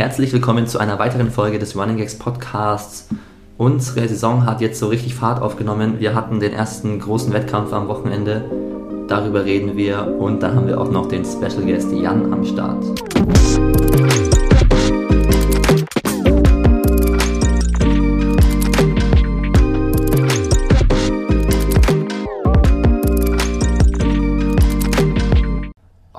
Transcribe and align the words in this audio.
Herzlich 0.00 0.32
willkommen 0.32 0.66
zu 0.66 0.78
einer 0.78 0.98
weiteren 0.98 1.30
Folge 1.30 1.58
des 1.58 1.76
Running 1.76 1.98
Gags 1.98 2.18
Podcasts. 2.18 3.10
Unsere 3.58 4.08
Saison 4.08 4.46
hat 4.46 4.62
jetzt 4.62 4.78
so 4.78 4.88
richtig 4.88 5.14
Fahrt 5.14 5.42
aufgenommen. 5.42 6.00
Wir 6.00 6.14
hatten 6.14 6.40
den 6.40 6.54
ersten 6.54 6.98
großen 6.98 7.34
Wettkampf 7.34 7.70
am 7.74 7.86
Wochenende. 7.86 8.42
Darüber 9.08 9.44
reden 9.44 9.76
wir 9.76 10.16
und 10.18 10.42
dann 10.42 10.56
haben 10.56 10.66
wir 10.68 10.80
auch 10.80 10.90
noch 10.90 11.06
den 11.06 11.22
Special 11.22 11.66
Guest 11.66 11.92
Jan 11.92 12.32
am 12.32 12.42
Start. 12.46 12.82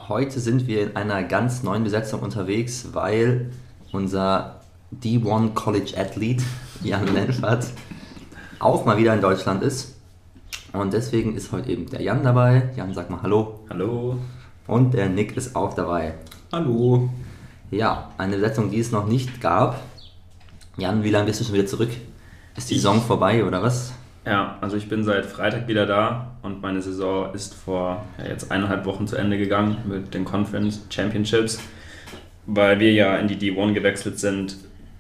Heute 0.08 0.40
sind 0.40 0.68
wir 0.68 0.84
in 0.84 0.96
einer 0.96 1.24
ganz 1.24 1.64
neuen 1.64 1.84
Besetzung 1.84 2.20
unterwegs, 2.20 2.90
weil 2.94 3.50
unser 3.92 4.62
D1 5.02 5.54
College 5.54 5.94
Athlete 5.98 6.44
Jan 6.84 7.14
Lenfert 7.14 7.68
auch 8.60 8.86
mal 8.86 8.98
wieder 8.98 9.14
in 9.14 9.22
Deutschland 9.22 9.64
ist. 9.64 9.96
Und 10.74 10.94
deswegen 10.94 11.36
ist 11.36 11.52
heute 11.52 11.72
eben 11.72 11.90
der 11.90 12.02
Jan 12.02 12.24
dabei. 12.24 12.70
Jan, 12.76 12.94
sag 12.94 13.10
mal 13.10 13.22
Hallo. 13.22 13.60
Hallo. 13.70 14.18
Und 14.68 14.94
der 14.94 15.10
Nick 15.10 15.36
ist 15.36 15.56
auch 15.56 15.74
dabei. 15.74 16.14
Hallo. 16.52 17.10
Ja, 17.72 18.12
eine 18.18 18.36
Besetzung, 18.36 18.70
die 18.70 18.80
es 18.80 18.92
noch 18.92 19.08
nicht 19.08 19.42
gab. 19.42 19.82
Jan, 20.78 21.04
wie 21.04 21.10
lange 21.10 21.26
bist 21.26 21.42
du 21.42 21.44
schon 21.44 21.56
wieder 21.56 21.66
zurück? 21.66 21.90
Ist 22.56 22.70
die 22.70 22.76
Saison 22.76 23.02
vorbei 23.02 23.44
oder 23.44 23.62
was? 23.62 23.94
Ja, 24.26 24.58
also 24.62 24.78
ich 24.78 24.88
bin 24.88 25.04
seit 25.04 25.26
Freitag 25.26 25.68
wieder 25.68 25.86
da 25.86 26.36
und 26.44 26.62
meine 26.62 26.82
Saison 26.82 27.34
ist 27.34 27.56
vor 27.56 28.06
ja, 28.20 28.28
jetzt 28.28 28.52
eineinhalb 28.52 28.86
Wochen 28.86 29.08
zu 29.08 29.16
Ende 29.16 29.38
gegangen 29.38 29.78
mit 29.86 30.14
den 30.14 30.26
Conference 30.26 30.82
Championships. 30.90 31.60
Weil 32.54 32.80
wir 32.80 32.92
ja 32.92 33.16
in 33.16 33.30
die 33.30 33.38
D1 33.38 33.74
gewechselt 33.74 34.20
sind, 34.20 34.58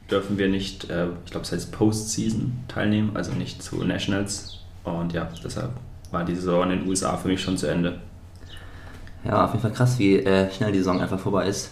dürfen 0.09 0.37
wir 0.37 0.47
nicht, 0.47 0.89
äh, 0.89 1.07
ich 1.25 1.31
glaube 1.31 1.45
es 1.45 1.51
heißt 1.51 1.71
Postseason 1.73 2.53
teilnehmen, 2.70 3.12
also 3.13 3.34
nicht 3.34 3.62
zu 3.62 3.84
Nationals. 3.84 4.59
Und 4.85 5.12
ja, 5.12 5.27
deshalb 5.43 5.71
war 6.11 6.23
die 6.23 6.35
Saison 6.35 6.63
in 6.63 6.79
den 6.79 6.87
USA 6.87 7.17
für 7.17 7.27
mich 7.27 7.41
schon 7.41 7.57
zu 7.57 7.67
Ende. 7.67 7.99
Ja, 9.26 9.45
auf 9.45 9.51
jeden 9.51 9.61
Fall 9.61 9.73
krass, 9.73 9.99
wie 9.99 10.15
äh, 10.15 10.49
schnell 10.51 10.71
die 10.71 10.79
Saison 10.79 11.01
einfach 11.01 11.20
vorbei 11.20 11.48
ist. 11.48 11.71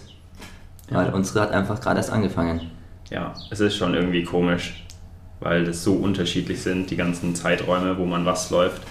Weil 0.90 1.06
ja. 1.06 1.12
unsere 1.14 1.40
hat 1.40 1.52
einfach 1.52 1.80
gerade 1.80 1.96
erst 1.96 2.10
angefangen. 2.10 2.70
Ja, 3.08 3.34
es 3.50 3.60
ist 3.60 3.76
schon 3.76 3.94
irgendwie 3.94 4.22
komisch, 4.22 4.84
weil 5.40 5.64
das 5.64 5.82
so 5.82 5.94
unterschiedlich 5.94 6.62
sind, 6.62 6.90
die 6.90 6.96
ganzen 6.96 7.34
Zeiträume, 7.34 7.96
wo 7.96 8.04
man 8.04 8.26
was 8.26 8.50
läuft 8.50 8.82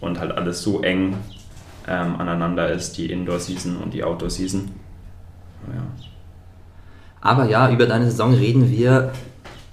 und 0.00 0.18
halt 0.18 0.32
alles 0.32 0.62
so 0.62 0.82
eng 0.82 1.16
ähm, 1.86 2.16
aneinander 2.16 2.70
ist, 2.70 2.98
die 2.98 3.10
Indoor-Season 3.10 3.76
und 3.76 3.94
die 3.94 4.02
Outdoor-Season. 4.02 4.70
Ja. 5.72 6.13
Aber 7.24 7.48
ja, 7.48 7.70
über 7.70 7.86
deine 7.86 8.04
Saison 8.10 8.34
reden 8.34 8.70
wir 8.70 9.10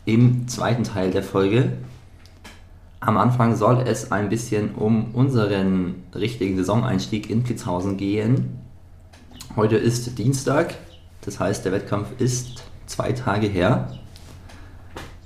im 0.05 0.47
zweiten 0.47 0.85
Teil 0.85 1.11
der 1.11 1.21
Folge. 1.21 1.73
Am 3.01 3.17
Anfang 3.17 3.57
soll 3.57 3.83
es 3.85 4.13
ein 4.13 4.29
bisschen 4.29 4.73
um 4.73 5.13
unseren 5.13 5.95
richtigen 6.15 6.55
Saisoneinstieg 6.55 7.29
in 7.29 7.43
Plitzhausen 7.43 7.97
gehen. 7.97 8.57
Heute 9.57 9.75
ist 9.75 10.17
Dienstag, 10.17 10.75
das 11.25 11.41
heißt, 11.41 11.65
der 11.65 11.73
Wettkampf 11.73 12.07
ist 12.19 12.63
zwei 12.85 13.11
Tage 13.11 13.47
her. 13.47 13.97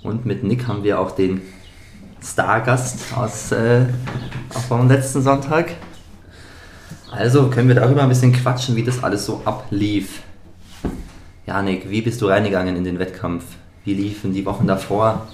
Und 0.01 0.25
mit 0.25 0.43
Nick 0.43 0.67
haben 0.67 0.83
wir 0.83 0.99
auch 0.99 1.11
den 1.11 1.41
Stargast 2.23 3.15
aus 3.15 3.51
äh, 3.51 3.85
vom 4.67 4.87
letzten 4.87 5.21
Sonntag. 5.21 5.73
Also 7.11 7.51
können 7.51 7.67
wir 7.67 7.75
darüber 7.75 8.01
ein 8.01 8.09
bisschen 8.09 8.33
quatschen, 8.33 8.75
wie 8.75 8.83
das 8.83 9.03
alles 9.03 9.27
so 9.27 9.43
ablief. 9.45 10.23
Janik, 11.47 11.91
wie 11.91 12.01
bist 12.01 12.21
du 12.21 12.25
reingegangen 12.25 12.75
in 12.75 12.83
den 12.83 12.97
Wettkampf? 12.97 13.43
Wie 13.83 13.93
liefen 13.93 14.33
die 14.33 14.45
Wochen 14.45 14.65
davor? 14.65 15.27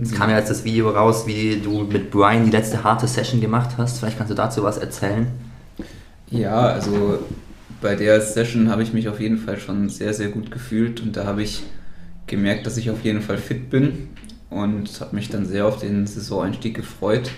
Es 0.00 0.12
kam 0.12 0.30
ja 0.30 0.38
jetzt 0.38 0.50
das 0.50 0.64
Video 0.64 0.88
raus, 0.88 1.26
wie 1.26 1.60
du 1.62 1.82
mit 1.82 2.10
Brian 2.10 2.46
die 2.46 2.50
letzte 2.50 2.82
harte 2.82 3.06
Session 3.06 3.42
gemacht 3.42 3.76
hast. 3.76 3.98
Vielleicht 3.98 4.16
kannst 4.16 4.30
du 4.30 4.34
dazu 4.34 4.62
was 4.62 4.78
erzählen. 4.78 5.26
Ja, 6.30 6.60
also 6.60 7.18
bei 7.82 7.94
der 7.94 8.22
Session 8.22 8.70
habe 8.70 8.82
ich 8.82 8.94
mich 8.94 9.10
auf 9.10 9.20
jeden 9.20 9.36
Fall 9.36 9.58
schon 9.58 9.90
sehr, 9.90 10.14
sehr 10.14 10.28
gut 10.28 10.50
gefühlt 10.50 11.02
und 11.02 11.18
da 11.18 11.26
habe 11.26 11.42
ich 11.42 11.62
gemerkt, 12.26 12.64
dass 12.66 12.78
ich 12.78 12.90
auf 12.90 13.04
jeden 13.04 13.20
Fall 13.20 13.36
fit 13.36 13.68
bin 13.68 14.08
und 14.48 15.02
habe 15.02 15.14
mich 15.14 15.28
dann 15.28 15.44
sehr 15.44 15.66
auf 15.66 15.78
den 15.78 16.06
Saisoneinstieg 16.06 16.74
gefreut. 16.74 17.30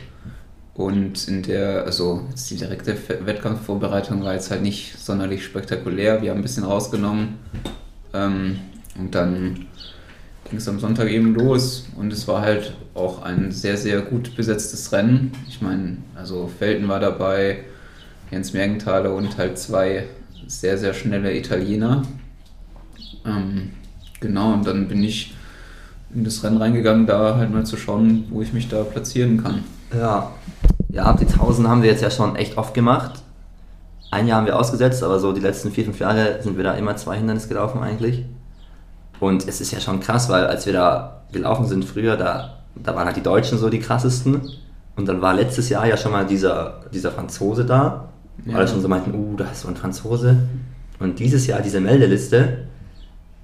Und 0.75 1.26
in 1.26 1.42
der, 1.42 1.84
also 1.84 2.28
die 2.48 2.56
direkte 2.56 2.96
Wettkampfvorbereitung 3.25 4.22
war 4.22 4.34
jetzt 4.34 4.52
halt 4.52 4.62
nicht 4.62 4.98
sonderlich 4.98 5.44
spektakulär. 5.44 6.22
Wir 6.22 6.31
haben 6.31 6.38
ein 6.38 6.42
bisschen 6.42 6.64
rausgenommen 6.64 7.38
ähm, 8.14 8.58
und 8.97 9.14
dann 9.14 9.66
ging 10.48 10.58
es 10.58 10.69
am 10.69 10.78
Sonntag 10.78 11.10
eben 11.10 11.34
los 11.34 11.88
und 11.97 12.12
es 12.12 12.28
war 12.28 12.42
halt 12.42 12.75
auch 12.94 13.22
ein 13.22 13.50
sehr, 13.50 13.76
sehr 13.76 14.02
gut 14.02 14.36
besetztes 14.36 14.92
Rennen. 14.92 15.32
Ich 15.48 15.60
meine, 15.60 15.98
also 16.14 16.50
Felten 16.58 16.88
war 16.88 17.00
dabei, 17.00 17.64
Jens 18.30 18.52
Mergenthaler 18.52 19.12
und 19.14 19.36
halt 19.36 19.58
zwei 19.58 20.04
sehr, 20.47 20.78
sehr 20.78 20.94
schnelle 20.94 21.36
Italiener. 21.36 22.02
Ähm, 23.26 23.70
genau, 24.20 24.52
und 24.52 24.66
dann 24.66 24.88
bin 24.88 25.02
ich 25.02 25.34
in 26.14 26.25
das 26.25 26.44
Rennen 26.44 26.58
reingegangen, 26.58 27.06
da 27.06 27.36
halt 27.36 27.52
mal 27.52 27.66
zu 27.66 27.76
schauen, 27.76 28.26
wo 28.31 28.42
ich 28.42 28.52
mich 28.52 28.69
da 28.69 28.84
platzieren 28.84 29.42
kann. 29.42 29.64
Ja, 29.92 30.31
ja 30.91 31.12
die 31.14 31.26
1000 31.26 31.66
haben 31.66 31.82
wir 31.82 31.91
jetzt 31.91 32.02
ja 32.02 32.10
schon 32.10 32.36
echt 32.36 32.56
oft 32.56 32.75
gemacht. 32.75 33.23
Ein 34.10 34.26
Jahr 34.28 34.38
haben 34.38 34.47
wir 34.47 34.59
ausgesetzt, 34.59 35.03
aber 35.03 35.19
so 35.19 35.32
die 35.32 35.41
letzten 35.41 35.70
vier, 35.70 35.84
fünf 35.84 35.98
Jahre 35.98 36.41
sind 36.41 36.56
wir 36.56 36.65
da 36.65 36.75
immer 36.75 36.97
zwei 36.97 37.16
Hindernisse 37.16 37.48
gelaufen 37.48 37.82
eigentlich. 37.82 38.25
Und 39.20 39.48
es 39.48 39.60
ist 39.60 39.72
ja 39.72 39.81
schon 39.81 40.00
krass, 40.00 40.28
weil 40.28 40.47
als 40.47 40.66
wir 40.66 40.72
da 40.72 41.22
gelaufen 41.32 41.66
sind 41.66 41.84
früher, 41.84 42.16
da, 42.16 42.59
da 42.75 42.94
waren 42.94 43.06
halt 43.06 43.16
die 43.16 43.22
Deutschen 43.22 43.59
so 43.59 43.69
die 43.69 43.81
krassesten. 43.81 44.43
Und 44.97 45.09
dann 45.09 45.20
war 45.20 45.34
letztes 45.34 45.69
Jahr 45.69 45.87
ja 45.87 45.97
schon 45.97 46.12
mal 46.12 46.25
dieser, 46.26 46.84
dieser 46.93 47.10
Franzose 47.10 47.64
da. 47.64 48.09
Ja. 48.47 48.56
Alle 48.56 48.69
schon 48.69 48.81
so 48.81 48.88
meinten, 48.88 49.14
uh, 49.14 49.37
da 49.37 49.44
ist 49.44 49.62
so 49.62 49.69
ein 49.69 49.76
Franzose. 49.76 50.37
Und 51.00 51.19
dieses 51.19 51.47
Jahr 51.47 51.60
diese 51.60 51.81
Meldeliste, 51.81 52.66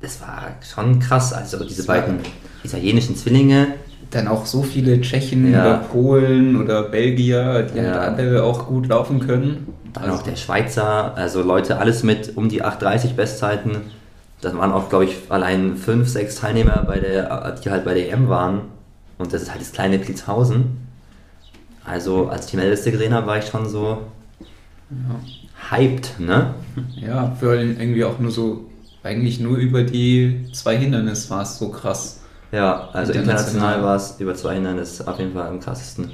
das 0.01 0.21
war 0.21 0.49
schon 0.63 0.99
krass. 1.01 1.33
Also 1.33 1.65
diese 1.65 1.85
beiden 1.85 2.21
italienischen 2.63 3.17
Zwillinge. 3.17 3.69
Dann 4.11 4.27
auch 4.27 4.45
so 4.45 4.63
viele 4.63 5.01
Tschechen 5.01 5.53
ja. 5.53 5.61
oder 5.61 5.79
Polen 5.79 6.61
oder 6.61 6.83
Belgier, 6.85 7.63
die 7.63 7.79
ja. 7.79 7.93
alle 7.93 8.43
auch 8.43 8.67
gut 8.67 8.89
laufen 8.89 9.21
können. 9.21 9.69
Dann 9.93 10.05
also. 10.05 10.19
auch 10.19 10.23
der 10.23 10.37
Schweizer, 10.37 11.17
also 11.17 11.43
Leute, 11.43 11.79
alles 11.79 12.03
mit 12.03 12.37
um 12.37 12.49
die 12.49 12.63
8,30 12.63 13.15
Bestzeiten. 13.15 13.83
Das 14.41 14.57
waren 14.57 14.73
auch, 14.73 14.89
glaube 14.89 15.05
ich, 15.05 15.17
allein 15.29 15.77
fünf, 15.77 16.09
sechs 16.09 16.37
Teilnehmer, 16.37 16.85
bei 16.87 16.99
der, 16.99 17.57
die 17.63 17.71
halt 17.71 17.85
bei 17.85 17.95
der 17.95 18.11
EM 18.13 18.29
waren. 18.29 18.63
Und 19.19 19.33
das 19.33 19.43
ist 19.43 19.51
halt 19.51 19.61
das 19.61 19.73
kleine 19.73 19.99
Plitzhausen. 19.99 20.79
Also, 21.85 22.29
als 22.29 22.47
ich 22.47 22.53
die 22.53 22.57
Meldeliste 22.57 22.93
gesehen 22.93 23.13
habe, 23.13 23.27
war 23.27 23.39
ich 23.39 23.47
schon 23.47 23.69
so 23.69 23.99
ja. 24.91 25.71
hyped, 25.71 26.19
ne? 26.21 26.55
Ja, 26.97 27.37
für 27.39 27.57
irgendwie 27.57 28.05
auch 28.05 28.19
nur 28.19 28.31
so, 28.31 28.71
eigentlich 29.03 29.41
nur 29.41 29.57
über 29.57 29.83
die 29.83 30.47
zwei 30.53 30.77
Hindernisse 30.77 31.31
war 31.31 31.43
es 31.43 31.59
so 31.59 31.71
krass. 31.71 32.21
Ja, 32.53 32.89
also 32.93 33.13
international 33.13 33.83
war 33.83 33.97
es 33.97 34.17
über 34.19 34.35
zwei 34.35 34.55
Hindernisse 34.55 35.07
auf 35.07 35.19
jeden 35.19 35.33
Fall 35.33 35.49
am 35.49 35.61
krassesten. 35.61 36.11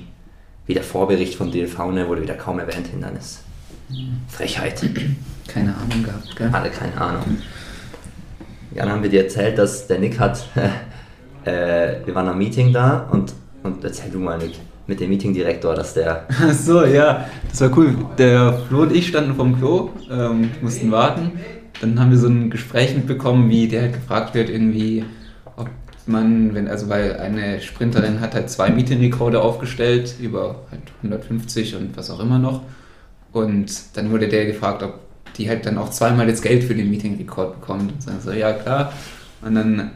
Wie 0.67 0.75
der 0.75 0.83
Vorbericht 0.83 1.37
von 1.37 1.51
DLV 1.53 1.79
ne, 1.93 2.09
wurde 2.09 2.23
wieder 2.23 2.35
kaum 2.35 2.59
erwähnt, 2.59 2.89
Hindernis. 2.89 3.41
Frechheit. 4.29 4.83
Keine 5.49 5.75
Ahnung 5.75 6.03
gehabt, 6.03 6.37
gell? 6.37 6.51
Alle 6.53 6.71
keine 6.71 7.01
Ahnung. 7.01 7.39
Ja, 8.75 8.83
dann 8.83 8.93
haben 8.93 9.03
wir 9.03 9.11
dir 9.11 9.23
erzählt, 9.23 9.59
dass 9.59 9.87
der 9.87 9.99
Nick 9.99 10.19
hat, 10.19 10.49
äh, 11.45 12.05
wir 12.05 12.15
waren 12.15 12.29
am 12.29 12.39
Meeting 12.39 12.73
da 12.73 13.09
und, 13.11 13.33
und 13.63 13.83
erzähl 13.85 14.11
du 14.11 14.19
mal, 14.19 14.39
Nick, 14.39 14.59
mit 14.87 15.01
dem 15.01 15.11
Meetingdirektor, 15.11 15.75
dass 15.75 15.95
der... 15.95 16.27
Ach 16.29 16.53
so, 16.53 16.85
ja, 16.85 17.27
das 17.49 17.61
war 17.61 17.77
cool. 17.77 17.97
Der 18.19 18.53
Flo 18.69 18.83
und 18.83 18.95
ich 18.95 19.09
standen 19.09 19.35
vom 19.35 19.59
Klo, 19.59 19.91
ähm, 20.11 20.51
mussten 20.61 20.91
warten. 20.93 21.33
Dann 21.81 21.99
haben 21.99 22.11
wir 22.11 22.19
so 22.19 22.29
ein 22.29 22.51
Gespräch 22.51 22.95
mitbekommen, 22.95 23.51
wie 23.51 23.69
der 23.69 23.83
halt 23.83 23.95
gefragt 23.95 24.35
wird, 24.35 24.49
irgendwie, 24.49 25.05
ob 25.57 25.69
man, 26.07 26.55
wenn, 26.55 26.69
also 26.69 26.89
weil 26.89 27.17
eine 27.17 27.61
Sprinterin 27.61 28.21
hat 28.21 28.35
halt 28.35 28.49
zwei 28.49 28.71
Meetingrekorde 28.71 29.43
aufgestellt, 29.43 30.15
über 30.21 30.63
halt 30.71 30.83
150 31.03 31.77
und 31.77 31.97
was 31.97 32.11
auch 32.11 32.21
immer 32.21 32.39
noch. 32.39 32.63
Und 33.37 33.71
dann 33.95 34.11
wurde 34.11 34.29
der 34.29 34.47
gefragt, 34.47 34.83
ob 34.83 34.95
die 35.37 35.47
halt 35.47 35.67
dann 35.67 35.77
auch 35.77 35.91
zweimal 35.91 36.27
das 36.27 36.41
Geld 36.41 36.65
für 36.65 36.75
den 36.75 36.91
Meeting-Rekord 36.91 37.61
bekommt. 37.61 37.93
Und 37.93 38.07
dann 38.07 38.21
so, 38.23 38.33
ja 38.33 38.55
klar. 38.55 38.95
Und 39.43 39.55
dann 39.55 39.91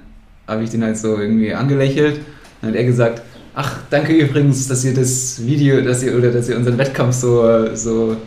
habe 0.46 0.62
ich 0.62 0.68
den 0.68 0.84
halt 0.84 0.98
so 0.98 1.16
irgendwie 1.18 1.54
angelächelt. 1.54 2.20
Dann 2.60 2.70
hat 2.70 2.76
er 2.76 2.84
gesagt, 2.84 3.22
ach, 3.54 3.78
danke 3.88 4.12
übrigens, 4.12 4.68
dass 4.68 4.84
ihr 4.84 4.92
das 4.92 5.42
Video, 5.46 5.80
dass 5.80 6.02
ihr 6.02 6.18
oder 6.18 6.30
dass 6.30 6.50
ihr 6.50 6.56
unseren 6.58 6.76
Wettkampf 6.76 7.14
so, 7.14 7.74
so 7.74 8.18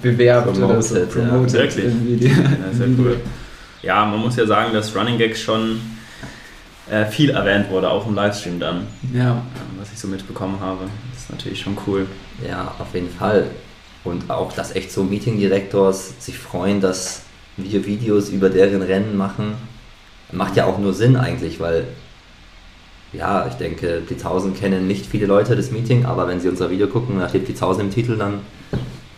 bewerbt 0.00 0.52
promoted, 0.52 0.70
oder 0.70 0.82
so 0.82 1.06
promotet. 1.06 1.76
Ja, 1.76 1.84
wirklich. 1.84 2.22
Ja, 2.22 2.72
sehr 2.72 2.88
cool. 2.96 3.16
Ja, 3.82 4.04
man 4.04 4.20
muss 4.20 4.36
ja 4.36 4.46
sagen, 4.46 4.72
dass 4.72 4.94
Running 4.94 5.18
Gag 5.18 5.36
schon 5.36 5.80
äh, 6.88 7.06
viel 7.06 7.30
erwähnt 7.30 7.70
wurde, 7.70 7.90
auch 7.90 8.06
im 8.06 8.14
Livestream 8.14 8.60
dann. 8.60 8.86
Ja. 9.12 9.42
Was 9.80 9.92
ich 9.92 9.98
so 9.98 10.06
mitbekommen 10.06 10.60
habe. 10.60 10.84
Das 11.12 11.24
ist 11.24 11.30
natürlich 11.30 11.60
schon 11.60 11.76
cool. 11.88 12.06
Ja, 12.48 12.72
auf 12.78 12.94
jeden 12.94 13.10
Fall. 13.10 13.46
Und 14.04 14.30
auch, 14.30 14.52
dass 14.52 14.74
echt 14.76 14.92
so 14.92 15.02
Meeting-Direktors 15.02 16.14
sich 16.24 16.38
freuen, 16.38 16.80
dass 16.80 17.22
wir 17.56 17.86
Videos 17.86 18.28
über 18.28 18.50
deren 18.50 18.82
Rennen 18.82 19.16
machen. 19.16 19.54
Macht 20.32 20.56
ja 20.56 20.66
auch 20.66 20.78
nur 20.78 20.92
Sinn 20.92 21.16
eigentlich, 21.16 21.58
weil 21.60 21.86
ja, 23.12 23.46
ich 23.48 23.54
denke, 23.54 24.02
die 24.08 24.14
1000 24.14 24.58
kennen 24.58 24.86
nicht 24.88 25.06
viele 25.06 25.26
Leute 25.26 25.54
das 25.54 25.70
Meeting, 25.70 26.04
aber 26.04 26.26
wenn 26.26 26.40
sie 26.40 26.48
unser 26.48 26.68
Video 26.70 26.88
gucken, 26.88 27.18
da 27.20 27.28
steht 27.28 27.46
die 27.48 27.52
1000 27.52 27.84
im 27.86 27.94
Titel, 27.94 28.16
dann 28.16 28.40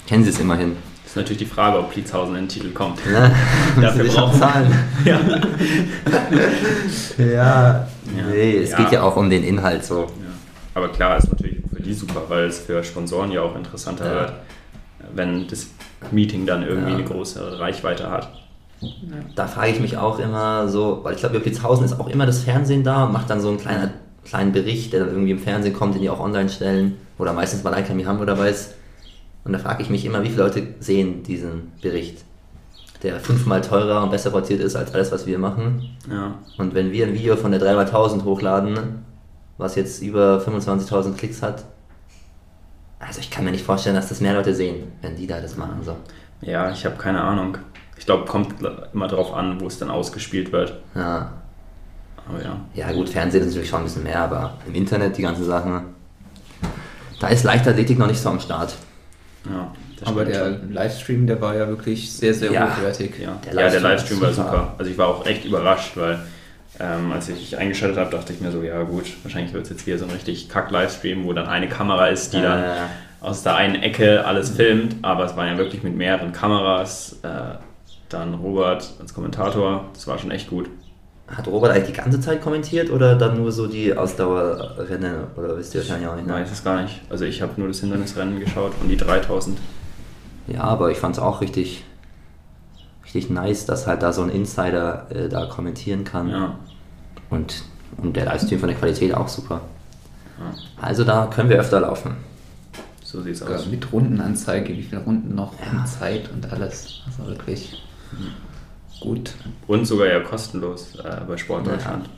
kennen 0.06 0.22
sie 0.22 0.30
es 0.30 0.38
immerhin. 0.38 0.76
Das 1.02 1.12
ist 1.12 1.16
natürlich 1.16 1.38
die 1.38 1.46
Frage, 1.46 1.78
ob 1.78 1.92
Blitzhausen 1.94 2.34
in 2.36 2.42
den 2.42 2.48
Titel 2.48 2.70
kommt. 2.72 2.98
Ja, 3.10 3.30
Dafür 3.80 4.04
brauchen- 4.04 4.38
zahlen. 4.38 4.74
Ja. 5.06 5.18
Ja, 7.18 7.26
Ja. 7.26 7.88
nee, 8.30 8.58
es 8.58 8.70
Ja. 8.72 8.76
geht 8.78 8.92
ja 8.92 9.02
auch 9.02 9.16
um 9.16 9.30
den 9.30 9.42
Inhalt 9.42 9.84
so. 9.84 10.02
Ja. 10.02 10.06
Aber 10.74 10.88
klar, 10.90 11.16
ist 11.16 11.30
natürlich 11.32 11.56
für 11.74 11.82
die 11.82 11.94
super, 11.94 12.22
weil 12.28 12.44
es 12.44 12.58
für 12.60 12.82
Sponsoren 12.84 13.30
ja 13.32 13.40
auch 13.42 13.56
interessanter 13.56 14.04
wird, 14.04 14.32
wenn 15.16 15.46
das 15.48 15.68
Meeting 16.10 16.46
dann 16.46 16.62
irgendwie 16.62 16.90
Ja. 16.92 16.96
eine 16.98 17.04
große 17.04 17.58
Reichweite 17.58 18.10
hat. 18.10 18.30
Da 19.34 19.46
frage 19.46 19.70
ich 19.72 19.80
mich 19.80 19.96
auch 19.96 20.18
immer 20.18 20.68
so, 20.68 21.00
weil 21.02 21.14
ich 21.14 21.20
glaube, 21.20 21.36
über 21.36 21.44
Blitzhausen 21.44 21.84
ist 21.86 21.98
auch 21.98 22.08
immer 22.08 22.26
das 22.26 22.40
Fernsehen 22.40 22.84
da 22.84 23.04
und 23.04 23.12
macht 23.12 23.30
dann 23.30 23.40
so 23.40 23.48
einen 23.48 23.58
kleinen, 23.58 23.90
kleinen 24.24 24.52
Bericht, 24.52 24.92
der 24.92 25.00
dann 25.00 25.10
irgendwie 25.10 25.30
im 25.30 25.38
Fernsehen 25.38 25.72
kommt, 25.74 25.94
den 25.94 26.02
die 26.02 26.10
auch 26.10 26.20
online 26.20 26.48
stellen. 26.50 26.96
Oder 27.18 27.32
meistens 27.32 27.64
mal 27.64 27.70
Leica 27.70 27.94
Hamburg 27.94 28.26
dabei 28.26 28.50
ist. 28.50 28.74
Und 29.44 29.52
da 29.52 29.58
frage 29.58 29.82
ich 29.82 29.88
mich 29.88 30.04
immer, 30.04 30.22
wie 30.22 30.28
viele 30.28 30.42
Leute 30.42 30.62
sehen 30.80 31.22
diesen 31.22 31.72
Bericht, 31.80 32.18
der 33.02 33.20
fünfmal 33.20 33.60
teurer 33.62 34.02
und 34.02 34.10
besser 34.10 34.30
portiert 34.30 34.60
ist 34.60 34.76
als 34.76 34.92
alles, 34.92 35.10
was 35.12 35.26
wir 35.26 35.38
machen. 35.38 35.96
Ja. 36.10 36.34
Und 36.58 36.74
wenn 36.74 36.92
wir 36.92 37.06
ein 37.06 37.14
Video 37.14 37.36
von 37.36 37.52
der 37.52 37.60
3x1000 37.62 38.24
hochladen, 38.24 38.78
was 39.56 39.74
jetzt 39.76 40.02
über 40.02 40.38
25.000 40.46 41.14
Klicks 41.16 41.40
hat, 41.42 41.64
also 42.98 43.20
ich 43.20 43.30
kann 43.30 43.44
mir 43.44 43.50
nicht 43.52 43.64
vorstellen, 43.64 43.94
dass 43.96 44.08
das 44.08 44.20
mehr 44.20 44.34
Leute 44.34 44.54
sehen, 44.54 44.92
wenn 45.02 45.16
die 45.16 45.26
da 45.26 45.40
das 45.40 45.56
machen. 45.56 45.80
So. 45.84 45.96
Ja, 46.40 46.70
ich 46.70 46.84
habe 46.84 46.96
keine 46.96 47.20
Ahnung. 47.20 47.58
Ich 47.98 48.04
glaube, 48.06 48.24
kommt 48.26 48.54
immer 48.92 49.08
drauf 49.08 49.32
an, 49.32 49.60
wo 49.60 49.66
es 49.66 49.78
dann 49.78 49.90
ausgespielt 49.90 50.52
wird. 50.52 50.74
Ja. 50.94 51.32
Aber 52.28 52.42
ja. 52.42 52.56
ja 52.74 52.92
gut, 52.92 53.08
Fernsehen 53.08 53.42
ist 53.42 53.48
natürlich 53.48 53.68
schon 53.70 53.80
ein 53.80 53.84
bisschen 53.84 54.02
mehr, 54.02 54.20
aber 54.20 54.54
im 54.66 54.74
Internet 54.74 55.16
die 55.16 55.22
ganzen 55.22 55.44
Sachen, 55.44 55.80
da 57.20 57.28
ist 57.28 57.44
Leichtathletik 57.44 57.98
noch 57.98 58.08
nicht 58.08 58.20
so 58.20 58.28
am 58.30 58.40
Start. 58.40 58.74
ja 59.48 59.72
das 59.98 60.08
Aber 60.08 60.24
der 60.26 60.58
schon. 60.58 60.72
Livestream, 60.72 61.26
der 61.26 61.40
war 61.40 61.54
ja 61.56 61.66
wirklich 61.68 62.12
sehr, 62.12 62.34
sehr 62.34 62.52
Ja. 62.52 62.68
hochwertig. 62.70 63.14
Ja, 63.18 63.32
Der 63.46 63.52
der, 63.54 63.64
ja, 63.64 63.70
der 63.70 63.80
Livestream 63.80 64.20
Livestream 64.20 64.20
war 64.20 64.32
super. 64.32 64.50
super. 64.50 64.74
Also 64.78 64.90
ich 64.90 64.98
war 64.98 65.08
auch 65.08 65.24
echt 65.26 65.44
überrascht, 65.46 65.96
weil 65.96 66.18
ähm, 66.80 67.12
als 67.12 67.28
ich 67.28 67.56
eingeschaltet 67.56 67.98
habe, 67.98 68.10
dachte 68.10 68.32
ich 68.32 68.40
mir 68.40 68.50
so, 68.52 68.62
ja 68.62 68.82
gut, 68.82 69.04
wahrscheinlich 69.22 69.52
wird 69.52 69.64
es 69.64 69.70
jetzt 69.70 69.86
wieder 69.86 69.98
so 69.98 70.04
ein 70.04 70.10
richtig 70.10 70.48
Kack-Livestream, 70.48 71.24
wo 71.24 71.32
dann 71.32 71.46
eine 71.46 71.68
Kamera 71.68 72.06
ist, 72.08 72.32
die 72.32 72.40
dann 72.40 72.62
Äh, 72.62 72.76
aus 73.20 73.42
der 73.42 73.56
einen 73.56 73.76
Ecke 73.82 74.24
alles 74.24 74.50
filmt, 74.50 74.96
aber 75.02 75.24
es 75.24 75.36
war 75.36 75.46
ja 75.46 75.56
wirklich 75.58 75.82
mit 75.82 75.96
mehreren 75.96 76.32
Kameras. 76.32 77.18
Äh, 77.22 77.56
dann 78.08 78.34
Robert 78.34 78.88
als 79.00 79.12
Kommentator, 79.14 79.86
das 79.94 80.06
war 80.06 80.16
schon 80.18 80.30
echt 80.30 80.48
gut. 80.48 80.68
hat 81.26 81.48
Robert 81.48 81.72
eigentlich 81.72 81.88
die 81.96 82.00
ganze 82.00 82.20
Zeit 82.20 82.40
kommentiert 82.40 82.88
oder 82.90 83.16
dann 83.16 83.36
nur 83.36 83.50
so 83.50 83.66
die 83.66 83.92
Ausdauerrennen? 83.96 85.24
Oder 85.36 85.56
wisst 85.58 85.74
ihr 85.74 85.80
wahrscheinlich 85.80 86.08
auch 86.08 86.14
nicht, 86.14 86.26
Ich 86.26 86.28
ne? 86.28 86.34
weiß 86.34 86.52
es 86.52 86.62
gar 86.62 86.82
nicht. 86.82 87.00
Also 87.10 87.24
ich 87.24 87.42
habe 87.42 87.52
nur 87.56 87.66
das 87.66 87.80
Hindernisrennen 87.80 88.38
geschaut 88.38 88.72
und 88.80 88.88
die 88.88 88.96
3000. 88.96 89.58
Ja, 90.46 90.60
aber 90.60 90.92
ich 90.92 90.98
fand 90.98 91.16
es 91.16 91.22
auch 91.22 91.40
richtig, 91.40 91.84
richtig 93.06 93.30
nice, 93.30 93.66
dass 93.66 93.86
halt 93.86 94.02
da 94.02 94.12
so 94.12 94.22
ein 94.22 94.30
Insider 94.30 95.06
äh, 95.10 95.28
da 95.28 95.46
kommentieren 95.46 96.04
kann. 96.04 96.28
Ja. 96.28 96.58
Und, 97.30 97.62
und 97.98 98.14
der 98.16 98.26
Livestream 98.26 98.60
von 98.60 98.68
der 98.68 98.76
Qualität 98.78 99.14
auch 99.14 99.28
super. 99.28 99.62
ja, 100.38 100.52
Also 100.80 101.04
da 101.04 101.26
können 101.26 101.48
wir 101.48 101.58
öfter 101.58 101.80
laufen. 101.80 102.16
so 103.02 103.22
sieht's 103.22 103.38
Sogar 103.40 103.56
aus. 103.58 103.66
mit 103.66 103.92
Rundenanzeige, 103.92 104.76
wie 104.76 104.82
viele 104.82 105.02
Runden 105.02 105.34
noch 105.34 105.52
Ja. 105.60 105.78
und 105.80 105.86
Zeit 105.88 106.30
und 106.32 106.52
alles. 106.52 107.00
Also 107.06 107.28
wirklich 107.30 107.82
gut. 109.00 109.32
Und 109.66 109.84
sogar 109.86 110.06
ja 110.08 110.20
kostenlos 110.20 110.96
äh, 110.96 111.20
bei 111.26 111.36
Sport 111.36 111.66
Ja. 111.66 111.72
Deutschland. 111.74 112.08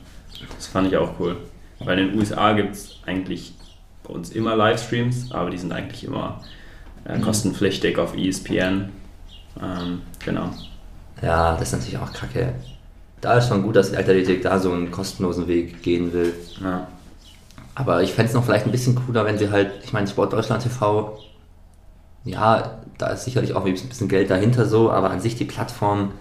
Das 0.55 0.67
fand 0.67 0.87
ich 0.87 0.97
auch 0.97 1.19
cool. 1.19 1.37
Weil 1.79 1.99
in 1.99 2.09
den 2.09 2.19
USA 2.19 2.53
gibt 2.53 2.75
es 2.75 2.97
eigentlich 3.05 3.53
bei 4.03 4.13
uns 4.13 4.31
immer 4.31 4.55
Livestreams, 4.55 5.31
aber 5.31 5.49
die 5.49 5.57
sind 5.57 5.71
eigentlich 5.71 6.03
immer 6.03 6.41
äh, 7.05 7.17
Mhm. 7.17 7.21
kostenpflichtig 7.21 7.97
auf 7.97 8.15
ESPN. 8.15 8.89
Ähm, 9.61 10.01
genau. 10.23 10.51
Ja, 11.21 11.53
das 11.53 11.69
ist 11.69 11.73
natürlich 11.73 11.97
auch 11.97 12.13
kacke. 12.13 12.53
Da 13.21 13.37
ist 13.37 13.47
schon 13.49 13.63
gut, 13.63 13.75
dass 13.75 13.89
die 13.89 13.95
Leichtathletik 13.95 14.41
da 14.41 14.59
so 14.59 14.71
einen 14.71 14.91
kostenlosen 14.91 15.47
Weg 15.47 15.83
gehen 15.83 16.13
will. 16.13 16.33
Ja. 16.63 16.87
Aber 17.75 18.01
ich 18.01 18.13
fände 18.13 18.29
es 18.29 18.35
noch 18.35 18.45
vielleicht 18.45 18.65
ein 18.65 18.71
bisschen 18.71 18.95
cooler, 18.95 19.25
wenn 19.25 19.37
sie 19.37 19.51
halt, 19.51 19.71
ich 19.83 19.93
meine, 19.93 20.07
Sport 20.07 20.33
Deutschland 20.33 20.63
TV, 20.63 21.17
ja, 22.25 22.79
da 22.97 23.07
ist 23.07 23.25
sicherlich 23.25 23.53
auch 23.53 23.65
ein 23.65 23.73
bisschen 23.73 24.09
Geld 24.09 24.29
dahinter 24.29 24.65
so, 24.65 24.91
aber 24.91 25.09
an 25.09 25.21
sich 25.21 25.35
die 25.35 25.45
Plattform 25.45 26.11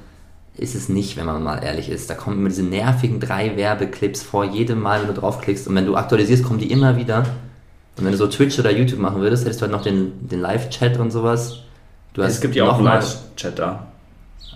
ist 0.56 0.75
es 0.75 0.89
nicht, 0.89 1.17
wenn 1.17 1.27
man 1.27 1.43
mal 1.43 1.59
ehrlich 1.59 1.89
ist. 1.89 2.11
Da 2.11 2.15
kommen 2.15 2.39
immer 2.39 2.49
diese 2.49 2.65
nervigen 2.65 3.21
drei 3.21 3.56
Werbeclips 3.56 4.23
vor 4.23 4.44
jedem 4.44 4.81
Mal, 4.81 5.01
wenn 5.01 5.15
du 5.15 5.21
draufklickst. 5.21 5.69
Und 5.69 5.75
wenn 5.75 5.87
du 5.87 5.97
aktualisierst, 5.97 6.44
kommen 6.44 6.59
die 6.59 6.71
immer 6.71 6.97
wieder. 6.97 7.25
Und 7.97 8.05
wenn 8.05 8.12
du 8.12 8.19
so 8.19 8.27
Twitch 8.27 8.59
oder 8.59 8.71
YouTube 8.71 9.01
machen 9.01 9.21
würdest, 9.21 9.44
hättest 9.44 9.61
du 9.61 9.62
halt 9.65 9.73
noch 9.73 9.83
den, 9.83 10.29
den 10.29 10.41
Live-Chat 10.41 10.99
und 10.99 11.11
sowas. 11.11 11.61
Du 12.12 12.23
es 12.23 12.41
gibt 12.41 12.55
ja 12.55 12.65
auch 12.65 12.69
noch 12.69 12.79
einen 12.79 12.87
Live-Chat 12.87 13.59
da. 13.59 13.88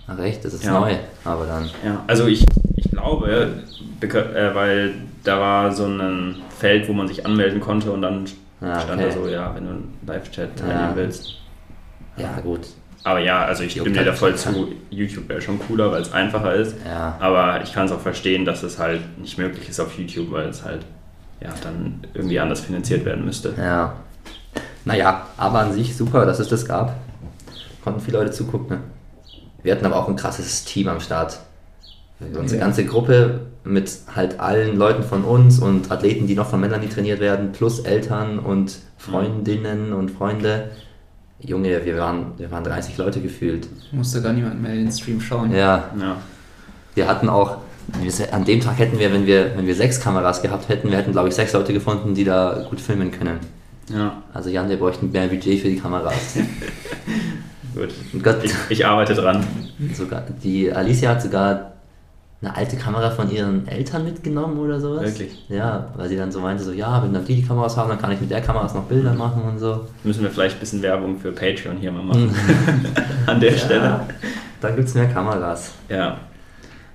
Ach 0.07 0.19
echt, 0.19 0.43
das 0.43 0.53
ist 0.53 0.65
Ja. 0.65 0.79
neu. 0.79 0.93
Aber 1.23 1.45
dann. 1.45 1.69
Ja, 1.85 2.03
also 2.07 2.27
ich, 2.27 2.45
ich 2.75 2.91
glaube, 2.91 3.55
äh, 4.01 4.55
weil 4.55 4.93
da 5.23 5.39
war 5.39 5.71
so 5.71 5.85
ein 5.85 6.35
Feld, 6.57 6.87
wo 6.89 6.93
man 6.93 7.07
sich 7.07 7.25
anmelden 7.25 7.59
konnte 7.61 7.91
und 7.91 8.01
dann 8.01 8.25
Ah, 8.61 8.79
stand 8.79 9.01
okay. 9.01 9.09
da 9.09 9.21
so, 9.21 9.27
ja, 9.27 9.51
wenn 9.55 9.63
du 9.65 9.69
einen 9.71 9.97
Live-Chat 10.07 10.59
Ja. 10.59 10.65
teilnehmen 10.65 10.95
willst. 10.95 11.33
Ja, 12.17 12.39
gut. 12.41 12.61
Aber 13.05 13.19
ja, 13.19 13.43
also 13.43 13.63
ich 13.63 13.71
stimme 13.71 13.91
dir 13.91 14.05
da 14.05 14.13
voll 14.13 14.35
zu. 14.35 14.69
YouTube 14.89 15.27
wäre 15.27 15.41
schon 15.41 15.59
cooler, 15.59 15.91
weil 15.91 16.01
es 16.01 16.13
einfacher 16.13 16.53
ist. 16.53 16.75
Ja. 16.85 17.17
Aber 17.19 17.61
ich 17.61 17.73
kann 17.73 17.85
es 17.87 17.91
auch 17.91 17.99
verstehen, 17.99 18.45
dass 18.45 18.63
es 18.63 18.79
halt 18.79 19.01
nicht 19.17 19.37
möglich 19.37 19.67
ist 19.67 19.79
auf 19.81 19.97
YouTube, 19.97 20.31
weil 20.31 20.47
es 20.47 20.63
halt 20.63 20.85
ja 21.41 21.49
dann 21.61 21.99
irgendwie 22.13 22.39
anders 22.39 22.61
finanziert 22.61 23.03
werden 23.03 23.25
müsste. 23.25 23.53
Ja. 23.57 23.93
Naja, 24.85 25.27
aber 25.35 25.59
an 25.59 25.73
sich 25.73 25.95
super, 25.97 26.25
dass 26.25 26.39
es 26.39 26.47
das 26.47 26.65
gab. 26.65 26.95
Konnten 27.83 27.99
viele 27.99 28.19
Leute 28.19 28.31
zugucken. 28.31 28.77
Ne? 28.77 28.83
Wir 29.63 29.73
hatten 29.73 29.85
aber 29.85 29.95
auch 29.97 30.07
ein 30.09 30.15
krasses 30.15 30.65
Team 30.65 30.87
am 30.87 30.99
Start. 30.99 31.39
Unsere 32.19 32.59
Ja. 32.59 32.65
ganze 32.65 32.85
Gruppe 32.85 33.41
mit 33.63 33.91
halt 34.15 34.39
allen 34.39 34.77
Leuten 34.77 35.03
von 35.03 35.23
uns 35.23 35.59
und 35.59 35.91
Athleten, 35.91 36.27
die 36.27 36.35
noch 36.35 36.49
von 36.49 36.59
Melanie 36.59 36.87
trainiert 36.87 37.19
werden, 37.19 37.51
plus 37.51 37.79
Eltern 37.79 38.39
und 38.39 38.77
Freundinnen 38.97 39.93
und 39.93 40.11
Freunde. 40.11 40.69
Junge, 41.39 41.83
wir 41.83 41.97
waren, 41.97 42.33
wir 42.37 42.49
waren 42.51 42.63
30 42.63 42.97
Leute 42.97 43.19
gefühlt. 43.21 43.67
Musste 43.91 44.21
gar 44.21 44.31
niemand 44.33 44.61
mehr 44.61 44.73
den 44.75 44.91
Stream 44.91 45.19
schauen. 45.19 45.51
Ja, 45.51 45.89
Ja, 45.99 46.17
wir 46.95 47.07
hatten 47.07 47.27
auch, 47.27 47.57
an 48.31 48.45
dem 48.45 48.61
Tag 48.61 48.79
hätten 48.79 48.97
wir, 48.99 49.11
wenn 49.11 49.25
wir, 49.25 49.57
wenn 49.57 49.67
wir 49.67 49.75
sechs 49.75 49.99
Kameras 49.99 50.41
gehabt 50.41 50.69
hätten, 50.69 50.89
wir 50.89 50.97
hätten, 50.97 51.11
glaube 51.11 51.27
ich, 51.27 51.35
sechs 51.35 51.51
Leute 51.51 51.73
gefunden, 51.73 52.13
die 52.13 52.23
da 52.23 52.65
gut 52.69 52.79
filmen 52.79 53.11
können. 53.11 53.39
ja, 53.89 54.23
Also 54.33 54.49
Jan, 54.49 54.69
wir 54.69 54.77
bräuchten 54.77 55.11
mehr 55.11 55.27
Budget 55.27 55.59
für 55.61 55.67
die 55.69 55.77
Kameras. 55.77 56.13
gut. 57.73 57.89
Und 58.13 58.23
Gott, 58.23 58.37
Ich, 58.43 58.53
ich 58.69 58.85
arbeite 58.85 59.13
dran. 59.13 59.45
sogar, 59.93 60.23
die 60.43 60.71
Alicia 60.71 61.11
hat 61.11 61.21
sogar 61.21 61.71
eine 62.41 62.55
alte 62.57 62.75
Kamera 62.75 63.09
von 63.09 63.31
ihren 63.31 63.65
Eltern 63.67 64.03
mitgenommen 64.03 64.57
oder 64.59 64.79
sowas. 64.79 65.03
Wirklich? 65.03 65.45
Ja, 65.47 65.87
weil 65.95 66.09
sie 66.09 66.17
dann 66.17 66.31
so 66.31 66.41
meinte, 66.41 66.61
so 66.63 66.73
ja, 66.73 67.01
wenn 67.01 67.13
dann 67.13 67.23
die 67.25 67.35
die 67.35 67.41
Kameras 67.45 67.77
haben, 67.77 67.87
dann 67.89 67.99
kann 67.99 68.11
ich 68.11 68.19
mit 68.19 68.29
der 68.29 68.41
Kameras 68.41 68.73
noch 68.73 68.83
Bilder 68.83 69.13
machen 69.13 69.43
und 69.43 69.59
so. 69.59 69.85
Müssen 70.03 70.23
wir 70.23 70.29
vielleicht 70.29 70.57
ein 70.57 70.59
bisschen 70.59 70.81
Werbung 70.81 71.17
für 71.17 71.31
Patreon 71.31 71.77
hier 71.77 71.91
mal 71.91 72.03
machen. 72.03 72.35
An 73.27 73.39
der 73.39 73.53
Stelle. 73.53 73.83
Ja, 73.85 74.07
dann 74.59 74.75
gibt 74.75 74.89
es 74.89 74.93
mehr 74.93 75.07
Kameras. 75.07 75.71
Ja. 75.87 76.17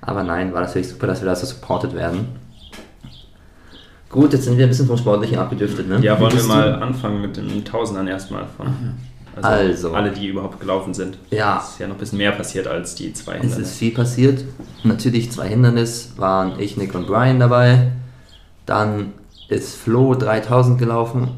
Aber 0.02 0.22
nein, 0.22 0.52
war 0.52 0.60
natürlich 0.60 0.88
super, 0.90 1.06
dass 1.06 1.22
wir 1.22 1.26
da 1.26 1.34
so 1.34 1.46
supported 1.46 1.94
werden. 1.94 2.28
Gut, 4.10 4.32
jetzt 4.32 4.44
sind 4.44 4.56
wir 4.56 4.64
ein 4.66 4.70
bisschen 4.70 4.86
vom 4.86 4.96
Sportlichen 4.96 5.38
abgedüftet, 5.38 5.86
ne? 5.88 5.98
Ja, 6.00 6.18
wollen 6.18 6.34
wir 6.34 6.44
mal 6.44 6.82
anfangen 6.82 7.20
mit 7.20 7.36
den 7.36 7.62
Tausendern 7.64 8.06
erstmal 8.08 8.44
von. 8.56 8.66
Also. 9.44 9.92
Alle, 9.94 10.10
die 10.10 10.26
überhaupt 10.28 10.60
gelaufen 10.60 10.94
sind. 10.94 11.18
Ja. 11.30 11.60
Es 11.62 11.72
ist 11.72 11.78
ja 11.80 11.86
noch 11.86 11.96
ein 11.96 11.98
bisschen 11.98 12.18
mehr 12.18 12.32
passiert 12.32 12.66
als 12.66 12.94
die 12.94 13.12
zwei 13.12 13.34
Es 13.36 13.40
Hindernisse. 13.42 13.70
ist 13.70 13.78
viel 13.78 13.94
passiert. 13.94 14.44
Natürlich 14.84 15.30
zwei 15.32 15.48
Hindernis 15.48 16.12
waren 16.16 16.58
ich, 16.58 16.76
Nick 16.76 16.94
und 16.94 17.06
Brian 17.06 17.38
dabei. 17.40 17.92
Dann 18.66 19.12
ist 19.48 19.76
Flo 19.76 20.14
3000 20.14 20.78
gelaufen 20.78 21.28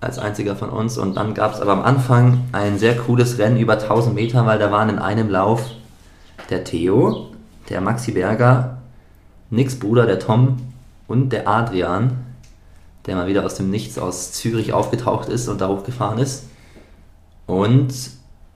als 0.00 0.18
einziger 0.18 0.54
von 0.56 0.70
uns 0.70 0.98
und 0.98 1.16
dann 1.16 1.34
gab 1.34 1.54
es 1.54 1.60
aber 1.60 1.72
am 1.72 1.82
Anfang 1.82 2.42
ein 2.52 2.78
sehr 2.78 2.96
cooles 2.96 3.38
Rennen 3.38 3.56
über 3.56 3.74
1000 3.74 4.14
Meter, 4.14 4.46
weil 4.46 4.58
da 4.58 4.70
waren 4.70 4.88
in 4.88 4.98
einem 4.98 5.30
Lauf 5.30 5.62
der 6.50 6.64
Theo, 6.64 7.28
der 7.70 7.80
Maxi 7.80 8.12
Berger, 8.12 8.78
Nicks 9.50 9.78
Bruder, 9.78 10.06
der 10.06 10.18
Tom 10.18 10.58
und 11.08 11.30
der 11.30 11.48
Adrian, 11.48 12.18
der 13.06 13.16
mal 13.16 13.26
wieder 13.26 13.44
aus 13.44 13.54
dem 13.54 13.70
Nichts 13.70 13.98
aus 13.98 14.32
Zürich 14.32 14.72
aufgetaucht 14.72 15.28
ist 15.28 15.48
und 15.48 15.60
da 15.60 15.68
hochgefahren 15.68 16.18
ist. 16.18 16.44
Und 17.46 17.92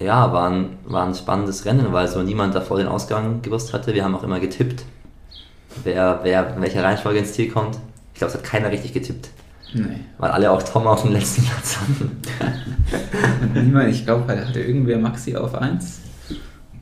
ja, 0.00 0.32
war 0.32 0.50
ein, 0.50 0.78
war 0.84 1.06
ein 1.06 1.14
spannendes 1.14 1.64
Rennen, 1.64 1.92
weil 1.92 2.08
so 2.08 2.22
niemand 2.22 2.54
davor 2.54 2.78
den 2.78 2.88
Ausgang 2.88 3.42
gewusst 3.42 3.72
hatte. 3.72 3.94
Wir 3.94 4.04
haben 4.04 4.14
auch 4.14 4.22
immer 4.22 4.40
getippt, 4.40 4.84
wer, 5.84 6.20
wer 6.22 6.56
in 6.56 6.62
welcher 6.62 6.82
Reihenfolge 6.82 7.18
ins 7.20 7.34
Ziel 7.34 7.50
kommt. 7.50 7.78
Ich 8.14 8.18
glaube, 8.18 8.32
es 8.32 8.38
hat 8.38 8.44
keiner 8.44 8.70
richtig 8.70 8.92
getippt, 8.92 9.28
Nee. 9.72 10.00
weil 10.18 10.30
alle 10.30 10.50
auch 10.50 10.62
Tom 10.62 10.86
auf 10.86 11.02
dem 11.02 11.12
letzten 11.12 11.44
Platz 11.44 11.78
hatten. 11.78 12.20
Niemand, 13.54 13.90
ich 13.90 14.04
glaube, 14.04 14.26
hatte 14.26 14.60
irgendwer 14.60 14.98
Maxi 14.98 15.36
auf 15.36 15.54
1. 15.54 16.00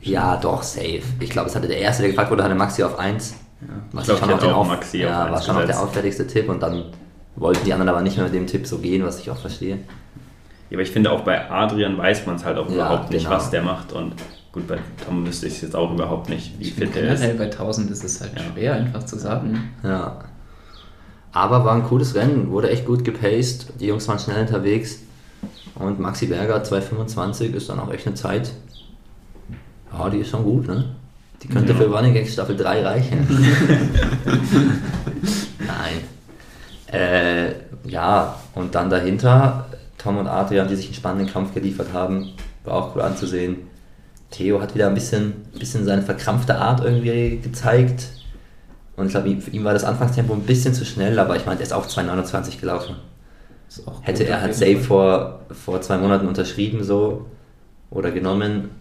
Ja, 0.01 0.37
doch, 0.37 0.63
safe. 0.63 1.01
Ich 1.19 1.29
glaube, 1.29 1.49
es 1.49 1.55
hatte 1.55 1.67
der 1.67 1.77
Erste, 1.77 2.03
der 2.03 2.11
gefragt 2.11 2.31
wurde, 2.31 2.43
hatte 2.43 2.55
Maxi 2.55 2.83
auf 2.83 2.97
1. 2.97 3.35
Was 3.91 4.07
ich 4.07 4.21
glaube, 4.21 4.41
auch 4.53 4.57
auch 4.59 4.67
Maxi 4.67 5.03
auf 5.05 5.11
ja, 5.11 5.31
war 5.31 5.41
schon 5.41 5.57
auch 5.57 5.65
der 5.65 5.81
auffälligste 5.81 6.25
Tipp 6.25 6.47
und 6.47 6.63
dann 6.63 6.85
wollten 7.35 7.65
die 7.65 7.73
anderen 7.73 7.89
aber 7.89 8.01
nicht 8.01 8.15
mehr 8.15 8.25
mit 8.25 8.33
dem 8.33 8.47
Tipp 8.47 8.65
so 8.65 8.77
gehen, 8.77 9.03
was 9.05 9.19
ich 9.19 9.29
auch 9.29 9.37
verstehe. 9.37 9.79
Ja, 10.69 10.75
aber 10.75 10.81
ich 10.83 10.91
finde 10.91 11.11
auch 11.11 11.21
bei 11.21 11.49
Adrian 11.49 11.97
weiß 11.97 12.25
man 12.27 12.35
es 12.35 12.45
halt 12.45 12.57
auch 12.57 12.67
Ja, 12.69 12.75
überhaupt 12.75 13.11
nicht, 13.11 13.23
genau. 13.25 13.35
was 13.35 13.49
der 13.49 13.63
macht. 13.63 13.91
Und 13.93 14.13
gut, 14.51 14.67
bei 14.67 14.77
Tom 15.05 15.25
wüsste 15.25 15.47
ich 15.47 15.53
es 15.53 15.61
jetzt 15.61 15.75
auch 15.75 15.91
überhaupt 15.91 16.29
nicht, 16.29 16.59
wie 16.59 16.63
Ich 16.63 16.73
fit 16.73 16.89
finde 16.89 17.01
der 17.05 17.13
ist. 17.13 17.21
generell 17.21 17.37
bei 17.39 17.45
1000 17.51 17.89
ist 17.91 18.03
es 18.03 18.21
halt 18.21 18.31
Ja. 18.35 18.43
schwer 18.53 18.73
einfach 18.75 19.03
zu 19.03 19.17
sagen. 19.17 19.69
Ja. 19.83 20.19
Aber 21.31 21.63
war 21.65 21.73
ein 21.75 21.83
cooles 21.83 22.15
Rennen, 22.15 22.49
wurde 22.51 22.69
echt 22.71 22.85
gut 22.85 23.03
gepaced, 23.03 23.67
die 23.79 23.87
Jungs 23.87 24.07
waren 24.07 24.17
schnell 24.19 24.41
unterwegs 24.41 24.99
und 25.75 25.99
Maxi 25.99 26.25
Berger 26.27 26.63
2,25 26.63 27.53
ist 27.53 27.69
dann 27.69 27.79
auch 27.79 27.91
echt 27.93 28.05
eine 28.07 28.15
Zeit. 28.15 28.51
Ja, 29.91 30.09
die 30.09 30.19
ist 30.19 30.29
schon 30.29 30.43
gut, 30.43 30.67
ne? 30.67 30.95
Die 31.41 31.47
könnte 31.47 31.71
Ja. 31.73 31.77
für 31.79 31.85
Running 31.85 32.13
Gags 32.13 32.33
Staffel 32.33 32.57
3 32.57 32.83
reichen. 32.83 33.27
Nein. 35.59 36.01
Äh, 36.91 37.53
ja, 37.87 38.35
und 38.55 38.73
dann 38.75 38.89
dahinter 38.89 39.67
Tom 39.99 40.17
und 40.17 40.27
Adrian, 40.27 40.67
die 40.67 40.75
sich 40.75 40.87
einen 40.87 40.95
spannenden 40.95 41.31
Kampf 41.31 41.53
geliefert 41.53 41.93
haben, 41.93 42.33
war 42.63 42.73
auch 42.73 42.95
cool 42.95 43.03
anzusehen. 43.03 43.57
Theo 44.31 44.61
hat 44.61 44.73
wieder 44.73 44.87
ein 44.87 44.93
bisschen, 44.93 45.33
bisschen 45.57 45.85
seine 45.85 46.01
verkrampfte 46.01 46.55
Art 46.55 46.83
irgendwie 46.83 47.39
gezeigt. 47.39 48.07
Und 48.95 49.07
ich 49.07 49.11
glaube, 49.11 49.39
für 49.41 49.51
ihn 49.51 49.63
war 49.63 49.73
das 49.73 49.83
Anfangstempo 49.83 50.33
ein 50.33 50.41
bisschen 50.41 50.73
zu 50.73 50.85
schnell, 50.85 51.19
aber 51.19 51.35
ich 51.35 51.45
meine, 51.45 51.59
er 51.59 51.63
ist 51.63 51.73
auch 51.73 51.87
2,29 51.87 52.59
gelaufen. 52.59 52.95
Auch 53.85 54.01
Hätte 54.03 54.25
er 54.25 54.51
Safe 54.53 54.75
Fall. 54.75 54.83
vor, 54.83 55.39
vor 55.51 55.81
zwei 55.81 55.97
Monaten 55.97 56.27
unterschrieben 56.27 56.83
so 56.83 57.27
oder 57.91 58.11
genommen. 58.11 58.71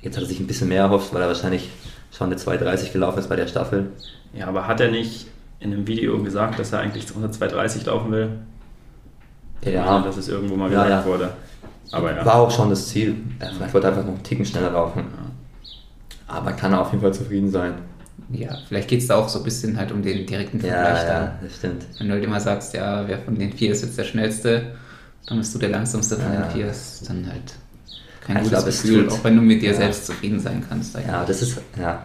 Jetzt 0.00 0.16
hat 0.16 0.24
er 0.24 0.28
sich 0.28 0.40
ein 0.40 0.46
bisschen 0.46 0.68
mehr 0.68 0.82
erhofft, 0.82 1.14
weil 1.14 1.22
er 1.22 1.28
wahrscheinlich 1.28 1.70
schon 2.10 2.26
eine 2.26 2.36
2,30 2.36 2.92
gelaufen 2.92 3.18
ist 3.18 3.28
bei 3.28 3.36
der 3.36 3.46
Staffel. 3.46 3.90
Ja, 4.34 4.48
aber 4.48 4.66
hat 4.66 4.80
er 4.80 4.90
nicht 4.90 5.26
in 5.60 5.72
einem 5.72 5.86
Video 5.86 6.20
gesagt, 6.22 6.58
dass 6.58 6.72
er 6.72 6.80
eigentlich 6.80 7.06
unter 7.14 7.28
2,30 7.28 7.86
laufen 7.86 8.10
will? 8.10 8.30
Ja. 9.64 9.84
meine, 9.84 10.04
dass 10.06 10.16
es 10.16 10.28
irgendwo 10.28 10.56
mal 10.56 10.70
Ja, 10.72 10.84
gesagt 10.84 11.06
ja. 11.06 11.10
wurde. 11.12 11.30
Aber 11.92 12.14
ja. 12.16 12.24
War 12.24 12.36
auch 12.36 12.50
schon 12.50 12.70
das 12.70 12.88
Ziel. 12.88 13.16
Er 13.38 13.52
vielleicht 13.52 13.74
wollte 13.74 13.86
er 13.88 13.92
einfach 13.92 14.04
noch 14.06 14.14
einen 14.14 14.22
Ticken 14.22 14.44
schneller 14.44 14.70
laufen. 14.70 15.04
Aber 16.26 16.52
kann 16.52 16.72
er 16.72 16.80
auf 16.80 16.90
jeden 16.92 17.02
Fall 17.02 17.12
zufrieden 17.12 17.50
sein. 17.50 17.74
Ja, 18.30 18.56
vielleicht 18.66 18.88
geht 18.88 19.00
es 19.00 19.08
da 19.08 19.16
auch 19.16 19.28
so 19.28 19.38
ein 19.40 19.44
bisschen 19.44 19.76
halt 19.76 19.92
um 19.92 20.02
den 20.02 20.24
direkten 20.26 20.58
Ja, 20.64 20.72
Vergleich 20.72 21.02
ja, 21.02 21.20
dann. 21.20 21.30
das 21.42 21.56
stimmt. 21.56 21.84
Wenn 21.98 22.08
du 22.08 22.14
halt 22.14 22.24
immer 22.24 22.40
sagst, 22.40 22.72
ja, 22.72 23.06
wer 23.06 23.18
von 23.18 23.34
den 23.34 23.52
vier 23.52 23.72
ist 23.72 23.82
jetzt 23.82 23.98
der 23.98 24.04
schnellste, 24.04 24.72
dann 25.26 25.38
bist 25.38 25.54
du 25.54 25.58
der 25.58 25.68
langsamste 25.68 26.16
von 26.16 26.32
Ja. 26.32 26.42
den 26.42 26.50
vier, 26.50 26.66
ist 26.68 27.08
dann 27.08 27.26
halt 27.26 27.54
kein 28.26 28.36
Ich 28.36 28.42
gutes 28.44 28.50
glaub, 28.50 28.64
Gefühl, 28.66 29.04
tut- 29.06 29.12
auch 29.18 29.24
wenn 29.24 29.36
du 29.36 29.42
mit 29.42 29.60
dir 29.60 29.72
Ja. 29.72 29.76
selbst 29.76 30.06
zufrieden 30.06 30.40
sein 30.40 30.64
kannst. 30.66 30.94
Ja, 31.06 31.24
das 31.26 31.42
ist, 31.42 31.60
ja, 31.78 32.02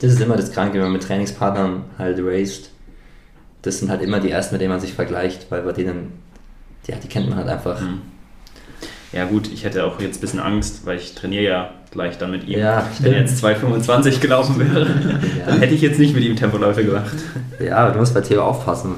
das 0.00 0.12
ist 0.12 0.20
immer 0.20 0.36
das 0.36 0.50
Kranke, 0.50 0.74
wenn 0.74 0.82
man 0.84 0.92
mit 0.94 1.02
Trainingspartnern 1.04 1.84
halt 1.98 2.18
raced. 2.20 2.70
Das 3.62 3.78
sind 3.78 3.88
halt 3.90 4.02
immer 4.02 4.18
die 4.18 4.30
ersten, 4.30 4.54
mit 4.56 4.62
denen 4.62 4.72
man 4.72 4.80
sich 4.80 4.94
vergleicht, 4.94 5.48
weil 5.50 5.62
bei 5.62 5.72
denen, 5.72 6.12
ja, 6.86 6.96
die 6.96 7.08
kennt 7.08 7.28
man 7.28 7.38
halt 7.38 7.48
einfach. 7.48 7.80
Hm. 7.80 8.00
Ja 9.12 9.26
gut, 9.26 9.50
ich 9.52 9.64
hätte 9.64 9.84
auch 9.84 10.00
jetzt 10.00 10.18
ein 10.18 10.20
bisschen 10.22 10.40
Angst, 10.40 10.86
weil 10.86 10.96
ich 10.96 11.14
trainiere 11.14 11.44
ja 11.44 11.70
gleich 11.90 12.16
dann 12.16 12.30
mit 12.30 12.48
ihm. 12.48 12.58
Ja, 12.58 12.86
Wenn 13.00 13.12
er 13.12 13.20
jetzt 13.20 13.44
2,25 13.44 14.20
gelaufen 14.20 14.58
wäre, 14.58 14.80
Ja. 14.86 15.46
dann 15.46 15.58
hätte 15.58 15.74
ich 15.74 15.82
jetzt 15.82 15.98
nicht 15.98 16.14
mit 16.14 16.24
ihm 16.24 16.34
Tempoläufe 16.34 16.82
gemacht. 16.82 17.12
Ja, 17.62 17.76
aber 17.76 17.92
du 17.92 17.98
musst 17.98 18.14
bei 18.14 18.22
Theo 18.22 18.42
aufpassen. 18.42 18.94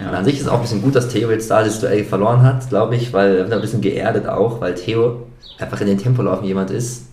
Ja. 0.00 0.08
Und 0.08 0.14
an 0.14 0.24
sich 0.24 0.36
ist 0.36 0.42
es 0.42 0.48
auch 0.48 0.54
ein 0.56 0.62
bisschen 0.62 0.80
gut, 0.80 0.94
dass 0.96 1.08
Theo 1.08 1.30
jetzt 1.30 1.50
da 1.50 1.62
das 1.62 1.80
Duell 1.80 2.04
verloren 2.04 2.42
hat, 2.42 2.66
glaube 2.70 2.96
ich, 2.96 3.12
weil 3.12 3.36
er 3.36 3.44
wird 3.44 3.52
ein 3.52 3.60
bisschen 3.60 3.82
geerdet 3.82 4.26
auch, 4.26 4.60
weil 4.62 4.74
Theo 4.74 5.26
einfach 5.58 5.80
in 5.82 5.88
den 5.88 5.98
Tempoläufen 5.98 6.46
jemand 6.46 6.70
ist, 6.70 7.04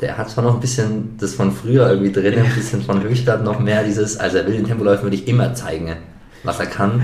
der 0.00 0.16
hat 0.16 0.30
schon 0.30 0.44
noch 0.44 0.54
ein 0.54 0.60
bisschen 0.60 1.16
das 1.18 1.34
von 1.34 1.50
früher 1.50 1.88
irgendwie 1.90 2.12
drin, 2.12 2.38
ein 2.38 2.54
bisschen 2.54 2.82
von 2.82 3.02
Höchstadt 3.02 3.42
noch 3.42 3.58
mehr 3.58 3.82
dieses, 3.82 4.16
also 4.16 4.38
er 4.38 4.46
will 4.46 4.54
den 4.54 4.64
Tempoläufen 4.64 5.02
wirklich 5.06 5.26
immer 5.26 5.54
zeigen, 5.54 5.96
was 6.44 6.60
er 6.60 6.66
kann. 6.66 7.02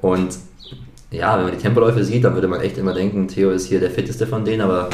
Und 0.00 0.30
ja, 1.10 1.36
wenn 1.36 1.44
man 1.44 1.52
die 1.52 1.60
Tempoläufe 1.60 2.04
sieht, 2.04 2.24
dann 2.24 2.34
würde 2.34 2.48
man 2.48 2.60
echt 2.60 2.78
immer 2.78 2.94
denken, 2.94 3.28
Theo 3.28 3.50
ist 3.50 3.66
hier 3.66 3.80
der 3.80 3.90
fitteste 3.90 4.26
von 4.26 4.44
denen, 4.44 4.60
aber 4.60 4.88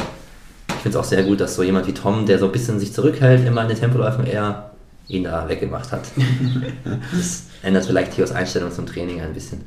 ich 0.69 0.75
finde 0.75 0.89
es 0.89 0.95
auch 0.95 1.07
sehr 1.07 1.23
gut, 1.23 1.39
dass 1.39 1.55
so 1.55 1.63
jemand 1.63 1.87
wie 1.87 1.93
Tom, 1.93 2.25
der 2.25 2.39
so 2.39 2.45
ein 2.45 2.51
bisschen 2.51 2.79
sich 2.79 2.93
zurückhält, 2.93 3.45
immer 3.47 3.61
in 3.61 3.67
den 3.69 3.79
Tempoläufen 3.79 4.25
eher 4.25 4.71
ihn 5.07 5.23
da 5.23 5.47
weggemacht 5.47 5.91
hat. 5.91 6.03
Das 7.11 7.43
ändert 7.63 7.85
vielleicht 7.85 8.13
Theos 8.15 8.31
Einstellung 8.31 8.71
zum 8.71 8.85
Training 8.85 9.21
ein 9.21 9.33
bisschen. 9.33 9.61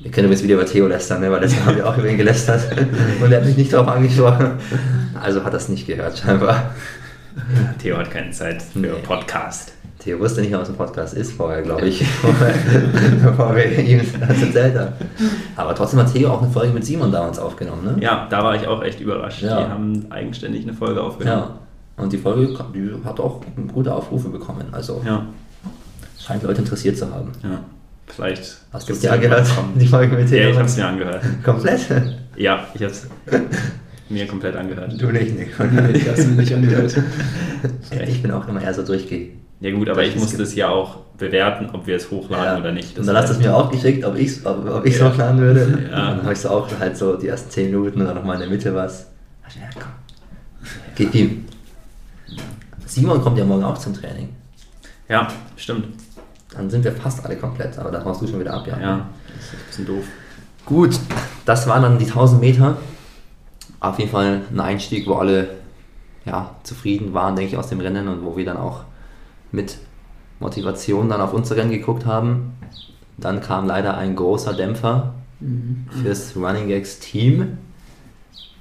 Wir 0.00 0.10
können 0.10 0.26
übrigens 0.26 0.42
wieder 0.44 0.54
über 0.54 0.66
Theo 0.66 0.86
lästern, 0.86 1.20
ne? 1.20 1.30
weil 1.30 1.40
letztes 1.40 1.60
Mal 1.60 1.66
haben 1.68 1.76
wir 1.76 1.88
auch 1.88 1.96
über 1.96 2.08
ihn 2.08 2.18
gelästert 2.18 2.60
und 3.22 3.32
er 3.32 3.38
hat 3.38 3.46
mich 3.46 3.56
nicht 3.56 3.72
darauf 3.72 3.88
angesprochen. 3.88 4.52
Also 5.20 5.42
hat 5.42 5.54
er 5.54 5.58
es 5.58 5.68
nicht 5.68 5.86
gehört, 5.86 6.18
scheinbar. 6.18 6.74
Theo 7.82 7.96
hat 7.96 8.10
keine 8.10 8.30
Zeit 8.30 8.62
für 8.62 8.78
Nee. 8.78 8.88
Podcast. 9.02 9.72
Theo 9.98 10.18
wusste 10.20 10.40
nicht, 10.42 10.52
was 10.52 10.68
ein 10.68 10.76
Podcast 10.76 11.14
ist 11.14 11.32
vorher, 11.32 11.62
glaube 11.62 11.86
ich, 11.88 12.00
bevor 13.24 13.56
wir 13.56 13.78
ihm 13.78 14.00
das 14.20 14.42
erzählt 14.42 14.78
haben. 14.78 14.92
Aber 15.56 15.74
trotzdem 15.74 16.00
hat 16.00 16.12
Theo 16.12 16.30
auch 16.30 16.42
eine 16.42 16.50
Folge 16.50 16.72
mit 16.72 16.84
Simon 16.84 17.10
damals 17.10 17.38
aufgenommen, 17.38 17.84
ne? 17.84 17.96
Ja, 18.02 18.26
da 18.30 18.44
war 18.44 18.54
ich 18.54 18.66
auch 18.66 18.82
echt 18.82 19.00
überrascht. 19.00 19.42
Ja. 19.42 19.64
Die 19.64 19.70
haben 19.70 20.06
eigenständig 20.10 20.62
eine 20.64 20.74
Folge 20.74 21.02
aufgenommen. 21.02 21.44
Ja. 21.96 22.02
Und 22.02 22.12
die 22.12 22.18
Folge 22.18 22.46
die 22.74 22.90
hat 23.04 23.18
auch 23.20 23.40
gute 23.72 23.92
Aufrufe 23.94 24.28
bekommen. 24.28 24.66
Also 24.70 25.02
Ja, 25.06 25.26
scheint 26.20 26.42
Leute 26.42 26.60
interessiert 26.60 26.98
zu 26.98 27.10
haben. 27.12 27.32
ja. 27.42 27.60
Vielleicht. 28.08 28.58
Hast 28.72 28.88
du 28.88 28.92
es 28.92 29.04
angehört? 29.04 29.48
irgendwann- 29.48 29.78
Die 29.80 29.86
Folge 29.88 30.14
mit 30.16 30.30
Ja, 30.30 30.36
Theo? 30.38 30.50
ich 30.50 30.58
hab's 30.58 30.76
mir 30.76 30.86
angehört. 30.86 31.22
Komplett? 31.42 31.80
Ja, 32.36 32.64
ich 32.72 32.82
hab's 32.84 33.08
mir 34.08 34.26
komplett 34.28 34.54
angehört. 34.54 34.92
Du 35.00 35.06
nicht, 35.10 35.36
Nick. 35.36 35.48
Ich 35.92 36.08
hab's 36.08 36.24
mir 36.24 36.36
nicht 36.36 36.54
angehört. 36.54 36.94
Ja, 37.92 38.02
ich 38.02 38.22
bin 38.22 38.30
auch 38.30 38.46
immer 38.46 38.62
eher 38.62 38.72
so 38.74 38.84
durchge. 38.84 39.30
Ja 39.60 39.70
gut, 39.74 39.88
aber 39.88 40.02
Das 40.02 40.10
ich 40.10 40.16
musste 40.16 40.36
ge- 40.36 40.44
es 40.44 40.54
ja 40.54 40.68
auch 40.68 40.96
bewerten, 41.16 41.70
ob 41.72 41.86
wir 41.86 41.96
es 41.96 42.10
hochladen 42.10 42.44
Ja. 42.44 42.58
oder 42.60 42.72
nicht. 42.72 42.98
Und 42.98 43.06
dann 43.06 43.16
hast 43.16 43.28
du 43.28 43.32
es 43.34 43.38
mir 43.38 43.54
auch 43.56 43.70
geschickt, 43.70 44.04
ob 44.04 44.14
ich 44.16 44.28
es 44.28 44.44
ob, 44.46 44.68
ob 44.68 44.84
ich's 44.84 44.98
Ja. 44.98 45.10
hochladen 45.10 45.40
würde. 45.40 45.60
Ja. 45.60 46.10
Und 46.10 46.18
dann 46.18 46.22
habe 46.24 46.32
ich 46.34 46.38
so 46.40 46.50
auch 46.50 46.68
halt 46.78 46.96
so 46.96 47.16
die 47.16 47.28
ersten 47.28 47.50
10 47.50 47.70
Minuten 47.70 48.00
und 48.00 48.06
dann 48.06 48.16
nochmal 48.16 48.34
in 48.36 48.40
der 48.42 48.50
Mitte 48.50 48.74
was. 48.74 49.06
Ich, 49.48 49.54
Ja, 49.56 49.62
komm. 49.74 49.92
Gib 50.94 51.14
ihm. 51.14 51.46
Simon 52.86 53.20
kommt 53.22 53.38
ja 53.38 53.44
morgen 53.44 53.64
auch 53.64 53.78
zum 53.78 53.94
Training. 53.94 54.28
Ja, 55.08 55.28
stimmt. 55.56 55.86
Dann 56.54 56.70
sind 56.70 56.84
wir 56.84 56.92
fast 56.92 57.24
alle 57.24 57.36
komplett, 57.36 57.78
aber 57.78 57.90
da 57.90 58.02
haust 58.04 58.22
du 58.22 58.26
schon 58.26 58.40
wieder 58.40 58.54
ab, 58.54 58.66
ja. 58.66 58.78
Ja, 58.80 59.06
das 59.36 59.44
ist 59.46 59.52
ein 59.52 59.58
bisschen 59.68 59.86
doof. 59.86 60.04
Gut, 60.64 60.98
das 61.44 61.66
waren 61.66 61.82
dann 61.82 61.98
die 61.98 62.06
1000 62.06 62.40
Meter. 62.40 62.76
Auf 63.80 63.98
jeden 63.98 64.10
Fall 64.10 64.40
ein 64.52 64.60
Einstieg, 64.60 65.06
wo 65.06 65.14
alle 65.14 65.48
ja, 66.24 66.50
zufrieden 66.62 67.14
waren, 67.14 67.36
denke 67.36 67.52
ich, 67.52 67.58
aus 67.58 67.68
dem 67.68 67.80
Rennen 67.80 68.08
und 68.08 68.24
wo 68.24 68.36
wir 68.36 68.44
dann 68.44 68.56
auch 68.56 68.80
mit 69.52 69.78
Motivation 70.40 71.08
dann 71.08 71.20
auf 71.20 71.32
Rennen 71.52 71.70
geguckt 71.70 72.04
haben. 72.06 72.54
Dann 73.18 73.40
kam 73.40 73.66
leider 73.66 73.96
ein 73.96 74.14
großer 74.16 74.52
Dämpfer 74.54 75.14
fürs 76.02 76.36
Running 76.36 76.68
Gags 76.68 76.98
Team. 76.98 77.58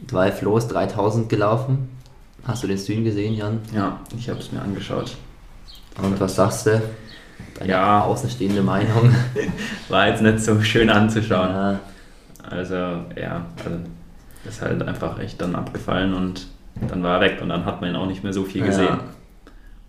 Zwei 0.08 0.32
Flo's 0.32 0.68
3000 0.68 1.28
gelaufen. 1.30 1.90
Hast 2.46 2.64
du 2.64 2.68
den 2.68 2.78
Stream 2.78 3.04
gesehen, 3.04 3.34
Jan? 3.34 3.60
Ja, 3.74 4.00
ich 4.18 4.30
habe 4.30 4.40
es 4.40 4.52
mir 4.52 4.62
angeschaut. 4.62 5.16
Und 6.02 6.20
was 6.20 6.36
sagst 6.36 6.68
du? 6.68 6.82
Deine 7.58 7.72
Ja. 7.72 8.02
außenstehende 8.04 8.62
Meinung. 8.62 9.14
War 9.90 10.08
jetzt 10.10 10.22
nicht 10.22 10.40
so 10.42 10.62
schön 10.62 10.90
anzuschauen. 10.90 11.50
Ja, 11.50 11.80
Also, 12.44 12.76
ja, 12.76 13.46
also 13.64 13.78
ist 14.48 14.62
halt 14.62 14.82
einfach 14.84 15.18
echt 15.20 15.42
dann 15.42 15.56
abgefallen 15.56 16.14
und 16.14 16.48
dann 16.88 17.02
war 17.02 17.16
er 17.16 17.22
weg 17.22 17.40
und 17.42 17.50
dann 17.50 17.66
hat 17.66 17.82
man 17.82 17.90
ihn 17.90 17.96
auch 17.96 18.06
nicht 18.06 18.22
mehr 18.24 18.34
so 18.34 18.44
viel 18.44 18.64
gesehen. 18.64 18.86
Ja, 18.86 19.00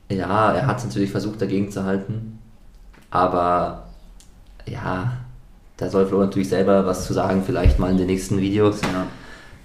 er 0.08 0.66
hat 0.66 0.84
natürlich 0.84 1.10
versucht 1.10 1.40
dagegen 1.40 1.70
zu 1.70 1.84
halten, 1.84 2.38
aber 3.10 3.88
ja, 4.66 5.12
da 5.76 5.90
soll 5.90 6.06
Flo 6.06 6.20
natürlich 6.20 6.48
selber 6.48 6.86
was 6.86 7.06
zu 7.06 7.12
sagen, 7.12 7.42
vielleicht 7.44 7.78
mal 7.78 7.90
in 7.90 7.98
den 7.98 8.06
nächsten 8.06 8.40
Videos. 8.40 8.80
Ja. 8.82 9.06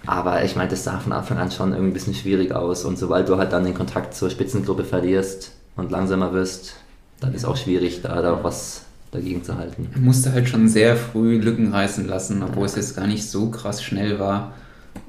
Aber 0.05 0.43
ich 0.43 0.55
meine, 0.55 0.69
das 0.69 0.83
sah 0.83 0.99
von 0.99 1.13
Anfang 1.13 1.37
an 1.37 1.51
schon 1.51 1.71
irgendwie 1.71 1.91
ein 1.91 1.93
bisschen 1.93 2.15
schwierig 2.15 2.53
aus 2.53 2.85
und 2.85 2.97
sobald 2.97 3.29
du 3.29 3.37
halt 3.37 3.53
dann 3.53 3.63
den 3.63 3.75
Kontakt 3.75 4.15
zur 4.15 4.29
Spitzengruppe 4.29 4.83
verlierst 4.83 5.51
und 5.75 5.91
langsamer 5.91 6.33
wirst, 6.33 6.75
dann 7.19 7.33
ist 7.33 7.45
auch 7.45 7.55
schwierig, 7.55 8.01
da, 8.01 8.21
da 8.21 8.33
auch 8.33 8.43
was 8.43 8.83
dagegen 9.11 9.43
zu 9.43 9.57
halten. 9.57 9.89
Er 9.93 9.99
musste 9.99 10.31
halt 10.31 10.49
schon 10.49 10.67
sehr 10.67 10.95
früh 10.95 11.37
Lücken 11.37 11.71
reißen 11.71 12.07
lassen, 12.07 12.41
obwohl 12.41 12.65
es 12.65 12.75
jetzt 12.75 12.95
gar 12.95 13.07
nicht 13.07 13.29
so 13.29 13.49
krass 13.49 13.83
schnell 13.83 14.19
war. 14.19 14.53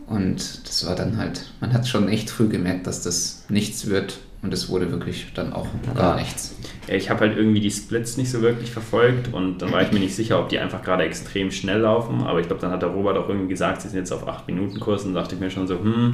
Und 0.07 0.69
das 0.69 0.87
war 0.87 0.95
dann 0.95 1.17
halt, 1.17 1.53
man 1.61 1.73
hat 1.73 1.89
schon 1.89 2.09
echt 2.09 2.29
früh 2.29 2.49
gemerkt, 2.49 2.87
dass 2.87 3.03
das 3.03 3.45
nichts 3.49 3.87
wird. 3.87 4.19
Und 4.43 4.53
es 4.53 4.69
wurde 4.69 4.91
wirklich 4.91 5.33
dann 5.35 5.53
auch 5.53 5.69
gar 5.95 6.17
nichts. 6.17 6.57
Ja, 6.89 6.95
ich 6.95 7.09
habe 7.11 7.21
halt 7.21 7.37
irgendwie 7.37 7.61
die 7.61 7.71
Splits 7.71 8.17
nicht 8.17 8.29
so 8.31 8.43
wirklich 8.43 8.73
verfolgt 8.73 9.33
und 9.33 9.59
dann 9.63 9.71
war 9.71 9.83
ich 9.83 9.93
mir 9.93 10.01
nicht 10.01 10.17
sicher, 10.17 10.41
ob 10.41 10.49
die 10.49 10.59
einfach 10.59 10.83
gerade 10.83 11.05
extrem 11.05 11.53
schnell 11.53 11.79
laufen. 11.79 12.25
Aber 12.25 12.41
ich 12.41 12.49
glaube, 12.49 12.61
dann 12.61 12.73
hat 12.73 12.83
der 12.83 12.89
Robert 12.89 13.17
auch 13.17 13.29
irgendwie 13.29 13.49
gesagt, 13.49 13.83
sie 13.83 13.89
sind 13.89 13.99
jetzt 14.01 14.11
auf 14.13 14.27
8-Minuten-Kurs 14.27 15.05
und 15.05 15.15
dachte 15.15 15.37
ich 15.37 15.41
mir 15.41 15.49
schon 15.51 15.69
so, 15.69 15.79
hm, 15.79 16.13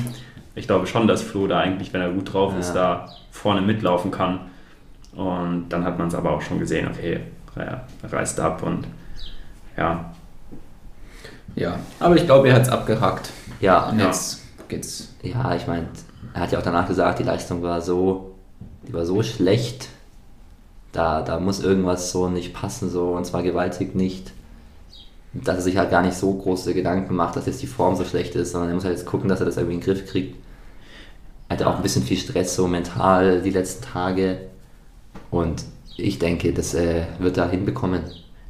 ich 0.55 0.67
glaube 0.67 0.87
schon, 0.87 1.07
dass 1.09 1.23
Flo 1.23 1.47
da 1.47 1.61
eigentlich, 1.61 1.93
wenn 1.95 2.03
er 2.03 2.11
gut 2.11 2.31
drauf 2.35 2.53
ist, 2.59 2.69
Ja. 2.69 2.75
da 2.75 3.09
vorne 3.31 3.63
mitlaufen 3.63 4.11
kann. 4.11 4.41
Und 5.17 5.71
dann 5.71 5.85
hat 5.85 5.99
man 5.99 6.09
es 6.09 6.15
aber 6.15 6.31
auch 6.33 6.43
schon 6.43 6.59
gesehen, 6.59 6.87
okay, 6.89 7.21
er 7.57 7.87
reißt 8.05 8.39
ab 8.41 8.63
und 8.63 8.87
ja, 9.77 10.13
Ja, 11.57 11.79
aber 11.99 12.15
ich 12.17 12.25
glaube, 12.27 12.49
er 12.49 12.57
hat 12.57 12.63
es 12.63 12.69
abgehakt. 12.69 13.31
Ja, 13.61 13.89
Und 13.89 13.99
Ja. 13.99 14.07
jetzt 14.07 14.43
geht's. 14.69 15.15
ja, 15.23 15.57
ich 15.57 15.67
meine, 15.67 15.87
er 16.35 16.41
hat 16.43 16.53
ja 16.53 16.59
auch 16.59 16.63
danach 16.65 16.87
gesagt, 16.89 17.19
die 17.19 17.25
Leistung 17.25 17.63
war 17.63 17.81
so, 17.81 18.35
die 18.87 18.93
war 18.93 19.05
so 19.07 19.23
schlecht, 19.23 19.89
Da, 20.93 21.21
da 21.23 21.39
muss 21.39 21.61
irgendwas 21.61 22.11
so 22.13 22.29
nicht 22.29 22.55
passen, 22.55 22.91
so 22.91 23.11
und 23.11 23.25
zwar 23.27 23.43
gewaltig 23.43 23.95
nicht. 23.95 24.33
Dass 25.35 25.57
er 25.57 25.63
sich 25.63 25.77
halt 25.77 25.91
gar 25.91 26.03
nicht 26.03 26.17
so 26.17 26.33
große 26.33 26.73
Gedanken 26.73 27.15
macht, 27.15 27.37
dass 27.37 27.47
jetzt 27.47 27.61
die 27.63 27.67
Form 27.67 27.95
so 27.97 28.05
schlecht 28.05 28.35
ist, 28.35 28.53
sondern 28.53 28.71
er 28.71 28.75
muss 28.75 28.85
halt 28.85 28.97
jetzt 28.97 29.07
gucken, 29.07 29.29
dass 29.29 29.41
er 29.41 29.47
das 29.47 29.57
irgendwie 29.59 29.75
in 29.75 29.81
den 29.81 29.87
Griff 29.87 30.07
kriegt. 30.11 30.37
Er 31.49 31.55
hatte 31.57 31.67
auch 31.67 31.77
ein 31.77 31.83
bisschen 31.83 32.03
viel 32.03 32.17
Stress 32.17 32.55
so 32.57 32.67
mental 32.67 33.43
die 33.43 33.51
letzten 33.51 33.85
Tage 33.85 34.39
und 35.31 35.65
ich 35.99 36.19
denke, 36.19 36.53
das 36.53 36.75
äh, 36.75 37.03
wird 37.19 37.37
er 37.37 37.51
hinbekommen. 37.51 38.01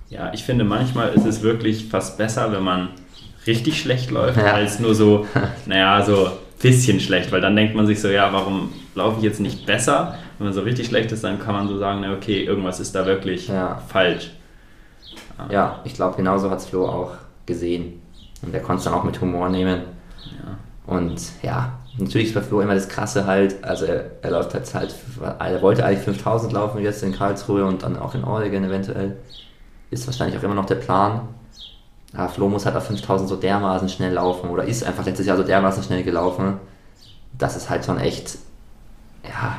Ja, 0.08 0.32
ich 0.32 0.44
finde 0.44 0.64
manchmal 0.64 1.12
ist 1.14 1.26
es 1.26 1.42
wirklich 1.42 1.86
fast 1.88 2.16
besser, 2.18 2.52
wenn 2.52 2.62
man 2.62 2.90
richtig 3.46 3.80
schlecht 3.80 4.10
läuft, 4.12 4.38
Ja. 4.38 4.52
als 4.54 4.78
nur 4.78 4.94
so, 4.94 5.26
naja, 5.66 6.04
so 6.04 6.30
bisschen 6.60 7.00
schlecht, 7.00 7.30
weil 7.32 7.40
dann 7.40 7.54
denkt 7.56 7.74
man 7.74 7.86
sich 7.86 8.00
so, 8.00 8.08
ja, 8.08 8.32
warum 8.32 8.70
laufe 8.94 9.18
ich 9.18 9.24
jetzt 9.24 9.40
nicht 9.40 9.66
besser? 9.66 10.16
Wenn 10.38 10.46
man 10.48 10.54
so 10.54 10.60
richtig 10.62 10.86
schlecht 10.86 11.12
ist, 11.12 11.24
dann 11.24 11.38
kann 11.38 11.54
man 11.54 11.68
so 11.68 11.78
sagen, 11.78 12.00
na 12.02 12.12
okay, 12.12 12.44
irgendwas 12.44 12.80
ist 12.80 12.94
da 12.94 13.06
wirklich 13.06 13.48
Ja. 13.48 13.80
falsch. 13.88 14.30
Ja, 15.50 15.80
ich 15.84 15.94
glaube, 15.94 16.16
genauso 16.16 16.50
hat 16.50 16.58
es 16.58 16.66
Flo 16.66 16.86
auch 16.88 17.12
gesehen. 17.46 18.02
Und 18.42 18.52
er 18.54 18.60
konnte 18.60 18.78
es 18.78 18.84
dann 18.84 18.94
auch 18.94 19.04
mit 19.04 19.20
Humor 19.20 19.48
nehmen. 19.48 19.82
Ja. 20.24 20.92
Und 20.94 21.20
ja, 21.42 21.78
natürlich 21.96 22.28
ist 22.28 22.34
bei 22.34 22.40
Flo 22.42 22.60
immer 22.60 22.74
das 22.74 22.88
Krasse 22.88 23.26
halt, 23.26 23.62
also 23.62 23.84
er, 23.84 24.04
er 24.22 24.30
läuft 24.30 24.54
jetzt 24.54 24.74
halt, 24.74 24.94
er 25.38 25.62
wollte 25.62 25.84
eigentlich 25.84 26.04
5000 26.04 26.52
laufen 26.52 26.82
jetzt 26.82 27.02
in 27.02 27.12
Karlsruhe 27.12 27.64
und 27.64 27.82
dann 27.82 27.96
auch 27.96 28.14
in 28.14 28.24
Oregon 28.24 28.64
eventuell. 28.64 29.16
Ist 29.90 30.06
wahrscheinlich 30.06 30.38
auch 30.38 30.42
immer 30.42 30.54
noch 30.54 30.66
der 30.66 30.74
Plan. 30.76 31.20
Aber 32.14 32.28
Flo 32.28 32.48
muss 32.48 32.64
halt 32.64 32.74
auf 32.76 32.86
5000 32.86 33.28
so 33.28 33.36
dermaßen 33.36 33.88
schnell 33.88 34.14
laufen 34.14 34.48
oder 34.50 34.64
ist 34.64 34.82
einfach 34.84 35.04
letztes 35.04 35.26
Jahr 35.26 35.36
so 35.36 35.42
dermaßen 35.42 35.82
schnell 35.82 36.02
gelaufen, 36.02 36.54
dass 37.36 37.54
es 37.56 37.68
halt 37.68 37.84
schon 37.84 37.98
echt, 37.98 38.38
ja, 39.24 39.58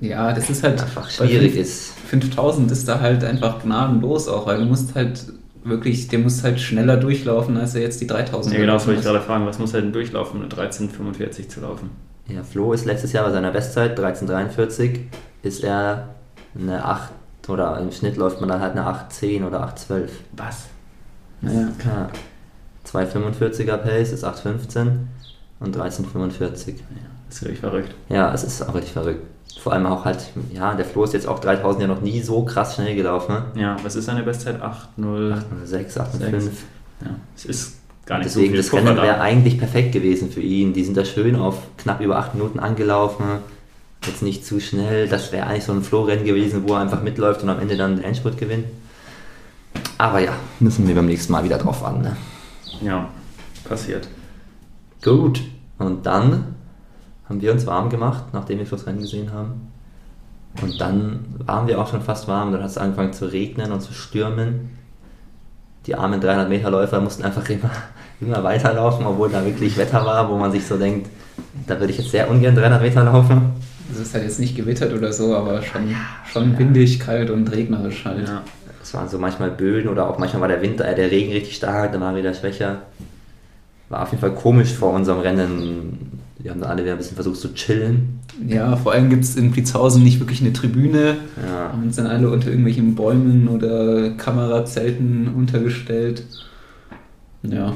Ja, 0.00 0.32
das 0.32 0.50
ist 0.50 0.62
halt 0.64 0.80
einfach 0.80 1.08
schwierig 1.10 1.52
fünf- 1.52 1.62
ist. 1.62 1.92
5000 2.08 2.70
ist 2.70 2.88
da 2.88 3.00
halt 3.00 3.22
einfach 3.22 3.62
gnadenlos 3.62 4.28
auch, 4.28 4.46
weil 4.46 4.58
du 4.58 4.64
musst 4.64 4.94
halt 4.94 5.24
wirklich, 5.62 6.08
der 6.08 6.18
muss 6.18 6.42
halt 6.42 6.60
schneller 6.60 6.96
durchlaufen, 6.96 7.56
als 7.56 7.74
er 7.74 7.82
jetzt 7.82 8.00
die 8.00 8.06
3000 8.06 8.54
Ja, 8.54 8.60
genau, 8.60 8.74
das 8.74 8.86
wollte 8.86 9.00
ich 9.00 9.06
gerade 9.06 9.20
fragen, 9.20 9.46
was 9.46 9.58
muss 9.58 9.72
er 9.74 9.82
denn 9.82 9.92
durchlaufen, 9.92 10.40
eine 10.40 10.48
13,45 10.50 11.48
zu 11.48 11.60
laufen? 11.60 11.90
Ja, 12.28 12.42
Flo 12.42 12.72
ist 12.72 12.86
letztes 12.86 13.12
Jahr 13.12 13.24
bei 13.26 13.32
seiner 13.32 13.50
Bestzeit, 13.50 13.98
13,43, 13.98 15.00
ist 15.42 15.62
er 15.62 16.08
eine 16.58 16.84
8 16.84 17.10
oder 17.48 17.78
im 17.78 17.92
Schnitt 17.92 18.16
läuft 18.16 18.40
man 18.40 18.48
dann 18.48 18.60
halt 18.60 18.72
eine 18.72 18.86
8,10 18.86 19.46
oder 19.46 19.62
8,12. 19.66 20.08
Was? 20.32 20.64
Naja. 21.40 21.68
Ja. 21.84 22.08
2,45er 22.86 23.76
Pace 23.78 24.12
ist 24.12 24.24
8,15 24.24 24.86
und 25.60 25.76
13,45. 25.76 26.40
Ja, 26.40 26.48
das 26.48 26.66
ist 27.36 27.42
wirklich 27.42 27.60
verrückt. 27.60 27.94
Ja, 28.08 28.32
es 28.32 28.44
ist 28.44 28.62
auch 28.62 28.74
richtig 28.74 28.92
verrückt. 28.92 29.22
Vor 29.58 29.72
allem 29.72 29.86
auch 29.86 30.04
halt, 30.04 30.18
ja, 30.52 30.74
der 30.74 30.84
Flo 30.84 31.04
ist 31.04 31.14
jetzt 31.14 31.28
auch 31.28 31.38
3000 31.38 31.82
ja 31.82 31.88
noch 31.88 32.00
nie 32.00 32.20
so 32.20 32.44
krass 32.44 32.74
schnell 32.74 32.94
gelaufen. 32.94 33.34
Ne? 33.54 33.62
Ja, 33.62 33.76
was 33.82 33.96
ist 33.96 34.06
seine 34.06 34.22
Bestzeit? 34.22 34.60
8,0. 34.60 35.32
8,06, 35.66 35.98
8,5. 35.98 36.50
Ja, 37.00 37.10
es 37.36 37.44
ist 37.44 37.76
gar 38.04 38.18
nicht 38.18 38.26
Deswegen, 38.26 38.46
so 38.46 38.52
viel 38.52 38.56
das 38.56 38.72
Rennen 38.72 38.96
wäre 38.96 39.20
eigentlich 39.20 39.58
perfekt 39.58 39.92
gewesen 39.92 40.30
für 40.30 40.40
ihn. 40.40 40.72
Die 40.72 40.84
sind 40.84 40.96
da 40.96 41.04
schön 41.04 41.36
auf 41.36 41.58
knapp 41.78 42.00
über 42.00 42.18
8 42.18 42.34
Minuten 42.34 42.58
angelaufen. 42.58 43.24
Jetzt 44.04 44.22
nicht 44.22 44.44
zu 44.44 44.60
schnell. 44.60 45.08
Das 45.08 45.32
wäre 45.32 45.46
eigentlich 45.46 45.64
so 45.64 45.72
ein 45.72 45.82
Flow-Rennen 45.82 46.24
gewesen, 46.24 46.64
wo 46.68 46.74
er 46.74 46.80
einfach 46.80 47.02
mitläuft 47.02 47.42
und 47.42 47.48
am 47.48 47.60
Ende 47.60 47.76
dann 47.76 47.96
den 47.96 48.04
Endspurt 48.04 48.36
gewinnt. 48.36 48.66
Aber 49.98 50.20
ja, 50.20 50.32
müssen 50.60 50.86
wir 50.86 50.94
beim 50.94 51.06
nächsten 51.06 51.32
Mal 51.32 51.44
wieder 51.44 51.58
drauf 51.58 51.84
an. 51.84 52.02
Ne? 52.02 52.16
Ja, 52.82 53.08
passiert. 53.68 54.08
Gut. 55.02 55.42
Und 55.78 56.06
dann 56.06 56.54
haben 57.28 57.40
wir 57.40 57.52
uns 57.52 57.66
warm 57.66 57.90
gemacht, 57.90 58.24
nachdem 58.32 58.58
wir 58.58 58.66
fürs 58.66 58.86
Rennen 58.86 59.00
gesehen 59.00 59.32
haben. 59.32 59.72
Und 60.62 60.80
dann 60.80 61.24
waren 61.46 61.66
wir 61.66 61.80
auch 61.80 61.88
schon 61.88 62.02
fast 62.02 62.28
warm. 62.28 62.52
Dann 62.52 62.62
hat 62.62 62.70
es 62.70 62.78
angefangen 62.78 63.12
zu 63.12 63.26
regnen 63.26 63.72
und 63.72 63.80
zu 63.80 63.92
stürmen. 63.92 64.70
Die 65.86 65.94
armen 65.94 66.20
300 66.20 66.48
Meter 66.48 66.70
Läufer 66.70 67.00
mussten 67.00 67.24
einfach 67.24 67.48
immer, 67.48 67.70
immer 68.20 68.42
weiterlaufen, 68.42 69.04
obwohl 69.04 69.30
da 69.30 69.44
wirklich 69.44 69.76
Wetter 69.76 70.04
war, 70.04 70.28
wo 70.30 70.36
man 70.36 70.50
sich 70.52 70.66
so 70.66 70.78
denkt, 70.78 71.08
da 71.66 71.78
würde 71.78 71.92
ich 71.92 71.98
jetzt 71.98 72.10
sehr 72.10 72.30
ungern 72.30 72.54
300 72.54 72.80
Meter 72.80 73.04
laufen. 73.04 73.52
Es 73.92 73.98
ist 73.98 74.14
halt 74.14 74.24
jetzt 74.24 74.40
nicht 74.40 74.56
gewittert 74.56 74.94
oder 74.94 75.12
so, 75.12 75.36
aber 75.36 75.60
schon, 75.62 75.94
schon 76.32 76.58
windig, 76.58 77.00
kalt 77.00 77.30
und 77.30 77.50
regnerisch 77.52 78.04
halt. 78.04 78.28
Ja. 78.28 78.42
Es 78.84 78.92
waren 78.92 79.08
so 79.08 79.18
manchmal 79.18 79.50
Böen 79.50 79.88
oder 79.88 80.10
auch 80.10 80.18
manchmal 80.18 80.42
war 80.42 80.48
der 80.48 80.60
Wind, 80.60 80.78
äh, 80.78 80.94
der 80.94 81.10
Regen 81.10 81.32
richtig 81.32 81.56
stark, 81.56 81.92
dann 81.92 82.02
war 82.02 82.12
er 82.12 82.18
wieder 82.18 82.34
schwächer. 82.34 82.82
War 83.88 84.02
auf 84.02 84.10
jeden 84.10 84.20
Fall 84.20 84.34
komisch 84.34 84.74
vor 84.74 84.92
unserem 84.92 85.20
Rennen. 85.20 86.20
Wir 86.38 86.50
haben 86.50 86.60
dann 86.60 86.68
alle 86.68 86.82
wieder 86.82 86.92
ein 86.92 86.98
bisschen 86.98 87.14
versucht 87.14 87.40
zu 87.40 87.54
chillen. 87.54 88.20
Ja, 88.46 88.76
vor 88.76 88.92
allem 88.92 89.08
gibt 89.08 89.24
es 89.24 89.36
in 89.36 89.52
Blitzhausen 89.52 90.04
nicht 90.04 90.20
wirklich 90.20 90.42
eine 90.42 90.52
Tribüne. 90.52 91.16
Ja. 91.42 91.72
Haben 91.72 91.84
uns 91.84 91.96
dann 91.96 92.06
alle 92.06 92.28
unter 92.28 92.48
irgendwelchen 92.48 92.94
Bäumen 92.94 93.48
oder 93.48 94.10
Kamerazelten 94.10 95.28
untergestellt. 95.28 96.24
Ja, 97.42 97.72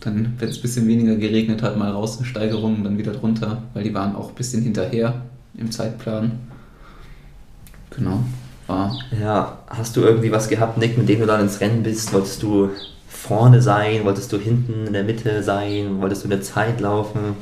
dann, 0.00 0.34
wenn 0.38 0.48
es 0.48 0.58
ein 0.58 0.62
bisschen 0.62 0.88
weniger 0.88 1.14
geregnet 1.14 1.62
hat, 1.62 1.78
mal 1.78 1.92
raus 1.92 2.18
eine 2.18 2.26
Steigerung 2.26 2.78
und 2.78 2.84
dann 2.84 2.98
wieder 2.98 3.12
drunter, 3.12 3.62
weil 3.72 3.84
die 3.84 3.94
waren 3.94 4.16
auch 4.16 4.30
ein 4.30 4.34
bisschen 4.34 4.64
hinterher 4.64 5.22
im 5.56 5.70
Zeitplan. 5.70 6.32
Genau, 7.90 8.24
war. 8.66 8.98
Ja, 9.20 9.58
hast 9.68 9.96
du 9.96 10.02
irgendwie 10.02 10.32
was 10.32 10.48
gehabt, 10.48 10.78
Nick, 10.78 10.96
mit 10.98 11.08
dem 11.08 11.20
du 11.20 11.26
dann 11.26 11.40
ins 11.40 11.60
Rennen 11.60 11.82
bist? 11.82 12.12
Wolltest 12.12 12.42
du 12.42 12.70
vorne 13.08 13.62
sein? 13.62 14.04
Wolltest 14.04 14.32
du 14.32 14.38
hinten 14.38 14.86
in 14.86 14.92
der 14.92 15.04
Mitte 15.04 15.42
sein? 15.42 16.00
Wolltest 16.00 16.24
du 16.24 16.28
eine 16.28 16.40
Zeit 16.40 16.80
laufen? 16.80 17.36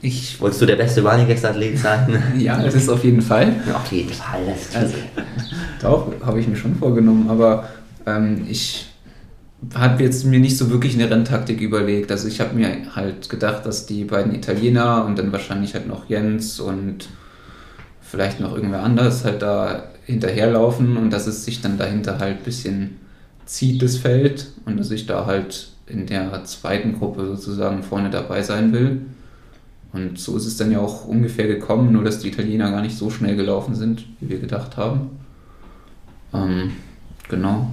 Ich, 0.00 0.40
Wolltest 0.40 0.60
du 0.60 0.66
der 0.66 0.76
beste 0.76 1.02
Running-Athlet 1.02 1.78
sein? 1.78 2.22
ja, 2.38 2.60
das 2.60 2.74
ist 2.74 2.88
auf 2.88 3.04
jeden 3.04 3.22
Fall. 3.22 3.54
Auf 3.72 3.90
jeden 3.92 4.12
Fall. 4.12 4.40
Das 4.46 4.74
Also, 4.74 4.94
doch, 5.80 6.12
habe 6.24 6.40
ich 6.40 6.48
mir 6.48 6.56
schon 6.56 6.74
vorgenommen, 6.74 7.30
aber 7.30 7.68
ähm, 8.06 8.46
ich 8.48 8.88
habe 9.74 10.02
jetzt 10.02 10.24
mir 10.24 10.40
nicht 10.40 10.58
so 10.58 10.70
wirklich 10.70 10.94
eine 10.94 11.08
Renntaktik 11.08 11.60
überlegt. 11.60 12.10
Also 12.10 12.26
ich 12.26 12.40
habe 12.40 12.54
mir 12.54 12.68
halt 12.94 13.28
gedacht, 13.28 13.64
dass 13.64 13.86
die 13.86 14.04
beiden 14.04 14.34
Italiener 14.34 15.04
und 15.04 15.18
dann 15.18 15.30
wahrscheinlich 15.30 15.74
halt 15.74 15.86
noch 15.86 16.08
Jens 16.08 16.58
und 16.58 17.08
vielleicht 18.00 18.40
noch 18.40 18.54
irgendwer 18.54 18.82
anders 18.82 19.24
halt 19.24 19.40
da 19.40 19.84
hinterherlaufen 20.04 20.96
und 20.96 21.10
dass 21.10 21.26
es 21.26 21.44
sich 21.44 21.60
dann 21.60 21.78
dahinter 21.78 22.18
halt 22.18 22.38
ein 22.38 22.44
bisschen 22.44 22.96
zieht, 23.46 23.82
das 23.82 23.96
Feld, 23.96 24.48
und 24.64 24.78
dass 24.78 24.90
ich 24.90 25.06
da 25.06 25.26
halt 25.26 25.68
in 25.86 26.06
der 26.06 26.44
zweiten 26.44 26.98
Gruppe 26.98 27.26
sozusagen 27.26 27.82
vorne 27.82 28.10
dabei 28.10 28.42
sein 28.42 28.72
will. 28.72 29.02
Und 29.92 30.18
so 30.18 30.36
ist 30.36 30.46
es 30.46 30.56
dann 30.56 30.72
ja 30.72 30.78
auch 30.78 31.06
ungefähr 31.06 31.46
gekommen, 31.46 31.92
nur 31.92 32.02
dass 32.02 32.20
die 32.20 32.28
Italiener 32.28 32.70
gar 32.70 32.80
nicht 32.80 32.96
so 32.96 33.10
schnell 33.10 33.36
gelaufen 33.36 33.74
sind, 33.74 34.06
wie 34.20 34.30
wir 34.30 34.38
gedacht 34.38 34.76
haben. 34.76 35.10
Ähm, 36.32 36.72
genau. 37.28 37.70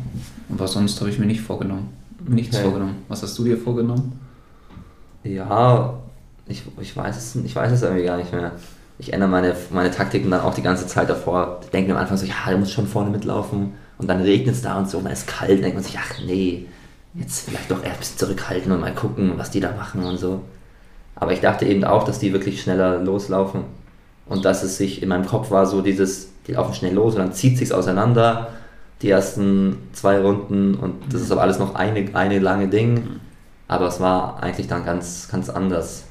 Und 0.50 0.60
was 0.60 0.74
sonst 0.74 1.00
habe 1.00 1.10
ich 1.10 1.20
mir 1.20 1.28
nicht 1.28 1.42
vorgenommen. 1.42 1.89
Nichts 2.28 2.56
Okay. 2.56 2.65
vorgenommen. 2.65 2.96
Was 3.08 3.24
hast 3.24 3.38
du 3.39 3.46
dir 3.46 3.58
vorgenommen? 3.58 4.20
Ja, 5.24 5.94
ich, 6.48 6.63
ich, 6.82 6.96
weiß 6.96 7.15
es, 7.15 7.36
ich 7.36 7.56
weiß 7.56 7.72
es 7.72 7.84
irgendwie 7.84 8.06
gar 8.06 8.18
nicht 8.18 8.34
mehr. 8.34 8.52
Ich 8.99 9.13
ändere 9.13 9.29
meine, 9.29 9.55
meine 9.71 9.91
Taktiken 9.91 10.29
dann 10.29 10.41
auch 10.41 10.53
die 10.53 10.62
ganze 10.62 10.85
Zeit 10.85 11.09
davor. 11.09 11.62
Ich 11.63 11.69
denke 11.69 11.91
am 11.91 11.97
Anfang 11.97 12.17
so, 12.17 12.25
ja, 12.25 12.51
du 12.51 12.57
musst 12.57 12.73
schon 12.73 12.88
vorne 12.88 13.09
mitlaufen. 13.09 13.73
Und 13.97 14.07
dann 14.07 14.21
regnet 14.21 14.55
es 14.55 14.62
da 14.62 14.77
und 14.77 14.89
so, 14.89 14.97
und 14.97 15.05
dann 15.05 15.13
ist 15.13 15.25
kalt. 15.25 15.51
Dann 15.51 15.62
denkt 15.62 15.75
man 15.75 15.83
sich, 15.83 15.97
ach 15.97 16.19
nee, 16.25 16.67
jetzt 17.13 17.49
vielleicht 17.49 17.71
doch 17.71 17.83
eher 17.83 17.93
ein 17.93 17.97
bisschen 17.97 18.17
zurückhalten 18.17 18.71
und 18.71 18.81
mal 18.81 18.93
gucken, 18.93 19.33
was 19.38 19.51
die 19.51 19.62
da 19.62 19.71
machen 19.71 20.03
und 20.03 20.17
so. 20.17 20.41
Aber 21.15 21.33
ich 21.33 21.39
dachte 21.39 21.65
eben 21.65 21.83
auch, 21.83 22.03
dass 22.03 22.19
die 22.19 22.33
wirklich 22.33 22.62
schneller 22.62 22.99
loslaufen. 22.99 23.63
Und 24.25 24.45
dass 24.45 24.63
es 24.63 24.77
sich 24.77 25.01
in 25.01 25.09
meinem 25.09 25.25
Kopf 25.25 25.49
war 25.49 25.65
so 25.65 25.81
dieses, 25.81 26.29
die 26.47 26.53
laufen 26.53 26.73
schnell 26.73 26.93
los 26.93 27.15
und 27.15 27.19
dann 27.19 27.33
zieht 27.33 27.57
sich's 27.57 27.71
auseinander, 27.71 28.49
die 29.01 29.09
ersten 29.09 29.77
zwei 29.93 30.19
Runden 30.19 30.75
und 30.75 31.12
das 31.12 31.21
ist 31.21 31.31
aber 31.31 31.41
alles 31.41 31.57
noch 31.57 31.73
eine, 31.75 32.13
eine 32.13 32.39
lange 32.39 32.67
Ding. 32.67 33.19
Aber 33.67 33.88
es 33.88 33.99
war 33.99 34.41
eigentlich 34.43 34.67
dann 34.67 34.85
ganz, 34.85 35.29
ganz 35.31 35.49
anders 35.49 36.03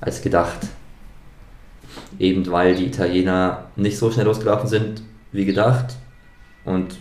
als 0.00 0.22
gedacht. 0.22 0.58
Eben 2.18 2.50
weil 2.50 2.74
die 2.74 2.86
Italiener 2.86 3.64
nicht 3.76 3.98
so 3.98 4.10
schnell 4.10 4.26
losgelaufen 4.26 4.68
sind 4.68 5.02
wie 5.32 5.44
gedacht. 5.44 5.96
Und 6.64 6.96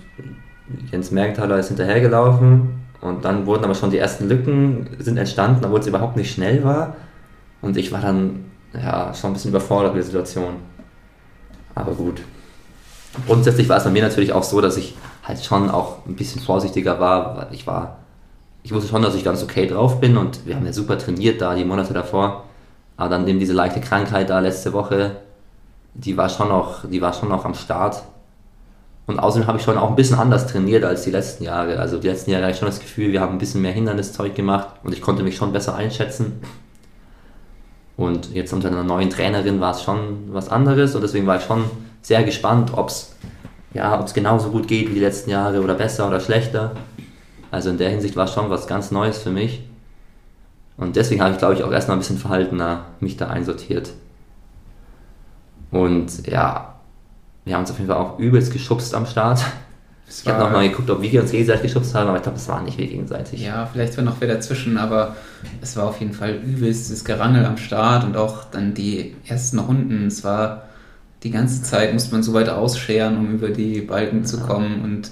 Jens 0.91 1.11
Mergenthaler 1.11 1.59
ist 1.59 1.67
hinterhergelaufen. 1.67 2.83
Und 3.01 3.25
dann 3.25 3.45
wurden 3.45 3.63
aber 3.63 3.75
schon 3.75 3.91
die 3.91 3.97
ersten 3.97 4.29
Lücken 4.29 4.87
sind 4.99 5.17
entstanden, 5.17 5.65
obwohl 5.65 5.79
es 5.79 5.87
überhaupt 5.87 6.15
nicht 6.15 6.31
schnell 6.31 6.63
war. 6.63 6.95
Und 7.61 7.77
ich 7.77 7.91
war 7.91 8.01
dann 8.01 8.45
ja, 8.73 9.13
schon 9.13 9.31
ein 9.31 9.33
bisschen 9.33 9.51
überfordert 9.51 9.93
mit 9.93 9.99
der 9.99 10.05
Situation. 10.05 10.55
Aber 11.75 11.93
gut. 11.93 12.21
Grundsätzlich 13.27 13.69
war 13.69 13.77
es 13.77 13.83
bei 13.83 13.91
mir 13.91 14.03
natürlich 14.03 14.33
auch 14.33 14.43
so, 14.43 14.61
dass 14.61 14.77
ich 14.77 14.95
halt 15.23 15.43
schon 15.43 15.69
auch 15.69 16.05
ein 16.05 16.15
bisschen 16.15 16.41
vorsichtiger 16.41 16.99
war, 16.99 17.37
weil 17.37 17.47
ich 17.51 17.67
war, 17.67 17.99
ich 18.63 18.73
wusste 18.73 18.89
schon, 18.89 19.01
dass 19.01 19.15
ich 19.15 19.23
ganz 19.23 19.43
okay 19.43 19.67
drauf 19.67 19.99
bin 19.99 20.17
und 20.17 20.45
wir 20.45 20.55
haben 20.55 20.65
ja 20.65 20.73
super 20.73 20.97
trainiert 20.97 21.41
da 21.41 21.55
die 21.55 21.65
Monate 21.65 21.93
davor. 21.93 22.45
Aber 22.97 23.09
dann 23.09 23.27
eben 23.27 23.39
diese 23.39 23.53
leichte 23.53 23.81
Krankheit 23.81 24.29
da 24.29 24.39
letzte 24.39 24.73
Woche, 24.73 25.17
die 25.93 26.17
war 26.17 26.29
schon 26.29 26.49
noch, 26.49 26.87
die 26.89 27.01
war 27.01 27.13
schon 27.13 27.29
noch 27.29 27.45
am 27.45 27.53
Start. 27.53 28.03
Und 29.05 29.19
außerdem 29.19 29.47
habe 29.47 29.57
ich 29.57 29.63
schon 29.63 29.77
auch 29.77 29.89
ein 29.89 29.95
bisschen 29.95 30.17
anders 30.17 30.47
trainiert 30.47 30.83
als 30.85 31.03
die 31.03 31.11
letzten 31.11 31.43
Jahre. 31.43 31.79
Also 31.79 31.99
die 31.99 32.07
letzten 32.07 32.31
Jahre 32.31 32.43
hatte 32.45 32.53
ich 32.53 32.59
schon 32.59 32.69
das 32.69 32.79
Gefühl, 32.79 33.11
wir 33.11 33.21
haben 33.21 33.33
ein 33.33 33.37
bisschen 33.37 33.61
mehr 33.61 33.73
Hinderniszeug 33.73 34.33
gemacht 34.33 34.69
und 34.83 34.93
ich 34.93 35.01
konnte 35.01 35.23
mich 35.23 35.35
schon 35.35 35.51
besser 35.51 35.75
einschätzen. 35.75 36.41
Und 37.97 38.33
jetzt 38.33 38.53
unter 38.53 38.69
einer 38.69 38.83
neuen 38.83 39.09
Trainerin 39.09 39.59
war 39.59 39.71
es 39.71 39.83
schon 39.83 40.33
was 40.33 40.49
anderes 40.49 40.95
und 40.95 41.01
deswegen 41.01 41.27
war 41.27 41.37
ich 41.37 41.43
schon 41.43 41.65
sehr 42.01 42.23
gespannt, 42.23 42.71
ob 42.75 42.89
es 42.89 43.13
ja, 43.73 44.03
genauso 44.13 44.49
gut 44.49 44.67
geht 44.67 44.89
wie 44.89 44.95
die 44.95 44.99
letzten 44.99 45.31
Jahre 45.31 45.61
oder 45.61 45.73
besser 45.73 46.07
oder 46.07 46.19
schlechter. 46.19 46.71
Also 47.51 47.69
in 47.69 47.77
der 47.77 47.89
Hinsicht 47.89 48.15
war 48.15 48.25
es 48.25 48.33
schon 48.33 48.49
was 48.49 48.67
ganz 48.67 48.91
Neues 48.91 49.19
für 49.19 49.31
mich. 49.31 49.63
Und 50.77 50.95
deswegen 50.95 51.21
habe 51.21 51.33
ich, 51.33 51.37
glaube 51.37 51.53
ich, 51.53 51.63
auch 51.63 51.71
erstmal 51.71 51.97
ein 51.97 51.99
bisschen 51.99 52.17
verhaltener 52.17 52.85
mich 52.99 53.17
da 53.17 53.27
einsortiert. 53.27 53.93
Und 55.71 56.27
ja, 56.27 56.75
wir 57.45 57.53
haben 57.53 57.61
uns 57.61 57.71
auf 57.71 57.77
jeden 57.77 57.89
Fall 57.89 57.99
auch 57.99 58.19
übelst 58.19 58.51
geschubst 58.53 58.93
am 58.93 59.05
Start. 59.05 59.43
Ich 60.05 60.27
habe 60.27 60.43
nochmal 60.43 60.69
geguckt, 60.69 60.89
ob 60.91 61.01
wir 61.01 61.21
uns 61.21 61.31
gegenseitig 61.31 61.63
geschubst 61.63 61.95
haben, 61.95 62.07
aber 62.07 62.17
ich 62.17 62.23
glaube, 62.23 62.37
es 62.37 62.47
war 62.47 62.61
nicht 62.61 62.77
wir 62.77 62.85
gegenseitig. 62.85 63.41
Ja, 63.41 63.65
vielleicht 63.65 63.97
war 63.97 64.03
noch 64.03 64.17
wer 64.19 64.27
dazwischen, 64.27 64.77
aber 64.77 65.15
es 65.61 65.75
war 65.75 65.85
auf 65.85 65.99
jeden 66.01 66.13
Fall 66.13 66.35
übelstes 66.35 67.03
Gerangel 67.03 67.45
am 67.45 67.57
Start 67.57 68.03
und 68.03 68.15
auch 68.15 68.43
dann 68.51 68.75
die 68.75 69.15
ersten 69.25 69.57
Runden. 69.57 70.07
Es 70.07 70.23
war 70.23 70.63
die 71.23 71.31
ganze 71.31 71.63
Zeit, 71.63 71.93
musste 71.93 72.11
man 72.11 72.21
so 72.21 72.33
weit 72.33 72.49
ausscheren, 72.49 73.17
um 73.17 73.31
über 73.31 73.49
die 73.49 73.81
Balken 73.81 74.25
zu 74.25 74.39
kommen 74.39 74.83
und 74.83 75.09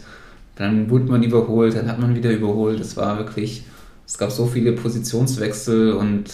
dann 0.55 0.89
wurde 0.89 1.05
man 1.05 1.23
überholt, 1.23 1.75
dann 1.75 1.89
hat 1.89 1.97
man 1.97 2.13
wieder 2.13 2.29
überholt. 2.29 2.79
Es 2.79 2.95
war 2.97 3.17
wirklich, 3.17 3.63
es 4.05 4.17
gab 4.17 4.31
so 4.31 4.45
viele 4.45 4.73
Positionswechsel 4.73 5.93
und 5.93 6.25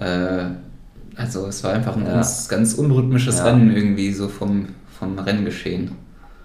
äh, 0.00 0.44
also 1.16 1.46
es 1.46 1.62
war 1.64 1.72
einfach 1.72 1.96
ein 1.96 2.06
Ja. 2.06 2.14
ganz, 2.14 2.48
ganz 2.48 2.74
unrhythmisches 2.74 3.38
Ja. 3.38 3.44
Rennen 3.46 3.74
irgendwie 3.74 4.12
so 4.12 4.28
vom, 4.28 4.68
vom 4.98 5.18
Renngeschehen. 5.18 5.92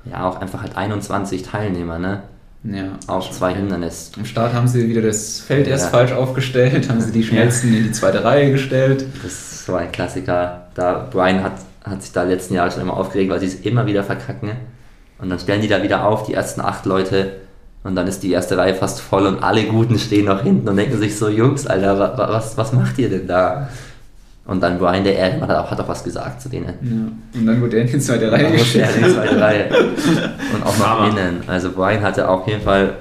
Ja, 0.06 0.28
auch 0.28 0.42
einfach 0.42 0.62
halt 0.64 0.76
21 0.76 1.44
Teilnehmer, 1.44 1.98
ne? 2.00 2.24
Ja. 2.66 2.98
Auch 3.08 3.30
zwei 3.32 3.54
Hindernis. 3.54 4.12
Am 4.18 4.26
Start 4.26 4.54
haben 4.54 4.68
sie 4.68 4.88
wieder 4.88 5.02
das 5.02 5.40
Feld 5.42 5.68
erst 5.68 5.86
Ja. 5.86 5.90
falsch 5.92 6.12
aufgestellt, 6.14 6.90
haben 6.90 7.02
sie 7.02 7.12
die 7.12 7.24
schnellsten 7.24 7.74
in 7.74 7.84
die 7.84 7.92
zweite 7.92 8.24
Reihe 8.24 8.52
gestellt. 8.52 9.06
Das 9.22 9.32
ist 9.34 9.66
so 9.66 9.76
ein 9.76 9.92
Klassiker. 9.92 10.68
Da 10.74 11.08
Brian 11.12 11.44
hat, 11.44 11.54
hat 11.84 12.02
sich 12.02 12.12
da 12.14 12.24
letzten 12.24 12.54
Jahre 12.56 12.72
schon 12.72 12.82
immer 12.82 12.96
aufgeregt, 12.98 13.30
weil 13.32 13.40
sie 13.42 13.48
es 13.48 13.56
immer 13.56 13.86
wieder 13.86 14.04
verkacken. 14.04 14.52
Und 15.20 15.30
dann 15.30 15.40
stellen 15.40 15.62
die 15.62 15.68
da 15.68 15.84
wieder 15.84 16.06
auf, 16.06 16.26
die 16.26 16.34
ersten 16.34 16.62
acht 16.62 16.86
Leute. 16.86 17.34
Und 17.84 17.96
dann 17.96 18.08
ist 18.08 18.24
die 18.24 18.32
erste 18.32 18.58
Reihe 18.58 18.76
fast 18.76 19.02
voll 19.02 19.26
und 19.28 19.44
alle 19.44 19.64
Guten 19.66 20.00
stehen 20.00 20.26
noch 20.26 20.42
hinten 20.42 20.68
und 20.70 20.78
denken 20.78 20.98
sich 20.98 21.18
so, 21.18 21.28
Jungs, 21.28 21.68
Alter, 21.68 22.00
wa- 22.00 22.18
wa- 22.18 22.30
was, 22.32 22.58
was 22.58 22.72
macht 22.72 22.98
ihr 22.98 23.10
denn 23.10 23.28
da? 23.28 23.68
Und 24.46 24.62
dann 24.64 24.78
Brian, 24.78 25.04
der 25.04 25.18
Ehrenmann, 25.18 25.50
hat 25.50 25.58
auch, 25.58 25.72
hat 25.72 25.80
auch 25.82 25.88
was 25.90 26.04
gesagt 26.04 26.42
zu 26.42 26.50
denen. 26.50 26.66
Ja. 26.82 27.40
Und 27.40 27.46
dann 27.46 27.62
wurde 27.62 27.78
er 27.78 27.82
in 27.86 27.92
die 27.92 28.00
zweite 28.00 28.32
Reihe 28.32 28.44
Dann 28.44 28.52
er 28.54 28.58
in 28.58 28.58
die 28.58 28.60
gestellt. 28.64 29.14
zweite 29.14 29.40
Reihe. 29.42 29.66
Und 30.54 30.64
auch 30.66 30.78
noch 30.78 31.10
innen. 31.10 31.42
Also 31.48 31.72
Brian 31.72 32.02
hatte 32.02 32.28
auf 32.28 32.48
jeden 32.48 32.62
Fall, 32.62 32.94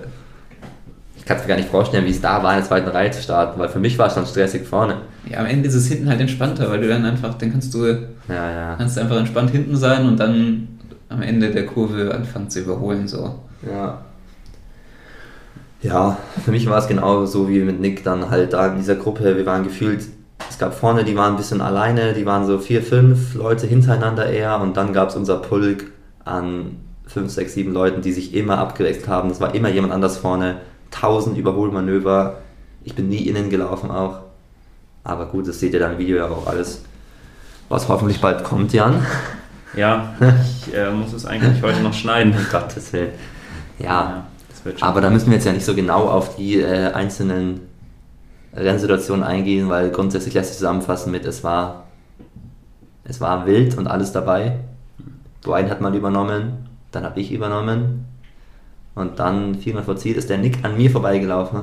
ich 1.16 1.25
kann 1.25 1.37
es 1.37 1.42
mir 1.45 1.49
gar 1.51 1.57
nicht 1.57 1.68
vorstellen, 1.68 2.05
wie 2.05 2.11
es 2.11 2.21
da 2.21 2.42
war, 2.42 2.53
in 2.53 2.59
der 2.59 2.66
zweiten 2.68 2.88
Reihe 2.88 3.11
zu 3.12 3.23
starten, 3.23 3.59
weil 3.61 3.68
für 3.68 3.79
mich 3.81 3.99
war 3.99 4.09
es 4.09 4.14
schon 4.14 4.27
stressig 4.27 4.66
vorne. 4.66 4.97
Ja, 5.29 5.38
am 5.38 5.47
Ende 5.47 5.68
ist 5.68 5.75
es 5.75 5.87
hinten 5.87 6.09
halt 6.09 6.21
entspannter, 6.21 6.68
weil 6.71 6.81
du 6.81 6.88
dann 6.88 7.05
einfach, 7.05 7.35
dann 7.35 7.53
kannst 7.53 7.73
du, 7.75 7.87
Ja, 7.87 7.97
ja. 8.29 8.75
kannst 8.77 8.99
einfach 8.99 9.16
entspannt 9.16 9.51
hinten 9.51 9.77
sein 9.77 10.07
und 10.07 10.18
dann 10.18 10.68
am 11.09 11.23
Ende 11.23 11.51
der 11.51 11.66
Kurve 11.66 12.12
anfangen 12.14 12.51
zu 12.51 12.61
überholen. 12.61 13.07
So. 13.07 13.37
Ja. 13.68 13.99
Ja, 15.83 16.16
für 16.45 16.53
mich 16.53 16.68
war 16.68 16.79
es 16.79 16.87
genau 16.87 17.27
so 17.27 17.49
wie 17.49 17.61
mit 17.61 17.81
Nick 17.81 18.05
dann 18.05 18.31
halt 18.31 18.53
da 18.53 18.68
in 18.68 18.77
dieser 18.77 18.95
Gruppe. 18.95 19.37
Wir 19.37 19.47
waren 19.47 19.64
gefühlt, 19.64 20.05
es 20.49 20.59
gab 20.59 20.75
vorne, 20.75 21.05
die 21.05 21.16
waren 21.16 21.35
ein 21.35 21.37
bisschen 21.37 21.61
alleine, 21.61 22.12
die 22.12 22.25
waren 22.25 22.47
so 22.47 22.59
vier, 22.59 22.83
fünf 22.83 23.35
Leute 23.35 23.66
hintereinander 23.66 24.27
eher 24.27 24.61
und 24.61 24.77
dann 24.77 24.92
gab 24.92 25.09
es 25.09 25.16
unser 25.16 25.38
Pulk 25.38 25.90
an 26.25 26.77
fünf, 27.07 27.33
sechs, 27.33 27.55
sieben 27.55 27.73
Leuten, 27.73 28.01
die 28.01 28.12
sich 28.12 28.35
immer 28.35 28.59
abgewechselt 28.59 29.09
haben. 29.09 29.31
Es 29.31 29.40
war 29.40 29.55
immer 29.55 29.68
jemand 29.68 29.92
anders 29.92 30.18
vorne, 30.18 30.61
tausend 30.92 31.37
Überholmanöver. 31.37 32.38
Ich 32.85 32.95
bin 32.95 33.09
nie 33.09 33.27
innen 33.27 33.51
gelaufen 33.51 33.90
auch. 33.90 34.21
Aber 35.05 35.27
gut, 35.27 35.49
das 35.49 35.59
seht 35.59 35.75
ihr 35.75 35.81
dann 35.81 35.95
im 35.95 35.99
Video 35.99 36.16
ja 36.16 36.29
auch 36.29 36.47
alles, 36.47 36.83
was 37.68 37.88
hoffentlich 37.88 38.21
bald 38.21 38.45
kommt, 38.45 38.73
Jan. 38.73 39.05
Ja, 39.75 40.14
ich 40.66 40.75
äh, 40.75 40.90
muss 40.90 41.12
es 41.12 41.27
eigentlich 41.27 41.62
heute 41.62 41.81
noch 41.81 41.95
schneiden. 41.95 42.35
Um 42.37 42.47
Gottes 42.51 42.92
Willen. 42.92 43.11
Ja, 43.79 44.03
schon. 44.03 44.32
Aber 44.81 45.01
da 45.01 45.11
müssen 45.11 45.27
wir 45.27 45.35
jetzt 45.35 45.44
ja 45.44 45.53
nicht 45.53 45.64
so 45.64 45.75
genau 45.75 46.09
auf 46.09 46.37
die 46.37 46.61
äh, 46.61 46.92
einzelnen 46.92 47.61
Rennsituationen 48.55 49.25
eingehen, 49.25 49.68
weil 49.68 49.90
grundsätzlich 49.90 50.35
lässt 50.35 50.51
sich 50.51 50.59
zusammenfassen 50.59 51.11
mit, 51.11 51.25
es 51.25 51.42
war, 51.42 51.87
es 53.05 53.20
war 53.20 53.46
wild 53.46 53.77
und 53.79 53.87
alles 53.87 54.12
dabei. 54.12 54.59
Brian 55.42 55.70
hat 55.70 55.81
mal 55.81 55.94
übernommen, 55.94 56.68
dann 56.90 57.05
habe 57.05 57.20
ich 57.20 57.33
übernommen 57.33 58.05
und 58.94 59.18
dann 59.18 59.55
viermal 59.57 59.83
vor 59.83 59.96
Ziel 59.96 60.16
ist 60.16 60.29
der 60.31 60.38
Nick 60.38 60.64
an 60.64 60.77
mir 60.77 60.90
vorbeigelaufen. 60.90 61.62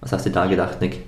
Was 0.00 0.12
hast 0.12 0.26
du 0.26 0.30
da 0.30 0.46
gedacht, 0.46 0.80
Nick? 0.80 1.04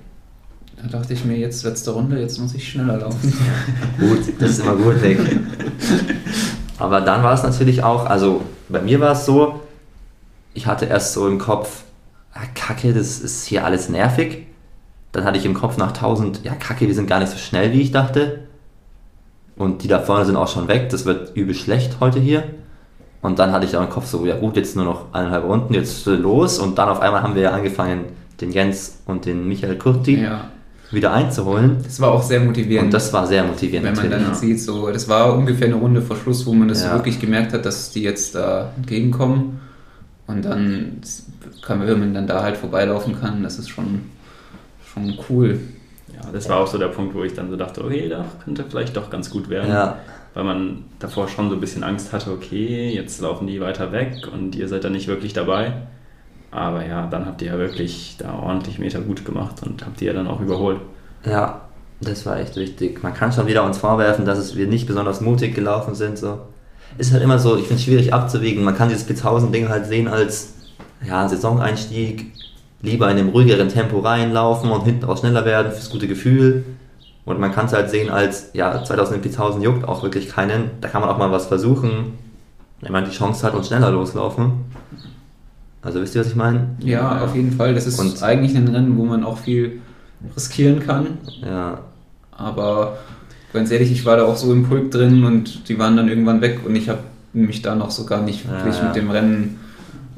Da 0.76 0.98
dachte 0.98 1.12
ich 1.12 1.24
mir, 1.24 1.36
jetzt 1.36 1.64
letzte 1.64 1.92
Runde, 1.92 2.20
jetzt 2.20 2.38
muss 2.38 2.54
ich 2.54 2.68
schneller 2.68 2.98
laufen. 2.98 3.32
Gut, 3.98 4.20
das 4.38 4.50
ist 4.50 4.60
immer 4.60 4.76
gut, 4.76 5.00
Nick. 5.02 5.18
Aber 6.78 7.00
dann 7.00 7.22
war 7.22 7.34
es 7.34 7.42
natürlich 7.42 7.82
auch, 7.82 8.06
also 8.06 8.42
bei 8.68 8.80
mir 8.80 9.00
war 9.00 9.12
es 9.12 9.26
so, 9.26 9.60
ich 10.58 10.66
hatte 10.66 10.86
erst 10.86 11.12
so 11.12 11.28
im 11.28 11.38
Kopf, 11.38 11.84
ah, 12.34 12.40
Kacke, 12.56 12.92
das 12.92 13.20
ist 13.20 13.46
hier 13.46 13.64
alles 13.64 13.88
nervig. 13.88 14.46
Dann 15.12 15.24
hatte 15.24 15.38
ich 15.38 15.46
im 15.46 15.54
Kopf 15.54 15.76
nach 15.78 15.92
1000, 15.92 16.44
ja 16.44 16.54
Kacke, 16.54 16.86
wir 16.88 16.94
sind 16.94 17.06
gar 17.08 17.20
nicht 17.20 17.30
so 17.30 17.38
schnell, 17.38 17.72
wie 17.72 17.80
ich 17.80 17.92
dachte. 17.92 18.40
Und 19.56 19.82
die 19.84 19.88
da 19.88 20.00
vorne 20.00 20.24
sind 20.24 20.36
auch 20.36 20.48
schon 20.48 20.66
weg, 20.68 20.88
das 20.90 21.04
wird 21.04 21.34
übel 21.36 21.54
schlecht 21.54 21.98
heute 22.00 22.18
hier. 22.18 22.42
Und 23.22 23.38
dann 23.38 23.52
hatte 23.52 23.66
ich 23.66 23.76
auch 23.76 23.82
im 23.82 23.88
Kopf 23.88 24.06
so, 24.06 24.26
ja 24.26 24.36
gut, 24.36 24.56
jetzt 24.56 24.74
nur 24.76 24.84
noch 24.84 25.12
eineinhalb 25.12 25.44
Runden, 25.44 25.74
jetzt 25.74 26.04
los. 26.06 26.58
Und 26.58 26.76
dann 26.78 26.88
auf 26.88 27.00
einmal 27.00 27.22
haben 27.22 27.34
wir 27.36 27.42
ja 27.42 27.50
angefangen, 27.52 28.06
den 28.40 28.50
Jens 28.52 28.98
und 29.06 29.26
den 29.26 29.46
Michael 29.48 29.76
Kurti 29.78 30.20
ja, 30.22 30.50
wieder 30.90 31.12
einzuholen. 31.12 31.78
das 31.84 32.00
war 32.00 32.12
auch 32.12 32.22
sehr 32.22 32.40
motivierend. 32.40 32.86
Und 32.86 32.94
das 32.94 33.12
war 33.12 33.26
sehr 33.26 33.44
motivierend. 33.44 33.96
wenn 33.96 34.10
man 34.10 34.24
dann 34.24 34.34
sieht, 34.34 34.60
so, 34.60 34.90
das 34.90 35.08
war 35.08 35.36
ungefähr 35.36 35.66
eine 35.68 35.76
Runde 35.76 36.02
vor 36.02 36.16
Schluss, 36.16 36.46
wo 36.46 36.52
man 36.52 36.68
das 36.68 36.82
Ja. 36.82 36.94
wirklich 36.94 37.20
gemerkt 37.20 37.52
hat, 37.52 37.64
dass 37.64 37.90
die 37.90 38.02
jetzt 38.02 38.34
da 38.34 38.72
entgegenkommen. 38.76 39.60
Und 40.28 40.44
dann 40.44 41.00
kann 41.62 41.78
man, 41.78 41.88
wenn 41.88 41.98
man 41.98 42.14
dann 42.14 42.26
da 42.26 42.42
halt 42.42 42.56
vorbeilaufen 42.56 43.18
kann, 43.18 43.42
das 43.42 43.58
ist 43.58 43.70
schon, 43.70 44.02
schon 44.92 45.18
cool. 45.28 45.58
Ja, 46.14 46.30
das 46.30 46.48
war 46.48 46.58
auch 46.60 46.66
so 46.66 46.78
der 46.78 46.88
Punkt, 46.88 47.14
wo 47.14 47.24
ich 47.24 47.32
dann 47.32 47.50
so 47.50 47.56
dachte, 47.56 47.82
okay, 47.82 48.08
da 48.08 48.24
könnte 48.44 48.64
vielleicht 48.68 48.96
doch 48.96 49.08
ganz 49.10 49.30
gut 49.30 49.48
werden. 49.48 49.70
Ja, 49.70 49.96
Weil 50.34 50.44
man 50.44 50.84
davor 50.98 51.28
schon 51.28 51.48
so 51.48 51.56
ein 51.56 51.60
bisschen 51.60 51.82
Angst 51.82 52.12
hatte, 52.12 52.30
okay, 52.30 52.90
jetzt 52.90 53.20
laufen 53.20 53.46
die 53.46 53.60
weiter 53.60 53.90
weg 53.90 54.28
und 54.32 54.54
ihr 54.54 54.68
seid 54.68 54.84
da 54.84 54.90
nicht 54.90 55.08
wirklich 55.08 55.32
dabei. 55.32 55.72
Aber 56.50 56.84
ja, 56.86 57.06
dann 57.06 57.24
habt 57.24 57.40
ihr 57.42 57.48
ja 57.48 57.58
wirklich 57.58 58.16
da 58.18 58.34
ordentlich 58.34 58.78
Meter 58.78 59.00
gut 59.00 59.24
gemacht 59.24 59.62
und 59.64 59.84
habt 59.84 60.00
die 60.00 60.06
ja 60.06 60.12
dann 60.12 60.26
auch 60.26 60.40
überholt. 60.40 60.80
Ja, 61.24 61.62
das 62.00 62.26
war 62.26 62.38
echt 62.38 62.56
wichtig. 62.56 63.02
Man 63.02 63.14
kann 63.14 63.32
schon 63.32 63.46
wieder 63.46 63.64
uns 63.64 63.78
vorwerfen, 63.78 64.26
dass 64.26 64.38
es 64.38 64.56
wir 64.56 64.66
nicht 64.66 64.86
besonders 64.86 65.20
mutig 65.20 65.54
gelaufen 65.54 65.94
sind. 65.94 66.18
So. 66.18 66.40
Ist 66.96 67.12
halt 67.12 67.22
immer 67.22 67.38
so, 67.38 67.56
ich 67.56 67.62
finde 67.62 67.76
es 67.76 67.84
schwierig 67.84 68.12
abzuwägen. 68.12 68.64
Man 68.64 68.76
kann 68.76 68.88
dieses 68.88 69.02
Spitzhausen-Ding 69.04 69.68
halt 69.68 69.86
sehen 69.86 70.08
als 70.08 70.54
ja, 71.06 71.28
Saisoneinstieg, 71.28 72.32
lieber 72.82 73.10
in 73.10 73.18
einem 73.18 73.28
ruhigeren 73.28 73.68
Tempo 73.68 74.00
reinlaufen 74.00 74.70
und 74.70 74.84
hinten 74.84 75.04
auch 75.04 75.18
schneller 75.18 75.44
werden 75.44 75.70
fürs 75.72 75.90
gute 75.90 76.08
Gefühl. 76.08 76.64
Und 77.24 77.38
man 77.38 77.52
kann 77.52 77.66
es 77.66 77.72
halt 77.72 77.90
sehen 77.90 78.08
als, 78.10 78.50
ja, 78.54 78.82
2000 78.82 79.16
in 79.18 79.22
Spitzhausen 79.22 79.60
juckt 79.62 79.86
auch 79.86 80.02
wirklich 80.02 80.28
keinen. 80.28 80.70
Da 80.80 80.88
kann 80.88 81.02
man 81.02 81.10
auch 81.10 81.18
mal 81.18 81.30
was 81.30 81.46
versuchen, 81.46 82.14
wenn 82.80 82.90
man 82.92 83.04
die 83.04 83.10
Chance 83.10 83.46
hat 83.46 83.54
und 83.54 83.66
schneller 83.66 83.90
loslaufen. 83.90 84.52
Also 85.82 86.00
wisst 86.00 86.14
ihr, 86.14 86.22
was 86.22 86.28
ich 86.28 86.36
meine? 86.36 86.70
Ja, 86.80 87.22
auf 87.22 87.36
jeden 87.36 87.52
Fall. 87.52 87.74
Das 87.74 87.86
ist 87.86 87.98
Und- 88.00 88.22
eigentlich 88.22 88.56
ein 88.56 88.66
Rennen, 88.68 88.96
wo 88.98 89.04
man 89.04 89.24
auch 89.24 89.38
viel 89.38 89.80
riskieren 90.34 90.80
kann. 90.80 91.18
Ja, 91.44 91.80
Aber 92.32 92.98
ganz 93.52 93.70
ehrlich, 93.70 93.90
ich 93.92 94.04
war 94.04 94.16
da 94.16 94.24
auch 94.26 94.36
so 94.36 94.52
im 94.52 94.68
Pulk 94.68 94.90
drin 94.90 95.24
und 95.24 95.68
die 95.68 95.78
waren 95.78 95.96
dann 95.96 96.08
irgendwann 96.08 96.40
weg 96.40 96.60
und 96.64 96.76
ich 96.76 96.88
habe 96.88 97.00
mich 97.32 97.62
da 97.62 97.74
noch 97.74 97.90
so 97.90 98.04
gar 98.04 98.22
nicht 98.22 98.48
wirklich 98.50 98.74
Ja, 98.76 98.82
ja. 98.82 98.86
mit 98.88 98.96
dem 98.96 99.10
Rennen, 99.10 99.60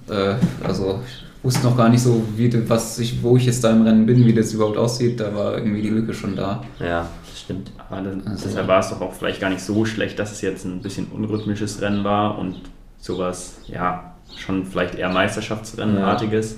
äh, 0.08 0.34
also 0.64 1.00
ich 1.06 1.44
wusste 1.44 1.66
noch 1.66 1.76
gar 1.76 1.88
nicht 1.88 2.02
so, 2.02 2.22
wie, 2.36 2.68
was 2.68 2.98
ich, 2.98 3.22
wo 3.22 3.36
ich 3.36 3.46
jetzt 3.46 3.64
da 3.64 3.70
im 3.70 3.82
Rennen 3.82 4.04
bin, 4.06 4.26
wie 4.26 4.34
das 4.34 4.52
überhaupt 4.52 4.76
aussieht. 4.76 5.18
Da 5.20 5.34
war 5.34 5.54
irgendwie 5.56 5.80
die 5.82 5.88
Lücke 5.88 6.12
schon 6.12 6.36
da. 6.36 6.62
ja, 6.78 7.06
das 7.28 7.40
stimmt. 7.40 7.70
Aber 7.88 8.02
dann, 8.02 8.22
Also- 8.26 8.46
deshalb 8.48 8.68
war 8.68 8.80
es 8.80 8.90
doch 8.90 9.00
auch 9.00 9.12
vielleicht 9.14 9.40
gar 9.40 9.48
nicht 9.50 9.62
so 9.62 9.84
schlecht, 9.84 10.18
dass 10.18 10.32
es 10.32 10.40
jetzt 10.42 10.64
ein 10.66 10.82
bisschen 10.82 11.06
unrhythmisches 11.06 11.80
Rennen 11.80 12.04
war 12.04 12.38
und 12.38 12.56
sowas, 12.98 13.58
ja, 13.68 14.14
schon 14.36 14.64
vielleicht 14.66 14.94
eher 14.96 15.08
Meisterschaftsrennenartiges, 15.08 16.56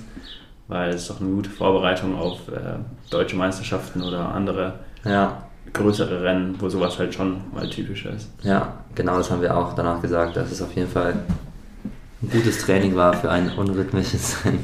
weil 0.67 0.89
es 0.93 1.07
doch 1.07 1.19
eine 1.21 1.29
gute 1.29 1.49
Vorbereitung 1.49 2.15
auf 2.15 2.47
äh, 2.49 2.79
deutsche 3.09 3.35
Meisterschaften 3.35 4.01
oder 4.01 4.33
andere 4.33 4.73
Ja, 5.05 5.42
größere 5.71 6.23
Rennen, 6.23 6.55
wo 6.59 6.69
sowas 6.69 6.97
halt 6.99 7.13
schon 7.13 7.41
mal 7.53 7.67
typisch 7.69 8.05
ist. 8.05 8.29
Ja, 8.43 8.73
genau 8.95 9.17
das 9.17 9.31
haben 9.31 9.41
wir 9.41 9.55
auch 9.55 9.73
danach 9.73 10.01
gesagt, 10.01 10.35
dass 10.35 10.51
es 10.51 10.61
auf 10.61 10.73
jeden 10.73 10.89
Fall 10.89 11.15
ein 12.21 12.29
gutes 12.29 12.59
Training 12.59 12.95
war 12.95 13.13
für 13.13 13.29
ein 13.29 13.51
unrhythmisches 13.51 14.45
Rennen. 14.45 14.63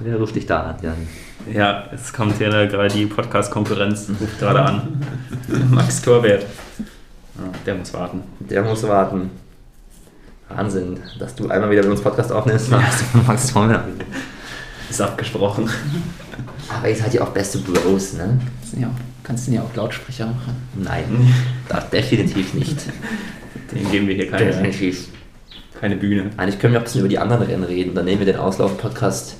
Wer 0.00 0.16
ruft 0.16 0.36
dich 0.36 0.46
da 0.46 0.60
an, 0.60 0.76
Jan? 0.82 1.08
Ja, 1.52 1.84
es 1.92 2.12
kommt 2.12 2.36
hier 2.38 2.50
gerade 2.50 2.88
die 2.88 3.06
Podcast-Konkurrenz, 3.06 4.08
ruft 4.20 4.38
gerade 4.38 4.62
an. 4.62 5.02
Max 5.70 6.02
Torwert. 6.02 6.42
Ja, 6.42 7.44
der 7.66 7.74
muss 7.74 7.92
warten. 7.94 8.22
Der 8.38 8.62
muss 8.62 8.82
warten. 8.84 9.30
Wahnsinn, 10.48 11.00
dass 11.18 11.34
du 11.34 11.48
einmal 11.48 11.70
wieder 11.70 11.82
mit 11.82 11.92
uns 11.92 12.00
Podcast 12.00 12.30
aufnimmst. 12.30 12.68
Von 12.68 12.82
Max 13.26 13.52
Torwart. 13.52 13.84
Ist 14.88 15.00
abgesprochen. 15.00 15.68
Aber 16.68 16.88
ihr 16.88 16.96
seid 16.96 17.14
ja 17.14 17.22
auch 17.22 17.30
beste 17.30 17.58
Bros, 17.58 18.14
ne? 18.14 18.38
Ja 18.78 18.90
kannst 19.28 19.46
du 19.46 19.52
ja 19.52 19.62
auch 19.62 19.76
Lautsprecher 19.76 20.26
machen. 20.26 20.56
Nein, 20.74 21.04
das 21.68 21.90
definitiv 21.90 22.54
nicht. 22.54 22.76
Den 23.70 23.90
geben 23.90 24.08
wir 24.08 24.14
hier 24.14 24.30
keine. 24.30 24.46
Definitiv. 24.46 25.08
keine 25.78 25.96
Bühne. 25.96 26.30
Eigentlich 26.38 26.58
können 26.58 26.72
wir 26.72 26.78
auch 26.78 26.82
ein 26.82 26.84
bisschen 26.84 27.00
über 27.00 27.10
die 27.10 27.18
anderen 27.18 27.42
Rennen 27.42 27.64
reden. 27.64 27.94
Dann 27.94 28.06
nehmen 28.06 28.20
wir 28.20 28.26
den 28.26 28.36
Auslauf-Podcast, 28.36 29.36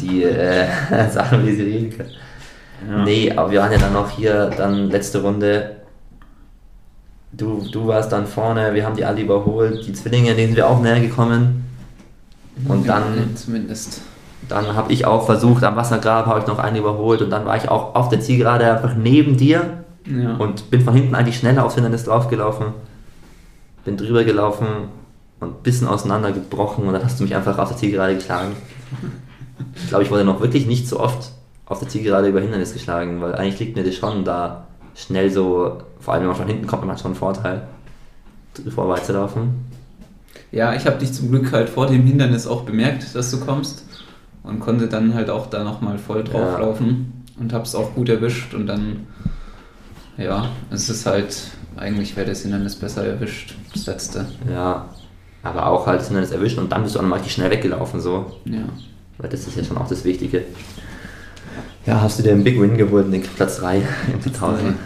die 0.00 0.22
äh, 0.22 0.68
Sachen, 1.10 1.44
wie 1.44 1.56
sie 1.56 1.62
reden 1.62 1.90
können. 1.90 2.10
Ja. 2.88 3.04
Nee, 3.04 3.32
aber 3.32 3.50
wir 3.50 3.60
waren 3.60 3.72
ja 3.72 3.78
dann 3.78 3.92
noch 3.92 4.10
hier, 4.10 4.48
dann 4.56 4.88
letzte 4.90 5.20
Runde. 5.22 5.76
Du, 7.32 7.66
du 7.72 7.88
warst 7.88 8.12
dann 8.12 8.26
vorne, 8.28 8.74
wir 8.74 8.84
haben 8.84 8.94
die 8.94 9.04
alle 9.04 9.22
überholt. 9.22 9.84
Die 9.86 9.92
Zwillinge, 9.92 10.34
denen 10.34 10.48
sind 10.48 10.56
wir 10.56 10.68
auch 10.68 10.80
näher 10.80 11.00
gekommen. 11.00 11.64
Und 12.68 12.86
Ja, 12.86 13.00
dann, 13.00 13.34
Zumindest. 13.34 14.02
Dann 14.48 14.74
habe 14.74 14.92
ich 14.92 15.06
auch 15.06 15.24
versucht, 15.26 15.62
am 15.64 15.76
Wassergrab 15.76 16.26
habe 16.26 16.40
ich 16.40 16.46
noch 16.46 16.58
einen 16.58 16.76
überholt 16.76 17.22
und 17.22 17.30
dann 17.30 17.44
war 17.44 17.56
ich 17.56 17.68
auch 17.68 17.94
auf 17.94 18.08
der 18.08 18.20
Zielgerade 18.20 18.70
einfach 18.70 18.94
neben 18.94 19.36
dir 19.36 19.84
Ja. 20.06 20.34
und 20.36 20.70
bin 20.70 20.80
von 20.80 20.94
hinten 20.94 21.14
eigentlich 21.14 21.38
schneller 21.38 21.64
aufs 21.64 21.74
Hindernis 21.74 22.04
draufgelaufen. 22.04 22.66
Bin 23.84 23.96
drüber 23.96 24.24
gelaufen 24.24 24.66
und 25.40 25.48
ein 25.48 25.62
bisschen 25.62 25.86
auseinandergebrochen 25.88 26.84
und 26.86 26.92
dann 26.92 27.04
hast 27.04 27.18
du 27.20 27.24
mich 27.24 27.34
einfach 27.34 27.58
auf 27.58 27.68
der 27.68 27.76
Zielgerade 27.76 28.14
geschlagen. 28.16 28.52
Ich 29.76 29.88
glaube, 29.88 30.04
ich 30.04 30.10
wurde 30.10 30.24
noch 30.24 30.40
wirklich 30.40 30.66
nicht 30.66 30.88
so 30.88 30.98
oft 31.00 31.30
auf 31.66 31.78
der 31.78 31.88
Zielgerade 31.88 32.28
über 32.28 32.40
Hindernis 32.40 32.72
geschlagen, 32.72 33.20
weil 33.20 33.34
eigentlich 33.34 33.58
liegt 33.60 33.76
mir 33.76 33.84
das 33.84 33.94
schon 33.94 34.24
da 34.24 34.66
schnell 34.94 35.30
so, 35.30 35.78
vor 36.00 36.14
allem 36.14 36.22
wenn 36.22 36.28
man 36.28 36.36
von 36.36 36.46
hinten 36.46 36.66
kommt, 36.66 36.82
man 36.82 36.90
hat 36.92 37.00
schon 37.00 37.12
einen 37.12 37.18
Vorteil, 37.18 37.62
vorwärts 38.74 39.06
zu 39.06 39.12
laufen. 39.14 39.64
Ja, 40.50 40.74
ich 40.74 40.86
habe 40.86 40.98
dich 40.98 41.12
zum 41.14 41.30
Glück 41.30 41.50
halt 41.52 41.68
vor 41.70 41.86
dem 41.86 42.02
Hindernis 42.04 42.46
auch 42.46 42.62
bemerkt, 42.62 43.14
dass 43.14 43.30
du 43.30 43.40
kommst 43.40 43.84
und 44.42 44.60
konnte 44.60 44.88
dann 44.88 45.14
halt 45.14 45.30
auch 45.30 45.46
da 45.46 45.64
nochmal 45.64 45.98
voll 45.98 46.24
drauflaufen 46.24 47.24
und 47.38 47.52
hab's 47.52 47.74
auch 47.74 47.94
gut 47.94 48.08
erwischt 48.08 48.54
und 48.54 48.66
dann, 48.66 49.06
ja, 50.16 50.48
es 50.70 50.88
ist 50.88 51.06
halt, 51.06 51.36
eigentlich 51.76 52.16
wäre 52.16 52.28
das 52.28 52.42
Hindernis 52.42 52.76
besser 52.76 53.04
erwischt, 53.04 53.54
das 53.72 53.86
letzte. 53.86 54.26
Ja, 54.50 54.88
aber 55.42 55.66
auch 55.66 55.86
halt 55.86 56.00
das 56.00 56.08
Hindernis 56.08 56.30
erwischen 56.30 56.60
und 56.60 56.72
dann 56.72 56.82
bist 56.82 56.94
du 56.94 56.98
auch 56.98 57.02
nochmal 57.02 57.18
richtig 57.18 57.34
schnell 57.34 57.50
weggelaufen, 57.50 58.00
so. 58.00 58.32
Ja. 58.44 58.64
Weil 59.18 59.30
das 59.30 59.46
ist 59.46 59.56
ja 59.56 59.64
schon 59.64 59.78
auch 59.78 59.88
das 59.88 60.04
Wichtige. 60.04 60.44
Ja, 61.86 62.00
hast 62.00 62.18
du 62.18 62.22
dir 62.22 62.32
einen 62.32 62.44
Big 62.44 62.60
Win 62.60 62.76
gewonnen, 62.76 63.10
den 63.10 63.22
Platz 63.22 63.58
3 63.58 63.82
im 64.12 64.20
2000. 64.20 64.76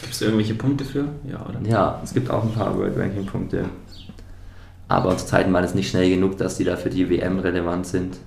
Gibt 0.00 0.12
es 0.12 0.20
irgendwelche 0.20 0.54
Punkte 0.54 0.84
für? 0.84 1.04
Ja, 1.28 1.46
oder? 1.48 1.60
Ja, 1.68 2.00
es 2.02 2.12
gibt 2.12 2.30
auch 2.30 2.42
ein 2.42 2.52
paar 2.52 2.76
World 2.76 2.96
Ranking 2.96 3.24
Punkte. 3.24 3.64
Aber 4.92 5.08
unsere 5.08 5.26
Zeiten 5.26 5.54
waren 5.54 5.64
es 5.64 5.74
nicht 5.74 5.88
schnell 5.88 6.10
genug, 6.10 6.36
dass 6.36 6.58
die 6.58 6.64
da 6.64 6.76
für 6.76 6.90
die 6.90 7.08
WM 7.08 7.38
relevant 7.38 7.86
sind. 7.86 8.18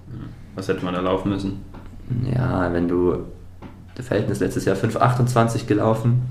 Was 0.55 0.67
hätte 0.67 0.83
man 0.83 0.95
da 0.95 0.99
laufen 0.99 1.29
müssen? 1.29 1.61
Ja, 2.33 2.73
wenn 2.73 2.87
du. 2.87 3.17
Der 3.95 4.03
Felton 4.03 4.31
ist 4.31 4.39
letztes 4.39 4.65
Jahr 4.65 4.75
5,28 4.75 5.67
gelaufen 5.67 6.23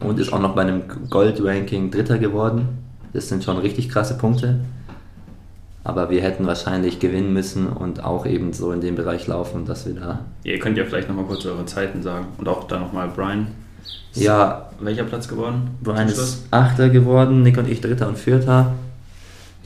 und 0.00 0.18
ist 0.18 0.34
auch 0.34 0.38
noch 0.38 0.54
bei 0.54 0.62
einem 0.62 0.82
Gold-Ranking 1.08 1.90
Dritter 1.90 2.18
geworden. 2.18 2.68
Das 3.14 3.30
sind 3.30 3.42
schon 3.42 3.56
richtig 3.56 3.88
krasse 3.88 4.18
Punkte. 4.18 4.60
Aber 5.82 6.10
wir 6.10 6.20
hätten 6.20 6.46
wahrscheinlich 6.46 7.00
gewinnen 7.00 7.32
müssen 7.32 7.66
und 7.66 8.04
auch 8.04 8.26
eben 8.26 8.52
so 8.52 8.70
in 8.70 8.82
dem 8.82 8.96
Bereich 8.96 9.26
laufen, 9.26 9.64
dass 9.64 9.86
wir 9.86 9.94
da. 9.94 10.20
Ihr 10.44 10.58
könnt 10.58 10.76
ja 10.76 10.84
vielleicht 10.84 11.08
nochmal 11.08 11.24
kurz 11.24 11.46
eure 11.46 11.64
Zeiten 11.64 12.02
sagen. 12.02 12.26
Und 12.36 12.48
auch 12.48 12.64
dann 12.64 12.82
nochmal 12.82 13.08
Brian. 13.08 13.46
Ja, 14.12 14.68
Welcher 14.78 15.04
Platz 15.04 15.26
geworden? 15.26 15.70
Brian 15.82 16.08
ist 16.08 16.46
Achter 16.50 16.90
geworden, 16.90 17.42
Nick 17.42 17.56
und 17.56 17.68
ich 17.68 17.80
Dritter 17.80 18.08
und 18.08 18.18
Vierter. 18.18 18.74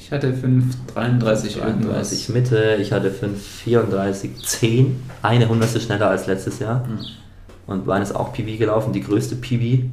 Ich 0.08 0.12
hatte 0.14 0.28
5,33 0.28 1.58
irgendwas. 1.58 2.08
33 2.08 2.28
Mitte, 2.30 2.78
ich 2.80 2.92
hatte 2.92 3.10
5,34, 3.10 4.42
10. 4.42 5.02
Eine 5.20 5.46
Hundertstel 5.50 5.82
schneller 5.82 6.08
als 6.08 6.26
letztes 6.26 6.60
Jahr. 6.60 6.86
Mhm. 6.86 7.00
Und 7.66 7.84
Brian 7.84 8.00
ist 8.00 8.16
auch 8.16 8.32
PB 8.32 8.56
gelaufen, 8.56 8.94
die 8.94 9.02
größte 9.02 9.36
PB. 9.36 9.90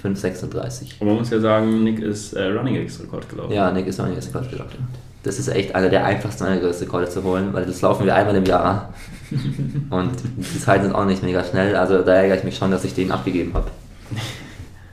5,36. 0.00 1.00
Und 1.00 1.08
man 1.08 1.16
muss 1.16 1.30
ja 1.30 1.40
sagen, 1.40 1.82
Nick 1.82 1.98
ist 1.98 2.34
äh, 2.34 2.52
Running 2.52 2.76
X 2.76 3.00
Rekord 3.00 3.28
gelaufen. 3.28 3.52
Ja, 3.52 3.72
Nick 3.72 3.88
ist 3.88 3.98
nicht 3.98 4.14
erst 4.14 4.28
Rekord 4.28 4.48
gelaufen. 4.48 4.86
Das 5.24 5.40
ist 5.40 5.48
echt 5.48 5.74
einer 5.74 5.88
der 5.88 6.04
einfachsten 6.04 6.44
Rekorde 6.44 7.08
zu 7.08 7.24
holen, 7.24 7.52
weil 7.52 7.66
das 7.66 7.82
laufen 7.82 8.06
wir 8.06 8.14
einmal 8.14 8.36
im 8.36 8.44
Jahr. 8.44 8.94
Und 9.90 10.12
die 10.36 10.60
Zeiten 10.60 10.84
sind 10.84 10.94
auch 10.94 11.04
nicht 11.04 11.24
mega 11.24 11.42
schnell, 11.42 11.74
also 11.74 12.02
da 12.02 12.14
ärgere 12.14 12.36
ich 12.36 12.44
mich 12.44 12.56
schon, 12.56 12.70
dass 12.70 12.84
ich 12.84 12.94
den 12.94 13.10
abgegeben 13.10 13.54
habe. 13.54 13.72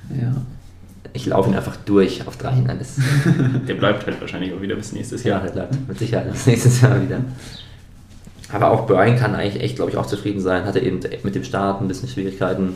Ja. 0.10 0.34
Ich 1.14 1.26
laufe 1.26 1.50
ihn 1.50 1.56
einfach 1.56 1.76
durch 1.78 2.26
auf 2.28 2.38
drei 2.38 2.52
Hindernis. 2.54 2.98
Der 3.68 3.74
bleibt 3.76 4.06
halt 4.06 4.20
wahrscheinlich 4.22 4.54
auch 4.54 4.62
wieder 4.62 4.76
bis 4.76 4.92
nächstes 4.94 5.24
Ja, 5.24 5.36
Jahr. 5.38 5.42
der 5.42 5.52
bleibt 5.52 5.88
mit 5.88 6.00
Sicherheit 6.00 6.28
das 6.30 6.46
nächstes 6.48 6.82
Jahr 6.82 7.02
wieder. 7.02 7.20
Aber 8.52 8.72
auch 8.72 8.88
Brian 8.88 9.18
kann 9.18 9.36
eigentlich 9.36 9.62
echt, 9.62 9.76
glaube 9.76 9.92
ich, 9.92 9.98
auch 9.98 10.06
zufrieden 10.06 10.40
sein. 10.40 10.66
Hatte 10.66 10.80
eben 10.80 11.00
mit 11.24 11.36
dem 11.36 11.44
Start 11.44 11.82
ein 11.82 11.88
bisschen 11.88 12.08
Schwierigkeiten, 12.10 12.76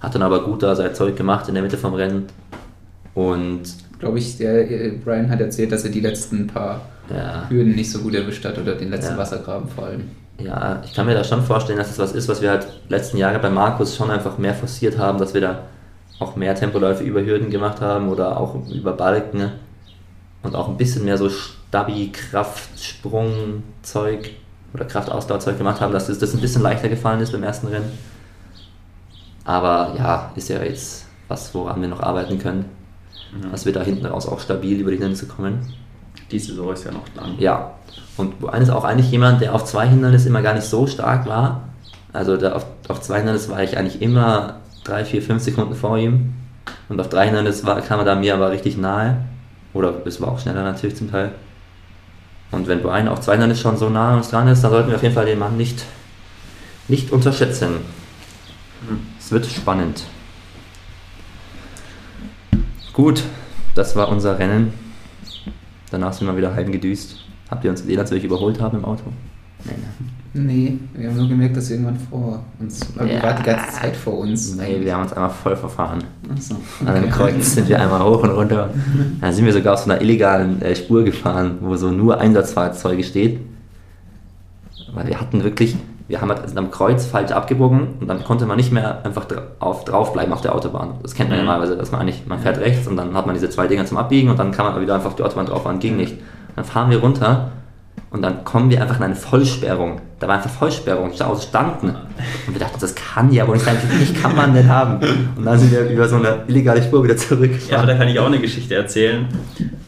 hat 0.00 0.14
dann 0.14 0.22
aber 0.22 0.44
gut 0.44 0.62
da 0.62 0.74
sein 0.74 0.94
Zeug 0.94 1.16
gemacht 1.16 1.48
in 1.48 1.54
der 1.54 1.62
Mitte 1.62 1.78
vom 1.78 1.94
Rennen. 1.94 2.26
Und 3.14 3.62
Glaube 3.98 4.18
ich, 4.18 4.36
der 4.38 4.68
äh, 4.70 4.90
Brian 5.04 5.30
hat 5.30 5.40
erzählt, 5.40 5.70
dass 5.70 5.84
er 5.84 5.90
die 5.90 6.00
letzten 6.00 6.46
paar 6.48 6.80
ja, 7.14 7.48
Hürden 7.48 7.74
nicht 7.74 7.90
so 7.90 8.00
gut 8.00 8.14
erwischt 8.14 8.44
hat 8.44 8.58
oder 8.58 8.74
den 8.74 8.90
letzten 8.90 9.12
Ja. 9.12 9.18
Wassergraben 9.18 9.68
vor 9.68 9.84
allem. 9.86 10.02
ja, 10.42 10.82
ich 10.84 10.92
kann 10.94 11.06
mir 11.06 11.14
da 11.14 11.22
schon 11.22 11.42
vorstellen, 11.44 11.78
dass 11.78 11.90
es 11.92 11.98
was 11.98 12.12
ist, 12.12 12.28
was 12.28 12.42
wir 12.42 12.50
halt 12.50 12.66
letzten 12.88 13.16
Jahre 13.18 13.38
bei 13.38 13.50
Markus 13.50 13.94
schon 13.96 14.10
einfach 14.10 14.38
mehr 14.38 14.54
forciert 14.54 14.98
haben, 14.98 15.18
dass 15.18 15.34
wir 15.34 15.40
da 15.40 15.58
auch 16.22 16.36
mehr 16.36 16.54
Tempoläufe 16.54 17.02
über 17.04 17.24
Hürden 17.24 17.50
gemacht 17.50 17.80
haben 17.80 18.08
oder 18.08 18.38
auch 18.38 18.56
über 18.68 18.92
Balken. 18.92 19.38
ne? 19.38 19.52
Und 20.42 20.56
auch 20.56 20.68
ein 20.68 20.76
bisschen 20.76 21.04
mehr 21.04 21.18
so 21.18 21.28
Stabi, 21.28 22.10
Kraft, 22.12 22.78
Sprung, 22.80 23.62
Zeug 23.82 24.30
oder 24.74 24.84
Kraftausdauerzeug 24.84 25.58
gemacht 25.58 25.80
haben, 25.80 25.92
dass 25.92 26.06
das, 26.06 26.18
das 26.18 26.34
ein 26.34 26.40
bisschen 26.40 26.62
leichter 26.62 26.88
gefallen 26.88 27.20
ist 27.20 27.32
beim 27.32 27.42
ersten 27.42 27.68
Rennen. 27.68 27.98
Aber 29.44 29.94
ja, 29.96 30.32
ist 30.34 30.48
ja 30.48 30.62
jetzt 30.62 31.06
was, 31.28 31.54
woran 31.54 31.80
wir 31.80 31.88
noch 31.88 32.00
arbeiten 32.00 32.38
können. 32.38 32.64
Ja. 33.42 33.50
Dass 33.50 33.64
wir 33.66 33.72
da 33.72 33.82
hinten 33.82 34.06
raus 34.06 34.26
auch 34.26 34.40
stabil 34.40 34.78
über 34.78 34.90
die 34.90 34.96
Hindernisse 34.96 35.26
kommen. 35.26 35.74
Die 36.30 36.38
Saison 36.38 36.72
ist 36.72 36.84
ja 36.84 36.92
noch 36.92 37.06
lang. 37.14 37.38
Ja, 37.38 37.74
und 38.16 38.40
Brian 38.40 38.62
ist 38.62 38.70
auch 38.70 38.84
eigentlich 38.84 39.10
jemand, 39.10 39.40
der 39.40 39.54
auf 39.54 39.64
zwei 39.64 39.86
Hindernissen 39.86 40.28
immer 40.28 40.42
gar 40.42 40.54
nicht 40.54 40.66
so 40.66 40.86
stark 40.86 41.26
war. 41.26 41.68
Also 42.12 42.34
auf, 42.34 42.66
auf 42.88 43.00
zwei 43.00 43.18
Hindernissen 43.18 43.50
war 43.50 43.62
ich 43.62 43.76
eigentlich 43.76 44.02
immer 44.02 44.60
drei, 44.84 45.04
vier, 45.04 45.22
fünf 45.22 45.42
Sekunden 45.42 45.74
vor 45.74 45.98
ihm. 45.98 46.34
Und 46.88 47.00
auf 47.00 47.08
drei 47.08 47.26
Hindernissen 47.26 47.66
war, 47.66 47.80
kam 47.80 48.00
er 48.00 48.04
da 48.04 48.14
mir 48.14 48.34
aber 48.34 48.50
richtig 48.50 48.76
nahe. 48.76 49.24
Oder 49.72 50.06
es 50.06 50.20
war 50.20 50.28
auch 50.28 50.38
schneller 50.38 50.62
natürlich 50.62 50.96
zum 50.96 51.10
Teil. 51.10 51.32
Und 52.50 52.68
wenn 52.68 52.82
Brian 52.82 53.08
auf 53.08 53.20
zwei 53.20 53.32
Hindernissen 53.32 53.62
schon 53.62 53.76
so 53.76 53.88
nah 53.88 54.10
an 54.10 54.16
uns 54.18 54.30
dran 54.30 54.46
ist, 54.48 54.62
dann 54.62 54.70
sollten 54.70 54.88
wir 54.90 54.96
auf 54.96 55.02
jeden 55.02 55.14
Fall 55.14 55.26
den 55.26 55.38
Mann 55.38 55.56
nicht, 55.56 55.84
nicht 56.88 57.10
unterschätzen. 57.10 57.76
Mhm. 58.88 59.00
Es 59.18 59.32
wird 59.32 59.46
spannend. 59.46 60.04
Gut, 62.92 63.22
das 63.74 63.96
war 63.96 64.08
unser 64.08 64.38
Rennen. 64.38 64.74
Danach 65.90 66.12
sind 66.12 66.26
wir 66.26 66.36
wieder 66.36 66.54
heim 66.54 66.70
gedüst. 66.70 67.24
Habt 67.50 67.64
ihr 67.64 67.70
uns 67.70 67.80
gesehen, 67.82 67.98
als 67.98 68.10
wir 68.10 68.18
euch 68.18 68.24
überholt 68.24 68.60
haben 68.60 68.78
im 68.78 68.84
Auto? 68.84 69.04
Nee, 69.64 69.72
Nee, 70.34 70.78
wir 70.94 71.08
haben 71.10 71.16
nur 71.18 71.28
gemerkt, 71.28 71.56
dass 71.58 71.70
irgendwann 71.70 71.96
vor 72.10 72.42
uns, 72.58 72.80
Ja. 72.98 73.04
ja. 73.04 73.22
war 73.22 73.34
die 73.34 73.42
ganze 73.42 73.72
Zeit 73.80 73.94
vor 73.94 74.18
uns. 74.18 74.56
nee. 74.56 74.80
wir 74.80 74.94
haben 74.94 75.02
uns 75.02 75.12
einmal 75.12 75.28
voll 75.30 75.54
verfahren. 75.56 76.02
Achso. 76.34 76.54
An 76.86 76.94
dem 77.02 77.10
Kreuz 77.10 77.54
sind 77.54 77.68
wir 77.68 77.78
einmal 77.78 78.02
hoch 78.02 78.22
und 78.22 78.30
runter. 78.30 78.70
Dann 79.20 79.32
sind 79.34 79.44
wir 79.44 79.52
sogar 79.52 79.74
auf 79.74 79.80
so 79.80 79.90
einer 79.90 80.00
illegalen 80.00 80.62
äh, 80.62 80.74
Spur 80.74 81.04
gefahren, 81.04 81.58
wo 81.60 81.76
so 81.76 81.90
nur 81.90 82.18
Einsatzfahrzeuge 82.18 83.04
steht. 83.04 83.40
Weil 84.94 85.06
wir 85.06 85.20
hatten 85.20 85.42
wirklich, 85.44 85.76
wir 86.08 86.20
haben 86.20 86.30
halt 86.30 86.56
am 86.56 86.70
Kreuz 86.70 87.04
falsch 87.06 87.30
abgebogen 87.32 87.88
und 88.00 88.08
dann 88.08 88.24
konnte 88.24 88.46
man 88.46 88.56
nicht 88.56 88.72
mehr 88.72 89.04
einfach 89.04 89.26
dra 89.26 89.42
auf, 89.58 89.84
draufbleiben 89.84 90.32
auf 90.32 90.40
der 90.40 90.54
Autobahn. 90.54 90.94
Das 91.02 91.14
kennt 91.14 91.28
man 91.28 91.38
ja 91.38 91.42
Mhm. 91.44 91.48
normalerweise, 91.48 91.76
dass 91.78 91.92
man 91.92 92.00
eigentlich, 92.02 92.26
man 92.26 92.38
fährt 92.40 92.58
rechts 92.58 92.86
und 92.88 92.96
dann 92.96 93.14
hat 93.14 93.26
man 93.26 93.34
diese 93.34 93.50
zwei 93.50 93.66
Dinger 93.66 93.84
zum 93.86 93.98
Abbiegen 93.98 94.30
und 94.30 94.38
dann 94.38 94.50
kann 94.52 94.64
man 94.64 94.80
wieder 94.80 94.94
einfach 94.94 95.08
auf 95.10 95.16
die 95.16 95.22
Autobahn 95.22 95.46
drauf 95.46 95.62
fahren. 95.64 95.78
Ging 95.78 95.96
nicht. 95.96 96.16
Dann 96.56 96.64
fahren 96.64 96.90
wir 96.90 96.98
runter 97.00 97.52
und 98.12 98.22
dann 98.22 98.44
kommen 98.44 98.70
wir 98.70 98.80
einfach 98.82 98.96
in 98.98 99.02
eine 99.04 99.16
Vollsperrung. 99.16 100.00
Da 100.20 100.28
war 100.28 100.36
einfach 100.36 100.50
Vollsperrung, 100.50 101.12
die 101.12 101.22
Autos 101.22 101.44
standen. 101.44 101.88
Und 102.46 102.52
wir 102.54 102.60
dachten, 102.60 102.78
das 102.80 102.94
kann 102.94 103.32
ja 103.32 103.46
wohl 103.46 103.54
nicht 103.54 103.64
sein, 103.64 103.76
wie 103.88 104.04
viel 104.04 104.20
kann 104.22 104.36
man 104.36 104.54
denn 104.54 104.68
haben? 104.68 104.98
Und 105.36 105.44
dann 105.44 105.58
sind 105.58 105.72
wir 105.72 105.88
über 105.88 106.08
so 106.08 106.16
eine 106.16 106.44
illegale 106.46 106.82
Spur 106.82 107.02
wieder 107.02 107.14
Ja, 107.14 107.20
zurückgefahren. 107.20 107.86
da 107.86 107.94
kann 107.94 108.08
ich 108.08 108.18
auch 108.18 108.26
eine 108.26 108.38
Geschichte 108.38 108.74
erzählen. 108.74 109.26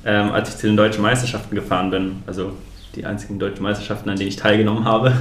Ähm, 0.04 0.32
als 0.32 0.48
ich 0.50 0.56
zu 0.56 0.66
den 0.66 0.76
deutschen 0.76 1.02
Meisterschaften 1.02 1.54
gefahren 1.54 1.90
bin, 1.90 2.22
also 2.26 2.52
die 2.96 3.04
einzigen 3.06 3.38
deutschen 3.38 3.62
Meisterschaften, 3.62 4.08
an 4.10 4.16
denen 4.16 4.28
ich 4.28 4.36
teilgenommen 4.36 4.84
habe, 4.84 5.12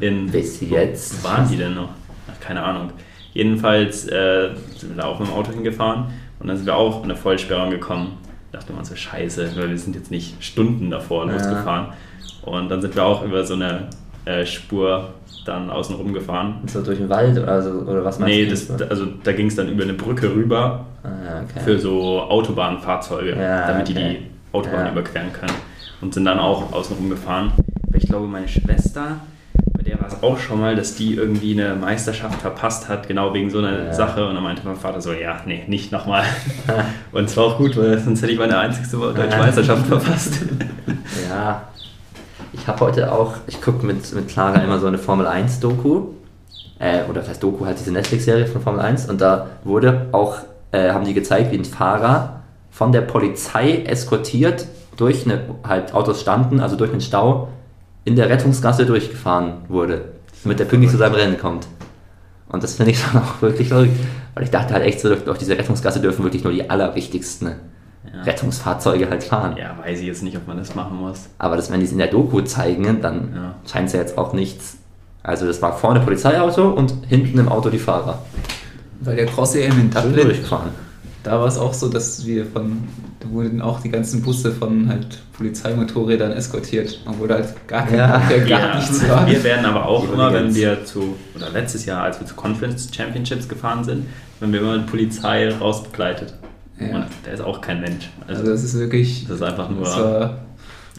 in 0.00 0.30
Bis 0.30 0.60
jetzt. 0.60 1.22
Wo 1.24 1.28
waren 1.28 1.48
die 1.48 1.56
denn 1.56 1.74
noch? 1.74 1.88
Ach, 2.28 2.40
keine 2.40 2.62
Ahnung. 2.62 2.90
Jedenfalls 3.32 4.06
äh, 4.08 4.50
sind 4.76 4.94
wir 4.96 5.02
da 5.02 5.08
auch 5.08 5.18
mit 5.18 5.28
dem 5.28 5.34
Auto 5.34 5.50
hingefahren 5.52 6.04
und 6.40 6.46
dann 6.48 6.56
sind 6.56 6.66
wir 6.66 6.76
auch 6.76 6.98
in 6.98 7.04
eine 7.10 7.16
Vollsperrung 7.16 7.70
gekommen. 7.70 8.18
Da 8.52 8.58
dachte 8.58 8.72
man 8.72 8.84
so, 8.84 8.94
scheiße, 8.94 9.50
weil 9.56 9.70
wir 9.70 9.78
sind 9.78 9.96
jetzt 9.96 10.10
nicht 10.12 10.42
Stunden 10.42 10.90
davor 10.90 11.26
Ja. 11.26 11.32
losgefahren. 11.32 11.86
Und 12.44 12.68
dann 12.68 12.80
sind 12.80 12.94
wir 12.94 13.04
auch 13.04 13.24
über 13.24 13.44
so 13.44 13.54
eine 13.54 13.88
äh, 14.24 14.44
Spur 14.46 15.10
dann 15.46 15.70
außen 15.70 15.96
rum 15.96 16.12
gefahren. 16.14 16.56
So 16.66 16.80
durch 16.82 16.98
den 16.98 17.08
Wald 17.10 17.38
oder, 17.38 17.60
so, 17.62 17.70
oder 17.70 18.04
was 18.04 18.18
meinst 18.18 18.34
Nee, 18.34 18.44
du? 18.44 18.50
das, 18.50 18.90
also 18.90 19.06
da 19.22 19.32
ging 19.32 19.46
es 19.48 19.56
dann 19.56 19.68
über 19.68 19.82
eine 19.84 19.92
Brücke 19.92 20.32
rüber 20.34 20.86
ah, 21.02 21.08
okay. 21.42 21.60
für 21.64 21.78
so 21.78 22.22
Autobahnfahrzeuge, 22.22 23.36
Ja, 23.38 23.66
damit 23.66 23.88
die 23.88 23.92
okay. 23.92 24.18
die 24.52 24.56
Autobahn 24.56 24.86
Ja. 24.86 24.92
überqueren 24.92 25.32
können. 25.32 25.52
Und 26.00 26.14
sind 26.14 26.24
dann 26.24 26.38
auch 26.38 26.72
außen 26.72 26.96
rum 26.96 27.10
gefahren. 27.10 27.52
Ich 27.92 28.06
glaube, 28.06 28.26
meine 28.26 28.48
Schwester, 28.48 29.18
bei 29.76 29.82
der 29.84 30.00
war 30.00 30.08
es 30.08 30.22
auch 30.22 30.38
schon 30.38 30.60
mal, 30.60 30.74
dass 30.76 30.94
die 30.96 31.14
irgendwie 31.14 31.52
eine 31.60 31.74
Meisterschaft 31.74 32.40
verpasst 32.40 32.88
hat, 32.88 33.06
genau 33.08 33.32
wegen 33.34 33.50
so 33.50 33.58
einer 33.58 33.84
Ja. 33.86 33.92
Sache. 33.92 34.26
Und 34.26 34.34
dann 34.34 34.42
meinte 34.42 34.62
mein 34.64 34.76
Vater 34.76 35.00
so, 35.00 35.12
ja, 35.12 35.36
nee, 35.46 35.62
nicht 35.66 35.92
nochmal. 35.92 36.24
Und 37.12 37.24
es 37.24 37.36
war 37.36 37.44
auch 37.44 37.58
gut, 37.58 37.76
weil 37.76 37.98
sonst 37.98 38.22
hätte 38.22 38.32
ich 38.32 38.38
meine 38.38 38.58
einzigste 38.58 38.96
deutsche 38.96 39.38
Meisterschaft 39.38 39.86
verpasst. 39.86 40.38
Ja. 41.28 41.62
Ich 42.64 42.68
habe 42.68 42.80
heute 42.80 43.12
auch, 43.12 43.34
ich 43.46 43.60
gucke 43.60 43.84
mit, 43.84 44.10
mit 44.14 44.26
Clara 44.26 44.62
immer 44.62 44.78
so 44.78 44.86
eine 44.86 44.96
Formel 44.96 45.26
1 45.26 45.60
Doku. 45.60 46.04
Äh, 46.78 47.02
oder 47.10 47.20
das 47.20 47.28
heißt 47.28 47.42
Doku, 47.42 47.66
halt 47.66 47.78
diese 47.78 47.92
Netflix-Serie 47.92 48.46
von 48.46 48.62
Formel 48.62 48.80
1. 48.80 49.10
Und 49.10 49.20
da 49.20 49.48
wurde 49.64 50.06
auch, 50.12 50.38
äh, 50.72 50.90
haben 50.90 51.04
die 51.04 51.12
gezeigt, 51.12 51.52
wie 51.52 51.58
ein 51.58 51.66
Fahrer 51.66 52.40
von 52.70 52.90
der 52.90 53.02
Polizei 53.02 53.82
eskortiert 53.84 54.66
durch 54.96 55.26
eine, 55.26 55.42
halt 55.62 55.92
Autos 55.92 56.22
standen, 56.22 56.58
also 56.58 56.74
durch 56.76 56.90
einen 56.90 57.02
Stau, 57.02 57.48
in 58.06 58.16
der 58.16 58.30
Rettungsgasse 58.30 58.86
durchgefahren 58.86 59.66
wurde, 59.68 60.12
damit 60.42 60.58
er 60.58 60.64
pünktlich 60.64 60.90
zu 60.90 60.96
seinem 60.96 61.16
Rennen 61.16 61.36
kommt. 61.36 61.66
Und 62.48 62.62
das 62.62 62.76
finde 62.76 62.92
ich 62.92 63.04
dann 63.12 63.22
auch 63.22 63.42
wirklich 63.42 63.68
verrückt, 63.68 63.92
weil 64.32 64.44
ich 64.44 64.50
dachte 64.50 64.72
halt 64.72 64.84
echt 64.84 65.00
so, 65.00 65.14
durch 65.14 65.36
diese 65.36 65.58
Rettungsgasse 65.58 66.00
dürfen 66.00 66.24
wirklich 66.24 66.44
nur 66.44 66.52
die 66.54 66.70
allerwichtigsten 66.70 67.56
Ja. 68.12 68.22
Rettungsfahrzeuge 68.22 69.08
halt 69.10 69.24
fahren. 69.24 69.56
Ja, 69.56 69.76
weiß 69.82 70.00
ich 70.00 70.06
jetzt 70.06 70.22
nicht, 70.22 70.36
ob 70.36 70.46
man 70.46 70.56
das 70.58 70.74
machen 70.74 70.96
muss. 70.98 71.28
Aber 71.38 71.56
das, 71.56 71.70
wenn 71.70 71.80
die 71.80 71.86
es 71.86 71.92
in 71.92 71.98
der 71.98 72.08
Doku 72.08 72.40
zeigen, 72.42 73.00
dann 73.00 73.32
Ja. 73.34 73.54
scheint 73.70 73.86
es 73.88 73.92
ja 73.94 74.00
jetzt 74.00 74.16
auch 74.18 74.32
nichts. 74.32 74.76
Also 75.22 75.46
das 75.46 75.62
war 75.62 75.76
vorne 75.76 76.00
Polizeiauto 76.00 76.68
und 76.70 76.92
hinten 77.08 77.38
im 77.38 77.48
Auto 77.48 77.70
die 77.70 77.78
Fahrer. 77.78 78.18
Bei 79.00 79.14
der 79.14 79.26
Cross-EM 79.26 79.72
in 79.80 79.90
Schön 79.92 80.02
Dublin, 80.02 80.26
durchgefahren. 80.26 80.70
da 81.22 81.40
war 81.40 81.46
es 81.46 81.56
auch 81.58 81.72
so, 81.74 81.88
dass 81.88 82.24
wir 82.26 82.44
von, 82.46 82.86
da 83.20 83.30
wurden 83.30 83.60
auch 83.62 83.80
die 83.80 83.90
ganzen 83.90 84.22
Busse 84.22 84.52
von 84.52 84.88
halt 84.88 85.18
Polizeimotorrädern 85.36 86.32
eskortiert, 86.32 87.00
obwohl 87.06 87.28
da 87.28 87.34
halt 87.36 87.68
gar, 87.68 87.86
kein, 87.86 87.96
Ja. 87.98 88.18
gar 88.18 88.46
Ja, 88.46 88.76
nichts 88.76 89.08
war. 89.08 89.26
wir 89.26 89.42
werden 89.42 89.64
aber 89.64 89.86
auch 89.86 90.06
Die 90.06 90.12
immer, 90.12 90.32
wenn 90.32 90.54
wir 90.54 90.84
zu, 90.84 91.16
oder 91.34 91.50
letztes 91.50 91.86
Jahr, 91.86 92.02
als 92.02 92.20
wir 92.20 92.26
zu 92.26 92.34
Conference 92.34 92.88
Championships 92.94 93.48
gefahren 93.48 93.82
sind, 93.82 94.06
wenn 94.40 94.52
wir 94.52 94.60
immer 94.60 94.76
mit 94.76 94.86
Polizei 94.86 95.48
rausbegleitet. 95.52 96.34
Ja. 96.78 96.96
Und 96.96 97.06
der 97.24 97.34
ist 97.34 97.40
auch 97.40 97.60
kein 97.60 97.80
Mensch. 97.80 98.10
Also 98.26 98.40
Also, 98.40 98.52
das 98.52 98.64
ist 98.64 98.78
wirklich, 98.78 99.26
das 99.26 99.36
ist 99.36 99.42
einfach 99.42 99.70
nur. 99.70 99.82
war, 99.82 100.38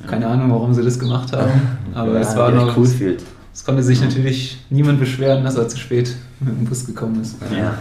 keine 0.08 0.28
Ahnung, 0.28 0.52
warum 0.52 0.74
sie 0.74 0.84
das 0.84 1.00
gemacht 1.00 1.32
haben, 1.34 1.52
aber 1.94 2.14
ja, 2.14 2.20
es 2.20 2.36
war 2.36 2.52
noch, 2.52 2.76
cool 2.78 2.88
es 3.54 3.64
konnte 3.64 3.82
sich 3.84 4.02
natürlich 4.02 4.58
niemand 4.70 5.00
beschweren, 5.00 5.46
dass 5.46 5.56
er 5.56 5.70
zu 5.70 5.78
spät 5.78 6.14
mit 6.42 6.58
dem 6.58 6.66
Bus 6.66 6.86
gekommen 6.86 7.22
ist. 7.22 7.38
ja. 7.52 7.58
ja. 7.58 7.76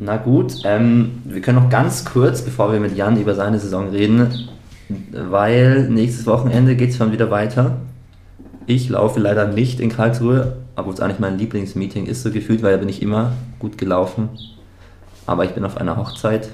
Na 0.00 0.16
gut, 0.16 0.54
ähm, 0.64 1.22
wir 1.24 1.40
können 1.40 1.58
noch 1.62 1.68
ganz 1.68 2.04
kurz, 2.04 2.40
bevor 2.42 2.72
wir 2.72 2.78
mit 2.78 2.96
Jan 2.96 3.20
über 3.20 3.34
seine 3.34 3.58
Saison 3.58 3.88
reden, 3.88 4.48
weil 5.12 5.90
nächstes 5.90 6.24
Wochenende 6.26 6.76
geht 6.76 6.90
es 6.90 6.96
schon 6.96 7.10
wieder 7.10 7.30
weiter. 7.30 7.78
Ich 8.66 8.88
laufe 8.88 9.18
leider 9.18 9.48
nicht 9.48 9.80
in 9.80 9.90
Karlsruhe, 9.90 10.56
obwohl 10.76 10.94
es 10.94 11.00
eigentlich 11.00 11.18
mein 11.18 11.36
Lieblingsmeeting 11.36 12.06
ist, 12.06 12.22
so 12.22 12.30
gefühlt, 12.30 12.62
weil 12.62 12.72
da 12.72 12.78
bin 12.78 12.88
ich 12.88 13.02
immer 13.02 13.32
gut 13.58 13.76
gelaufen. 13.76 14.28
Aber 15.28 15.44
ich 15.44 15.50
bin 15.50 15.62
auf 15.66 15.76
einer 15.76 15.98
Hochzeit 15.98 16.48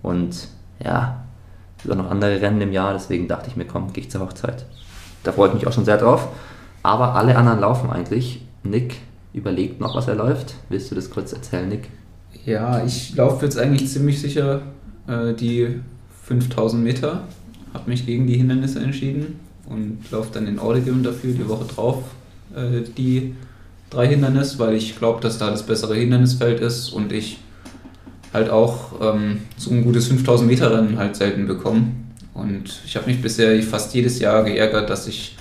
und 0.00 0.46
ja, 0.82 1.24
es 1.76 1.82
sind 1.82 1.92
auch 1.92 1.96
noch 1.96 2.10
andere 2.10 2.40
Rennen 2.40 2.60
im 2.60 2.72
Jahr, 2.72 2.92
deswegen 2.92 3.26
dachte 3.26 3.48
ich 3.48 3.56
mir, 3.56 3.64
komm, 3.64 3.92
gehe 3.92 4.04
ich 4.04 4.10
zur 4.12 4.20
Hochzeit. 4.20 4.64
Da 5.24 5.32
freue 5.32 5.48
ich 5.48 5.54
mich 5.54 5.66
auch 5.66 5.72
schon 5.72 5.84
sehr 5.84 5.98
drauf. 5.98 6.28
Aber 6.84 7.16
alle 7.16 7.36
anderen 7.36 7.58
laufen 7.58 7.90
eigentlich. 7.90 8.42
Nick 8.62 8.98
überlegt 9.32 9.80
noch, 9.80 9.96
was 9.96 10.06
er 10.06 10.14
läuft. 10.14 10.54
Willst 10.68 10.92
du 10.92 10.94
das 10.94 11.10
kurz 11.10 11.32
erzählen, 11.32 11.68
Nick? 11.68 11.88
Ja, 12.46 12.84
ich 12.84 13.16
laufe 13.16 13.44
jetzt 13.44 13.58
eigentlich 13.58 13.88
ziemlich 13.88 14.20
sicher 14.20 14.62
äh, 15.08 15.34
die 15.34 15.80
5000 16.22 16.84
Meter, 16.84 17.24
habe 17.74 17.90
mich 17.90 18.06
gegen 18.06 18.28
die 18.28 18.36
Hindernisse 18.36 18.78
entschieden 18.78 19.40
und 19.68 20.08
laufe 20.12 20.30
dann 20.32 20.46
in 20.46 20.60
Ordigim 20.60 21.02
dafür 21.02 21.32
die 21.32 21.48
Woche 21.48 21.64
drauf 21.64 22.04
äh, 22.54 22.82
die 22.96 23.34
drei 23.90 24.06
Hindernisse, 24.06 24.60
weil 24.60 24.74
ich 24.74 24.96
glaube, 24.96 25.20
dass 25.20 25.38
da 25.38 25.50
das 25.50 25.64
bessere 25.64 25.96
Hindernisfeld 25.96 26.60
ist 26.60 26.90
und 26.90 27.10
ich 27.10 27.38
halt 28.32 28.50
auch 28.50 28.92
ähm, 29.00 29.42
so 29.56 29.70
ein 29.70 29.84
gutes 29.84 30.08
5000 30.08 30.48
Meter 30.48 30.72
Rennen 30.72 30.98
halt 30.98 31.16
selten 31.16 31.46
bekomme. 31.46 31.86
Und 32.34 32.80
ich 32.84 32.96
habe 32.96 33.06
mich 33.06 33.20
bisher 33.20 33.60
fast 33.62 33.94
jedes 33.94 34.18
Jahr 34.18 34.44
geärgert, 34.44 34.88
dass 34.88 35.06
ich 35.06 35.36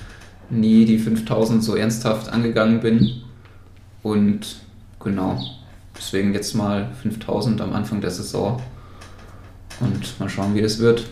nie 0.49 0.85
die 0.85 0.97
5000 0.97 1.63
so 1.63 1.75
ernsthaft 1.75 2.29
angegangen 2.29 2.79
bin. 2.79 3.21
Und 4.01 4.57
genau, 4.99 5.39
deswegen 5.95 6.33
jetzt 6.33 6.55
mal 6.55 6.89
5000 7.01 7.61
am 7.61 7.73
Anfang 7.73 8.01
der 8.01 8.11
Saison. 8.11 8.61
Und 9.79 10.19
mal 10.19 10.29
schauen, 10.29 10.55
wie 10.55 10.61
das 10.61 10.79
wird. 10.79 11.05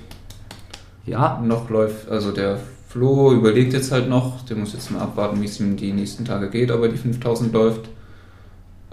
Ja, 1.05 1.41
Noch 1.41 1.69
läuft, 1.69 2.09
also 2.09 2.31
der 2.31 2.59
Flo 2.89 3.31
überlegt 3.31 3.73
jetzt 3.73 3.91
halt 3.91 4.09
noch, 4.09 4.43
der 4.45 4.57
muss 4.57 4.73
jetzt 4.73 4.91
mal 4.91 5.01
abwarten, 5.01 5.41
wie 5.41 5.45
es 5.45 5.59
ihm 5.59 5.77
die 5.77 5.93
nächsten 5.93 6.25
Tage 6.25 6.49
geht, 6.49 6.71
ob 6.71 6.81
er 6.81 6.89
die 6.89 6.97
5000 6.97 7.53
läuft. 7.53 7.87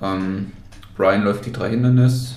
Ähm, 0.01 0.53
Brian 0.97 1.25
läuft 1.25 1.47
die 1.47 1.53
drei 1.53 1.71
Hindernis. 1.71 2.37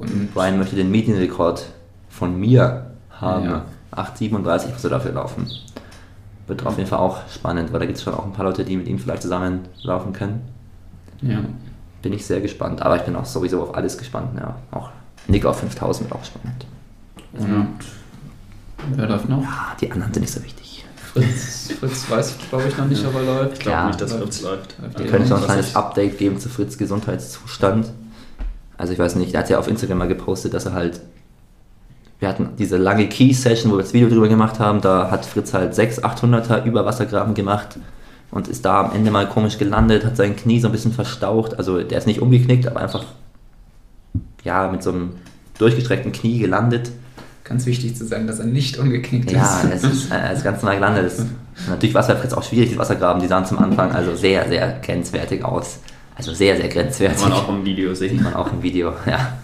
Und 0.00 0.34
Brian 0.34 0.58
möchte 0.58 0.76
den 0.76 0.90
Medienrekord 0.90 1.64
von 2.08 2.38
mir 2.40 2.90
haben. 3.10 3.44
Ja. 3.44 3.64
8,37 3.92 4.72
muss 4.72 4.84
er 4.84 4.90
dafür 4.90 5.12
laufen. 5.12 5.46
Wird 6.46 6.64
auf 6.66 6.76
jeden 6.78 6.88
Fall 6.88 6.98
auch 6.98 7.18
spannend, 7.32 7.72
weil 7.72 7.80
da 7.80 7.86
gibt 7.86 7.98
es 7.98 8.04
schon 8.04 8.14
auch 8.14 8.24
ein 8.24 8.32
paar 8.32 8.44
Leute, 8.44 8.64
die 8.64 8.76
mit 8.76 8.88
ihm 8.88 8.98
vielleicht 8.98 9.22
zusammen 9.22 9.60
laufen 9.82 10.12
können. 10.12 10.42
ja. 11.22 11.40
Bin 12.02 12.14
ich 12.14 12.24
sehr 12.24 12.40
gespannt. 12.40 12.80
Aber 12.80 12.96
ich 12.96 13.02
bin 13.02 13.14
auch 13.14 13.26
sowieso 13.26 13.62
auf 13.62 13.74
alles 13.74 13.98
gespannt. 13.98 14.30
Ja, 14.38 14.56
auch 14.70 14.88
Nick 15.28 15.44
auf 15.44 15.58
5000 15.60 16.08
wird 16.08 16.18
auch 16.18 16.24
spannend. 16.24 16.64
Und 17.34 17.76
wer 18.96 19.06
läuft 19.06 19.28
noch? 19.28 19.44
Ah, 19.44 19.76
die 19.78 19.92
anderen 19.92 20.10
sind 20.14 20.22
nicht 20.22 20.32
so 20.32 20.42
wichtig. 20.42 20.82
Fritz, 21.12 21.72
Fritz 21.78 22.08
weiß, 22.10 22.34
glaube 22.48 22.68
ich, 22.68 22.78
noch 22.78 22.86
nicht, 22.86 23.04
ob 23.04 23.14
er 23.16 23.22
läuft. 23.22 23.52
Ich 23.54 23.58
glaube 23.60 23.76
Ja. 23.78 23.86
nicht, 23.88 24.00
dass 24.00 24.12
Läuft. 24.12 24.22
Fritz 24.24 24.40
läuft. 24.42 24.76
Wir 24.96 25.04
Ja, 25.04 25.10
können 25.10 25.26
schon 25.26 25.36
ein 25.38 25.44
kleines 25.44 25.68
ich- 25.68 25.76
Update 25.76 26.16
geben 26.18 26.38
zu 26.38 26.48
Fritz 26.48 26.78
Gesundheitszustand. 26.78 27.90
Also 28.80 28.94
ich 28.94 28.98
weiß 28.98 29.16
nicht, 29.16 29.34
er 29.34 29.40
hat 29.40 29.50
ja 29.50 29.58
auf 29.58 29.68
Instagram 29.68 29.98
mal 29.98 30.08
gepostet, 30.08 30.54
dass 30.54 30.64
er 30.64 30.72
halt, 30.72 31.00
wir 32.18 32.28
hatten 32.28 32.48
diese 32.58 32.78
lange 32.78 33.10
Key-Session, 33.10 33.70
wo 33.70 33.76
wir 33.76 33.82
das 33.82 33.92
Video 33.92 34.08
drüber 34.08 34.26
gemacht 34.26 34.58
haben, 34.58 34.80
da 34.80 35.10
hat 35.10 35.26
Fritz 35.26 35.52
halt 35.52 35.74
6 35.74 36.02
800er 36.02 36.64
über 36.64 36.86
Wassergraben 36.86 37.34
gemacht 37.34 37.76
und 38.30 38.48
ist 38.48 38.64
da 38.64 38.80
am 38.80 38.92
Ende 38.94 39.10
mal 39.10 39.28
komisch 39.28 39.58
gelandet, 39.58 40.06
hat 40.06 40.16
sein 40.16 40.34
Knie 40.34 40.60
so 40.60 40.68
ein 40.68 40.72
bisschen 40.72 40.94
verstaucht, 40.94 41.58
also 41.58 41.82
der 41.82 41.98
ist 41.98 42.06
nicht 42.06 42.22
umgeknickt, 42.22 42.66
aber 42.66 42.80
einfach, 42.80 43.04
ja, 44.44 44.70
mit 44.72 44.82
so 44.82 44.92
einem 44.92 45.10
durchgestreckten 45.58 46.12
Knie 46.12 46.38
gelandet. 46.38 46.90
Ganz 47.44 47.66
wichtig 47.66 47.96
zu 47.96 48.06
sagen, 48.06 48.26
dass 48.26 48.38
er 48.38 48.46
nicht 48.46 48.78
umgeknickt 48.78 49.30
Ja, 49.30 49.60
ist. 49.60 49.84
es 49.84 49.92
ist, 49.92 50.10
äh, 50.10 50.14
er 50.14 50.32
ist 50.32 50.42
ganz 50.42 50.62
nah 50.62 50.72
gelandet. 50.72 51.12
Natürlich 51.68 51.94
war 51.94 52.00
es 52.00 52.08
bei 52.08 52.16
Fritz 52.16 52.32
auch 52.32 52.42
schwierig, 52.44 52.70
die 52.70 52.78
Wassergraben, 52.78 53.20
die 53.20 53.28
sahen 53.28 53.44
zum 53.44 53.58
Anfang 53.58 53.92
also 53.92 54.14
sehr, 54.14 54.48
sehr 54.48 54.78
grenzwertig 54.80 55.44
aus. 55.44 55.80
Also 56.20 56.34
sehr, 56.34 56.54
sehr 56.54 56.68
grenzwertig. 56.68 57.18
Kann 57.18 57.30
man 57.30 57.38
auch 57.38 57.48
im 57.48 57.64
Video 57.64 57.94
sehen. 57.94 58.22
man 58.22 58.34
auch 58.34 58.52
im 58.52 58.62
Video, 58.62 58.92
ja. 59.06 59.38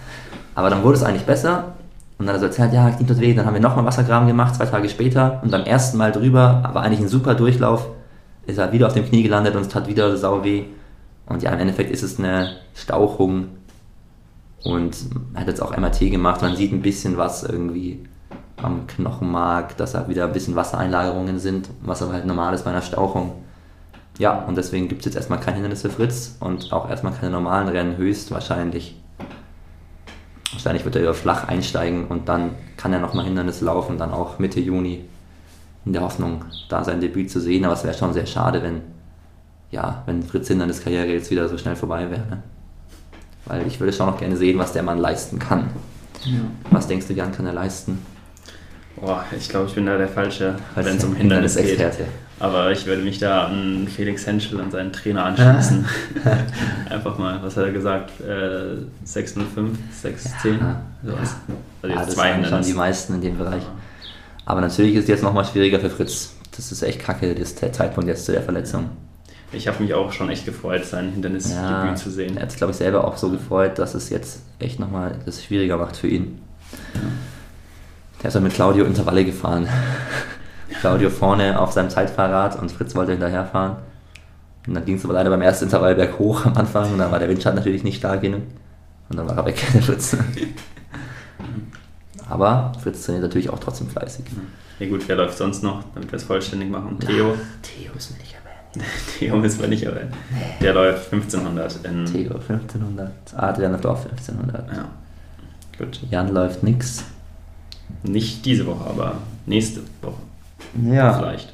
Aber 0.54 0.68
dann 0.68 0.82
wurde 0.82 0.98
es 0.98 1.02
eigentlich 1.02 1.24
besser. 1.24 1.72
Und 2.18 2.26
dann 2.26 2.34
hat 2.34 2.36
er 2.36 2.40
so 2.40 2.46
erzählt, 2.46 2.74
ja, 2.74 2.90
knie 2.90 3.06
tut 3.06 3.18
weh. 3.18 3.32
Dann 3.32 3.46
haben 3.46 3.54
wir 3.54 3.62
nochmal 3.62 3.86
Wassergraben 3.86 4.28
gemacht, 4.28 4.54
zwei 4.54 4.66
Tage 4.66 4.86
später. 4.90 5.40
Und 5.42 5.50
beim 5.50 5.62
ersten 5.62 5.96
Mal 5.96 6.12
drüber, 6.12 6.60
aber 6.64 6.82
eigentlich 6.82 7.00
ein 7.00 7.08
super 7.08 7.34
Durchlauf, 7.34 7.88
ist 8.46 8.58
er 8.58 8.72
wieder 8.72 8.88
auf 8.88 8.92
dem 8.92 9.06
Knie 9.06 9.22
gelandet 9.22 9.56
und 9.56 9.62
es 9.62 9.68
tat 9.68 9.88
wieder 9.88 10.14
sau 10.18 10.44
weh. 10.44 10.64
Und 11.24 11.42
ja, 11.42 11.50
im 11.50 11.60
Endeffekt 11.60 11.90
ist 11.90 12.02
es 12.02 12.18
eine 12.18 12.56
Stauchung. 12.74 13.48
Und 14.64 14.98
er 15.32 15.40
hat 15.40 15.48
jetzt 15.48 15.62
auch 15.62 15.74
MRT 15.74 16.10
gemacht. 16.10 16.42
Man 16.42 16.56
sieht 16.56 16.72
ein 16.72 16.82
bisschen 16.82 17.16
was 17.16 17.42
irgendwie 17.42 18.04
am 18.62 18.86
Knochenmark, 18.86 19.78
dass 19.78 19.92
da 19.92 20.08
wieder 20.08 20.24
ein 20.24 20.32
bisschen 20.32 20.56
Wassereinlagerungen 20.56 21.38
sind, 21.38 21.70
was 21.82 22.02
aber 22.02 22.12
halt 22.12 22.26
normal 22.26 22.52
ist 22.52 22.64
bei 22.64 22.70
einer 22.70 22.82
Stauchung. 22.82 23.32
Ja, 24.18 24.44
und 24.44 24.56
deswegen 24.56 24.88
gibt 24.88 25.02
es 25.02 25.06
jetzt 25.06 25.16
erstmal 25.16 25.40
kein 25.40 25.54
Hindernis 25.54 25.82
für 25.82 25.90
Fritz 25.90 26.36
und 26.40 26.72
auch 26.72 26.88
erstmal 26.88 27.12
keine 27.12 27.32
normalen 27.32 27.68
Rennen, 27.68 27.96
höchstwahrscheinlich. 27.96 28.96
Wahrscheinlich 30.52 30.84
wird 30.84 30.96
er 30.96 31.02
über 31.02 31.14
flach 31.14 31.48
einsteigen 31.48 32.06
und 32.06 32.28
dann 32.28 32.54
kann 32.76 32.92
er 32.92 33.00
nochmal 33.00 33.26
Hindernis 33.26 33.60
laufen, 33.60 33.98
dann 33.98 34.12
auch 34.12 34.38
Mitte 34.38 34.60
Juni, 34.60 35.04
in 35.84 35.92
der 35.92 36.02
Hoffnung, 36.02 36.44
da 36.68 36.82
sein 36.82 37.00
Debüt 37.00 37.30
zu 37.30 37.40
sehen. 37.40 37.64
Aber 37.64 37.74
es 37.74 37.84
wäre 37.84 37.96
schon 37.96 38.12
sehr 38.12 38.26
schade, 38.26 38.62
wenn, 38.62 38.80
ja, 39.70 40.02
wenn 40.06 40.22
Fritz 40.22 40.48
Hinderniskarriere 40.48 41.06
jetzt 41.06 41.30
wieder 41.30 41.48
so 41.48 41.58
schnell 41.58 41.76
vorbei 41.76 42.10
wäre. 42.10 42.26
Ne? 42.26 42.42
Weil 43.44 43.66
ich 43.66 43.78
würde 43.78 43.92
schon 43.92 44.06
noch 44.06 44.18
gerne 44.18 44.36
sehen, 44.36 44.58
was 44.58 44.72
der 44.72 44.82
Mann 44.82 44.98
leisten 44.98 45.38
kann. 45.38 45.70
Ja. 46.24 46.40
Was 46.70 46.88
denkst 46.88 47.06
du, 47.06 47.12
Jan, 47.12 47.32
kann 47.32 47.46
er 47.46 47.52
leisten? 47.52 47.98
Boah, 48.96 49.24
ich 49.36 49.48
glaube, 49.48 49.66
ich 49.66 49.74
bin 49.74 49.86
da 49.86 49.98
der 49.98 50.08
Falsche, 50.08 50.56
Als 50.74 50.86
wenn 50.86 50.96
es 50.96 51.04
um 51.04 51.14
Hindernis 51.14 51.54
geht. 51.56 51.66
Hindernisexperte. 51.66 52.25
Aber 52.38 52.70
ich 52.70 52.84
würde 52.84 53.02
mich 53.02 53.18
da 53.18 53.46
an 53.46 53.88
Felix 53.88 54.26
Henschel, 54.26 54.60
an 54.60 54.70
seinen 54.70 54.92
Trainer 54.92 55.24
anschließen. 55.24 55.86
Einfach 56.90 57.16
mal, 57.16 57.42
was 57.42 57.56
hat 57.56 57.64
er 57.64 57.72
gesagt? 57.72 58.10
Äh, 58.20 58.76
605, 59.04 59.78
610? 59.90 60.58
Ja. 60.58 60.82
Sowas. 61.02 61.36
Also 61.82 61.96
Ja, 61.96 62.04
das 62.04 62.16
waren 62.16 62.44
schon 62.44 62.62
die 62.62 62.74
meisten 62.74 63.14
in 63.14 63.20
dem 63.22 63.38
Bereich. 63.38 63.62
Aber 64.44 64.60
natürlich 64.60 64.94
ist 64.94 65.04
es 65.04 65.08
jetzt 65.08 65.22
nochmal 65.22 65.46
schwieriger 65.46 65.80
für 65.80 65.88
Fritz. 65.90 66.34
Das 66.54 66.70
ist 66.72 66.82
echt 66.82 67.00
kacke, 67.00 67.34
der 67.34 67.72
Zeitpunkt 67.72 68.08
jetzt 68.08 68.26
zu 68.26 68.32
der 68.32 68.42
Verletzung. 68.42 68.90
Ich 69.52 69.68
habe 69.68 69.82
mich 69.82 69.94
auch 69.94 70.12
schon 70.12 70.28
echt 70.28 70.44
gefreut, 70.44 70.84
sein 70.84 71.12
Hindernisdebüt 71.12 71.98
zu 71.98 72.10
sehen. 72.10 72.36
Er 72.36 72.42
hat 72.42 72.50
sich, 72.50 72.58
glaube 72.58 72.72
ich, 72.72 72.76
selber 72.76 73.06
auch 73.06 73.16
so 73.16 73.30
gefreut, 73.30 73.78
dass 73.78 73.94
es 73.94 74.10
jetzt 74.10 74.40
echt 74.58 74.78
nochmal 74.78 75.16
das 75.24 75.42
schwieriger 75.42 75.78
macht 75.78 75.96
für 75.96 76.08
ihn. 76.08 76.40
Der 78.22 78.28
ist 78.28 78.34
halt 78.34 78.44
mit 78.44 78.54
Claudio 78.54 78.84
Intervalle 78.84 79.24
gefahren. 79.24 79.68
Claudio 80.80 81.10
vorne 81.10 81.58
auf 81.58 81.72
seinem 81.72 81.90
Zeitfahrrad 81.90 82.60
und 82.60 82.70
Fritz 82.72 82.94
wollte 82.94 83.12
hinterherfahren. 83.12 83.76
Und 84.66 84.74
dann 84.74 84.84
ging 84.84 84.96
es 84.96 85.04
aber 85.04 85.14
leider 85.14 85.30
beim 85.30 85.42
ersten 85.42 85.66
Intervall 85.66 85.94
berghoch 85.94 86.44
am 86.44 86.56
Anfang 86.56 86.92
und 86.92 86.98
dann 86.98 87.10
war 87.12 87.18
der 87.18 87.28
Windschatten 87.28 87.56
natürlich 87.56 87.84
nicht 87.84 87.98
stark 87.98 88.20
genug. 88.20 88.42
Und 89.08 89.16
dann 89.16 89.28
war 89.28 89.36
er 89.36 89.46
weg, 89.46 89.62
der 89.74 89.82
Fritz. 89.82 90.16
aber 92.28 92.72
Fritz 92.82 93.04
trainiert 93.04 93.22
natürlich 93.22 93.50
auch 93.50 93.60
trotzdem 93.60 93.88
fleißig. 93.88 94.24
Ja 94.80 94.88
gut, 94.88 95.06
wer 95.06 95.16
läuft 95.16 95.38
sonst 95.38 95.62
noch, 95.62 95.84
damit 95.94 96.10
wir 96.10 96.16
es 96.16 96.24
vollständig 96.24 96.68
machen? 96.68 96.98
Theo. 96.98 97.34
Theo 97.62 97.92
ist 97.96 98.10
mir 98.10 98.18
nicht 98.18 98.34
erwähnt. 98.34 98.90
Theo 99.18 99.36
müssen 99.36 99.60
wir 99.60 99.68
nicht 99.68 99.84
erwähnen. 99.84 100.12
Der 100.60 100.74
läuft 100.74 101.12
1500 101.12 101.84
in. 101.84 102.04
Theo 102.04 102.34
1500. 102.34 103.10
Adrian 103.36 103.72
läuft 103.72 103.86
auch 103.86 104.04
1500. 104.04 104.68
Ja. 104.72 104.88
Gut. 105.78 106.00
Jan 106.10 106.34
läuft 106.34 106.62
nix. 106.62 107.04
Nicht 108.02 108.44
diese 108.44 108.66
Woche, 108.66 108.84
aber 108.90 109.18
nächste 109.46 109.80
Woche. 110.02 110.18
Ja. 110.82 111.14
Vielleicht. 111.14 111.52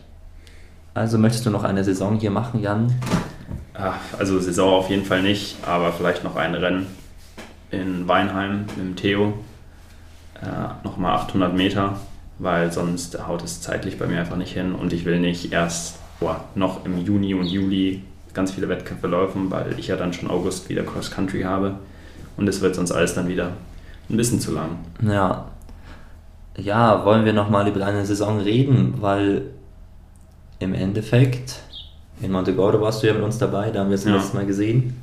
Also 0.95 1.19
möchtest 1.19 1.47
du 1.47 1.51
noch 1.51 1.65
eine 1.65 1.85
Saison 1.85 2.19
hier 2.19 2.31
machen, 2.31 2.61
Jan? 2.61 2.93
Ah, 3.75 3.95
Also 4.19 4.39
Saison 4.41 4.75
auf 4.75 4.91
jeden 4.91 5.05
Fall 5.05 5.23
nicht, 5.23 5.57
aber 5.67 5.93
vielleicht 5.93 6.23
noch 6.25 6.37
ein 6.37 6.55
Rennen 6.55 6.87
in 7.71 8.07
Weinheim 8.07 8.61
mit 8.67 8.77
dem 8.77 8.97
Theo. 8.97 9.33
Äh, 10.43 10.85
Nochmal 10.85 11.15
800 11.17 11.55
Meter, 11.55 11.97
weil 12.39 12.71
sonst 12.73 13.27
haut 13.27 13.43
es 13.43 13.61
zeitlich 13.63 13.99
bei 13.99 14.07
mir 14.07 14.19
einfach 14.21 14.37
nicht 14.37 14.53
hin 14.53 14.75
und 14.75 14.93
ich 14.93 15.05
will 15.05 15.19
nicht 15.21 15.53
erst 15.53 15.97
boah, 16.21 16.45
noch 16.55 16.85
im 16.85 16.99
Juni 16.99 17.35
und 17.35 17.47
Juli 17.47 18.03
ganz 18.35 18.53
viele 18.53 18.69
Wettkämpfe 18.69 19.07
laufen, 19.07 19.51
weil 19.51 19.79
ich 19.79 19.89
ja 19.89 19.97
dann 19.97 20.13
schon 20.13 20.31
August 20.31 20.69
wieder 20.69 20.83
Cross 20.83 21.11
Country 21.11 21.43
habe 21.43 21.77
und 22.37 22.49
es 22.49 22.61
wird 22.61 22.75
sonst 22.75 22.93
alles 22.93 23.15
dann 23.15 23.29
wieder 23.29 23.53
ein 24.11 24.17
bisschen 24.17 24.41
zu 24.41 24.53
lang. 24.53 24.79
Ja. 25.01 25.47
Ja, 26.57 27.05
wollen 27.05 27.25
wir 27.25 27.33
nochmal 27.33 27.67
über 27.69 27.79
deine 27.81 28.05
Saison 28.05 28.39
reden, 28.41 28.95
weil 29.01 29.43
im 30.59 30.75
Endeffekt, 30.75 31.61
in 32.21 32.31
Montegordo 32.31 32.81
warst 32.81 33.03
du 33.03 33.07
ja 33.09 33.15
mit 33.15 33.23
uns 33.23 33.39
dabei, 33.39 33.71
da 33.71 33.81
haben 33.81 33.89
wir 33.89 33.95
es 33.97 34.05
Ja. 34.05 34.15
letztes 34.15 34.35
Mal 34.35 34.47
gesehen. 34.47 35.01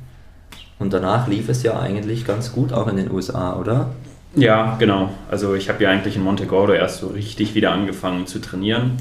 Und 0.78 0.92
danach 0.92 1.28
lief 1.28 1.48
es 1.48 1.62
ja 1.62 1.78
eigentlich 1.78 2.26
ganz 2.26 2.52
gut 2.52 2.72
auch 2.72 2.86
in 2.88 2.96
den 2.96 3.10
USA, 3.10 3.56
oder? 3.56 3.90
Ja, 4.34 4.76
genau. 4.78 5.10
Also 5.30 5.54
ich 5.54 5.68
habe 5.68 5.82
ja 5.84 5.90
eigentlich 5.90 6.16
in 6.16 6.22
Montegordo 6.22 6.72
erst 6.72 7.00
so 7.00 7.08
richtig 7.08 7.54
wieder 7.54 7.72
angefangen 7.72 8.26
zu 8.26 8.38
trainieren 8.38 8.92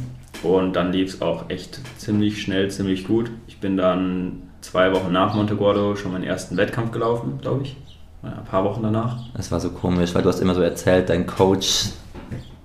und 0.44 0.74
dann 0.76 0.92
lief 0.92 1.14
es 1.14 1.22
auch 1.22 1.50
echt 1.50 1.80
ziemlich 1.98 2.42
schnell, 2.42 2.70
ziemlich 2.72 3.06
gut. 3.08 3.32
Ich 3.48 3.60
bin 3.60 3.78
dann 3.78 4.42
zwei 4.62 4.92
Wochen 4.92 5.14
nach 5.14 5.36
Montegordo 5.36 5.96
schon 5.96 6.12
meinen 6.12 6.24
ersten 6.24 6.58
Wettkampf 6.58 6.92
gelaufen, 6.92 7.38
glaube 7.42 7.64
ich. 7.64 7.78
Ein 8.24 8.44
paar 8.44 8.66
Wochen 8.66 8.84
danach. 8.84 9.16
Es 9.38 9.50
war 9.50 9.62
so 9.62 9.70
komisch, 9.70 10.14
weil 10.14 10.24
du 10.24 10.28
hast 10.30 10.42
immer 10.42 10.56
so 10.56 10.62
erzählt, 10.62 11.08
dein 11.08 11.26
Coach 11.26 11.86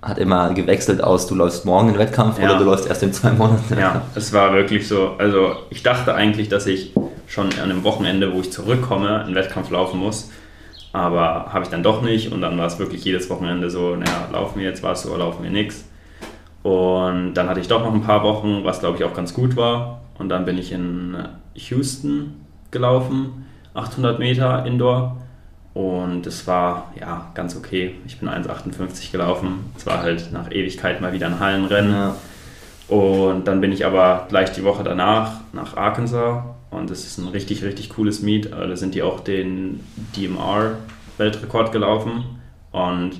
hat 0.05 0.18
immer 0.18 0.52
gewechselt 0.52 1.02
aus, 1.02 1.26
du 1.26 1.34
läufst 1.34 1.64
morgen 1.64 1.88
den 1.88 1.98
Wettkampf 1.98 2.38
Ja. 2.38 2.44
oder 2.50 2.59
du 2.59 2.64
läufst 2.64 2.86
erst 2.86 3.02
in 3.02 3.12
zwei 3.12 3.30
Monaten. 3.32 3.78
Ja, 3.78 4.02
es 4.14 4.32
war 4.32 4.52
wirklich 4.52 4.86
so. 4.86 5.12
Also 5.18 5.57
ich 5.70 5.82
dachte 5.82 6.14
eigentlich, 6.14 6.48
dass 6.48 6.66
ich 6.66 6.92
schon 7.26 7.46
an 7.55 7.70
einem 7.70 7.84
Wochenende, 7.84 8.32
wo 8.32 8.40
ich 8.40 8.52
zurückkomme, 8.52 9.24
einen 9.24 9.34
Wettkampf 9.34 9.70
laufen 9.70 9.98
muss. 9.98 10.30
Aber 10.92 11.46
habe 11.52 11.64
ich 11.64 11.70
dann 11.70 11.82
doch 11.82 12.02
nicht 12.02 12.30
und 12.32 12.40
dann 12.40 12.57
war 12.59 12.66
es 12.66 12.78
wirklich 12.78 13.05
jedes 13.05 13.28
Wochenende 13.30 13.68
so, 13.70 13.96
naja, 13.96 14.28
laufen 14.32 14.61
wir 14.61 14.66
jetzt 14.68 14.82
was 14.82 15.07
oder 15.09 15.18
laufen 15.18 15.42
wir 15.42 15.50
nichts. 15.50 15.84
Und 16.62 17.34
dann 17.34 17.48
hatte 17.48 17.61
ich 17.61 17.68
doch 17.68 17.80
noch 17.84 17.92
ein 17.92 18.02
paar 18.02 18.22
Wochen, 18.22 18.61
was 18.64 18.80
glaube 18.80 18.96
ich 18.98 19.05
auch 19.05 19.12
ganz 19.14 19.34
gut 19.34 19.57
war. 19.57 20.02
Und 20.18 20.28
dann 20.28 20.44
bin 20.44 20.57
ich 20.59 20.70
in 20.70 21.16
Houston 21.55 22.34
gelaufen, 22.70 23.46
800 23.74 24.18
Meter 24.18 24.64
Indoor. 24.66 25.16
Und 25.74 26.26
es 26.26 26.46
war 26.46 26.92
ja 26.98 27.30
ganz 27.34 27.56
okay. 27.56 27.96
Ich 28.06 28.20
bin 28.20 28.28
1,58 28.28 29.10
gelaufen. 29.10 29.72
Es 29.76 29.86
war 29.86 30.02
halt 30.02 30.32
nach 30.32 30.50
Ewigkeit 30.50 31.00
mal 31.00 31.12
wieder 31.12 31.26
ein 31.26 31.40
Hallenrennen. 31.40 31.92
Ja. 31.92 32.16
Und 32.88 33.48
dann 33.48 33.60
bin 33.60 33.72
ich 33.72 33.84
aber 33.84 34.26
gleich 34.28 34.52
die 34.52 34.62
Woche 34.62 34.84
danach 34.84 35.40
nach 35.52 35.76
Arkansas 35.76 36.44
und 36.70 36.90
das 36.90 37.04
ist 37.04 37.18
ein 37.18 37.28
richtig, 37.28 37.62
richtig 37.64 37.90
cooles 37.90 38.20
Meet. 38.22 38.52
Da 38.52 38.76
sind 38.76 38.94
die 38.94 39.02
auch 39.02 39.20
den 39.20 39.80
DMR-Weltrekord 40.16 41.72
gelaufen 41.72 42.24
und 42.72 43.12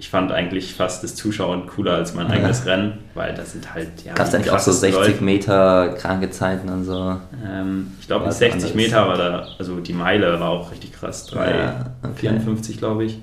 ich 0.00 0.08
fand 0.08 0.32
eigentlich 0.32 0.72
fast 0.74 1.04
das 1.04 1.14
Zuschauen 1.14 1.66
cooler 1.66 1.92
als 1.92 2.14
mein 2.14 2.28
eigenes 2.28 2.64
Rennen, 2.64 3.00
weil 3.14 3.34
das 3.34 3.52
sind 3.52 3.74
halt, 3.74 4.02
ja, 4.02 4.14
Gab 4.14 4.28
es 4.28 4.34
eigentlich 4.34 4.50
auch 4.50 4.58
so 4.58 4.70
krassesten 4.70 4.92
60 4.92 5.12
Leute. 5.12 5.24
Meter 5.24 5.88
kranke 5.98 6.30
Zeiten 6.30 6.70
und 6.70 6.84
so? 6.84 7.18
Ähm, 7.46 7.92
ich 8.00 8.06
glaube, 8.06 8.22
War 8.22 8.28
mit 8.28 8.32
es 8.32 8.38
60 8.38 8.54
anders? 8.62 8.74
Meter 8.74 9.06
war 9.08 9.18
da, 9.18 9.46
also 9.58 9.78
die 9.80 9.92
Meile 9.92 10.40
war 10.40 10.48
auch 10.48 10.70
richtig 10.72 10.94
krass, 10.94 11.30
3,54 11.30 11.44
Ja, 11.44 11.84
okay. 12.02 12.40
glaube 12.78 13.04
ich. 13.04 13.18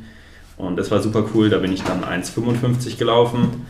Und 0.56 0.78
das 0.78 0.92
war 0.92 1.02
super 1.02 1.24
cool, 1.34 1.50
da 1.50 1.58
bin 1.58 1.74
ich 1.74 1.82
dann 1.84 2.04
1,55 2.04 2.98
gelaufen. 3.00 3.66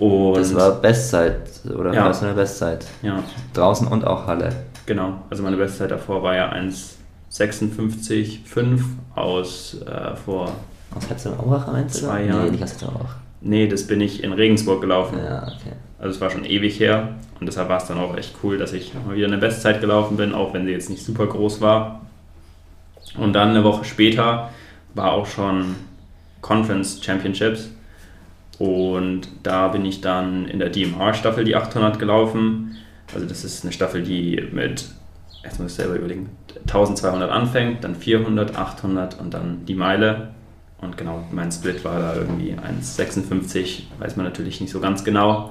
Und 0.00 0.34
Das 0.36 0.52
war 0.54 0.72
Bestzeit, 0.80 1.48
oder? 1.72 1.90
Ja. 1.94 2.08
Ja. 2.08 2.12
War 2.12 2.22
eine 2.24 2.34
Bestzeit. 2.34 2.86
ja, 3.02 3.22
Draußen 3.54 3.86
und 3.86 4.04
auch 4.04 4.26
Halle. 4.26 4.48
Genau, 4.86 5.22
also 5.30 5.44
meine 5.44 5.56
Bestzeit 5.56 5.92
davor 5.92 6.24
war 6.24 6.34
ja 6.34 6.52
1,56,5 6.52 8.80
aus 9.14 9.76
äh, 9.86 10.16
vor, 10.16 10.50
Aus 10.94 11.08
Herzogenaurach 11.08 11.68
am 11.68 11.76
Ende? 11.76 11.88
Zwei 11.92 12.22
Nee, 12.22 12.28
Jahren. 12.28 12.50
nicht 12.50 12.62
aus 12.62 12.70
Herzogenaurach. 12.72 13.16
nee, 13.40 13.68
das 13.68 13.86
bin 13.86 14.00
ich 14.00 14.22
in 14.24 14.32
Regensburg 14.32 14.80
gelaufen. 14.80 15.18
Ja, 15.18 15.42
okay. 15.44 15.72
Also 15.98 16.14
es 16.16 16.20
war 16.20 16.30
schon 16.30 16.44
ewig 16.44 16.80
her 16.80 17.10
und 17.38 17.46
deshalb 17.46 17.68
war 17.68 17.76
es 17.78 17.84
dann 17.86 17.98
auch 17.98 18.16
echt 18.16 18.34
cool, 18.42 18.56
dass 18.58 18.72
ich 18.72 18.92
mal 19.06 19.14
wieder 19.14 19.26
eine 19.26 19.38
Bestzeit 19.38 19.80
gelaufen 19.80 20.16
bin, 20.16 20.34
auch 20.34 20.54
wenn 20.54 20.64
sie 20.66 20.72
jetzt 20.72 20.88
nicht 20.90 21.04
super 21.04 21.26
groß 21.26 21.60
war. 21.60 22.00
Und 23.18 23.32
dann 23.34 23.50
eine 23.50 23.64
Woche 23.64 23.84
später 23.84 24.50
war 24.94 25.12
auch 25.12 25.26
schon 25.26 25.74
Conference 26.40 27.00
Championships 27.04 27.70
und 28.58 29.28
da 29.42 29.68
bin 29.68 29.84
ich 29.84 30.00
dann 30.00 30.46
in 30.48 30.58
der 30.58 30.70
DMR-Staffel 30.70 31.44
die 31.44 31.54
800 31.56 31.98
gelaufen. 31.98 32.76
Also 33.14 33.26
das 33.26 33.44
ist 33.44 33.64
eine 33.64 33.72
Staffel, 33.72 34.02
die 34.02 34.42
mit, 34.52 34.86
jetzt 35.44 35.58
muss 35.60 35.72
ich 35.72 35.76
selber 35.76 35.96
überlegen, 35.96 36.30
1200 36.66 37.30
anfängt, 37.30 37.84
dann 37.84 37.94
400, 37.94 38.56
800 38.56 39.18
und 39.20 39.34
dann 39.34 39.64
die 39.66 39.74
Meile. 39.74 40.28
Und 40.80 40.96
genau, 40.96 41.24
mein 41.30 41.52
Split 41.52 41.84
war 41.84 41.98
da 42.00 42.14
irgendwie 42.14 42.54
1,56, 42.54 43.82
weiß 43.98 44.16
man 44.16 44.24
natürlich 44.24 44.60
nicht 44.60 44.70
so 44.72 44.80
ganz 44.80 45.04
genau. 45.04 45.50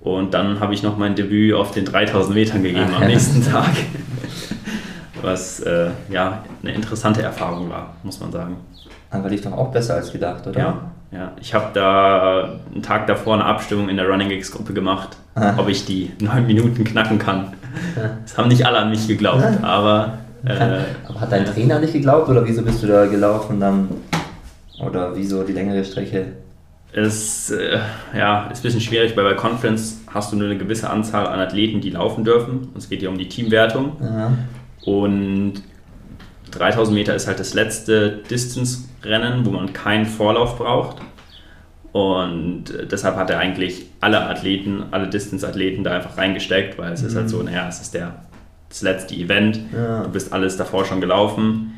Und 0.00 0.32
dann 0.32 0.60
habe 0.60 0.72
ich 0.74 0.82
noch 0.82 0.96
mein 0.96 1.14
Debüt 1.16 1.54
auf 1.54 1.72
den 1.72 1.84
3000 1.84 2.34
Metern 2.34 2.62
gegeben 2.62 2.94
am 2.94 3.06
nächsten 3.06 3.44
Tag. 3.44 3.70
Was 5.22 5.60
äh, 5.60 5.90
ja 6.10 6.44
eine 6.62 6.72
interessante 6.72 7.22
Erfahrung 7.22 7.68
war, 7.70 7.94
muss 8.04 8.20
man 8.20 8.30
sagen. 8.30 8.56
Aber 9.10 9.28
lief 9.28 9.42
doch 9.42 9.52
auch 9.52 9.72
besser 9.72 9.94
als 9.94 10.12
gedacht, 10.12 10.46
oder? 10.46 10.58
Ja, 10.58 10.80
ja. 11.10 11.32
Ich 11.40 11.52
habe 11.54 11.66
da 11.74 12.58
einen 12.72 12.82
Tag 12.82 13.06
davor 13.08 13.34
eine 13.34 13.44
Abstimmung 13.44 13.88
in 13.88 13.96
der 13.96 14.08
Running 14.08 14.28
Gigs 14.28 14.52
Gruppe 14.52 14.72
gemacht, 14.72 15.16
Ah. 15.34 15.54
ob 15.56 15.68
ich 15.68 15.84
die 15.84 16.12
neun 16.20 16.46
Minuten 16.46 16.84
knacken 16.84 17.18
kann. 17.18 17.52
Das 18.24 18.36
haben 18.38 18.48
nicht 18.48 18.64
alle 18.66 18.78
an 18.78 18.90
mich 18.90 19.06
geglaubt, 19.06 19.44
aber 19.62 20.14
äh, 20.44 20.80
Aber 21.06 21.20
hat 21.20 21.30
dein 21.32 21.44
Trainer 21.44 21.78
nicht 21.78 21.92
geglaubt 21.92 22.28
oder 22.28 22.44
wieso 22.46 22.62
bist 22.62 22.82
du 22.82 22.86
da 22.86 23.06
gelaufen 23.06 23.60
dann? 23.60 23.88
Oder 24.80 25.16
wieso 25.16 25.42
die 25.42 25.52
längere 25.52 25.84
Strecke? 25.84 26.32
es 26.92 27.50
äh, 27.50 27.78
ja, 28.16 28.46
ist 28.48 28.60
ein 28.60 28.62
bisschen 28.62 28.80
schwierig, 28.80 29.16
weil 29.16 29.24
bei 29.24 29.34
Conference 29.34 30.00
hast 30.08 30.32
du 30.32 30.36
nur 30.36 30.48
eine 30.48 30.58
gewisse 30.58 30.88
Anzahl 30.88 31.26
an 31.26 31.38
Athleten, 31.40 31.80
die 31.80 31.90
laufen 31.90 32.24
dürfen. 32.24 32.68
Es 32.76 32.88
geht 32.88 33.02
ja 33.02 33.10
um 33.10 33.18
die 33.18 33.28
Teamwertung. 33.28 33.96
Ja. 34.00 34.32
Und 34.84 35.54
3000 36.52 36.96
Meter 36.96 37.14
ist 37.14 37.26
halt 37.26 37.40
das 37.40 37.52
letzte 37.52 38.22
Distance-Rennen, 38.30 39.44
wo 39.44 39.50
man 39.50 39.72
keinen 39.72 40.06
Vorlauf 40.06 40.56
braucht. 40.56 40.96
Und 41.92 42.64
deshalb 42.90 43.16
hat 43.16 43.28
er 43.30 43.38
eigentlich 43.38 43.86
alle 44.00 44.20
Athleten, 44.22 44.84
alle 44.90 45.08
Distance-Athleten 45.08 45.84
da 45.84 45.94
einfach 45.94 46.16
reingesteckt, 46.16 46.78
weil 46.78 46.92
es 46.92 47.02
ist 47.02 47.16
halt 47.16 47.28
so, 47.28 47.42
naja, 47.42 47.68
es 47.68 47.80
ist 47.80 47.92
der, 47.92 48.22
das 48.68 48.82
letzte 48.82 49.14
Event. 49.14 49.60
Ja. 49.74 50.04
Du 50.04 50.10
bist 50.10 50.32
alles 50.32 50.56
davor 50.56 50.84
schon 50.86 51.00
gelaufen. 51.00 51.74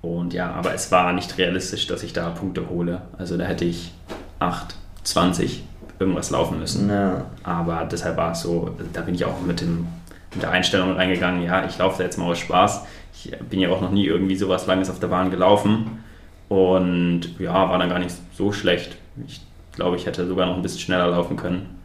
Und 0.00 0.32
ja, 0.32 0.52
aber 0.52 0.74
es 0.74 0.92
war 0.92 1.12
nicht 1.12 1.38
realistisch, 1.38 1.86
dass 1.86 2.02
ich 2.02 2.12
da 2.12 2.30
Punkte 2.30 2.68
hole. 2.68 3.02
Also 3.18 3.36
da 3.36 3.44
hätte 3.44 3.64
ich 3.64 3.92
8, 4.38 4.74
20 5.02 5.64
irgendwas 5.98 6.30
laufen 6.30 6.58
müssen. 6.58 6.88
Ja. 6.88 7.24
Aber 7.42 7.88
deshalb 7.90 8.16
war 8.16 8.32
es 8.32 8.42
so, 8.42 8.76
da 8.92 9.00
bin 9.00 9.14
ich 9.14 9.24
auch 9.24 9.40
mit, 9.40 9.60
dem, 9.60 9.88
mit 10.34 10.42
der 10.42 10.50
Einstellung 10.50 10.92
reingegangen, 10.92 11.42
ja, 11.42 11.66
ich 11.66 11.78
laufe 11.78 11.98
da 11.98 12.04
jetzt 12.04 12.18
mal 12.18 12.26
aus 12.26 12.38
Spaß. 12.38 12.84
Ich 13.12 13.36
bin 13.50 13.58
ja 13.58 13.70
auch 13.70 13.80
noch 13.80 13.90
nie 13.90 14.06
irgendwie 14.06 14.36
sowas 14.36 14.66
Langes 14.66 14.90
auf 14.90 15.00
der 15.00 15.08
Bahn 15.08 15.30
gelaufen. 15.30 16.04
Und 16.48 17.38
ja, 17.38 17.52
war 17.52 17.78
dann 17.78 17.90
gar 17.90 17.98
nicht 17.98 18.14
so 18.34 18.52
schlecht. 18.52 18.96
Ich 19.26 19.40
glaube, 19.72 19.96
ich 19.96 20.06
hätte 20.06 20.26
sogar 20.26 20.46
noch 20.46 20.56
ein 20.56 20.62
bisschen 20.62 20.80
schneller 20.80 21.08
laufen 21.08 21.36
können. 21.36 21.78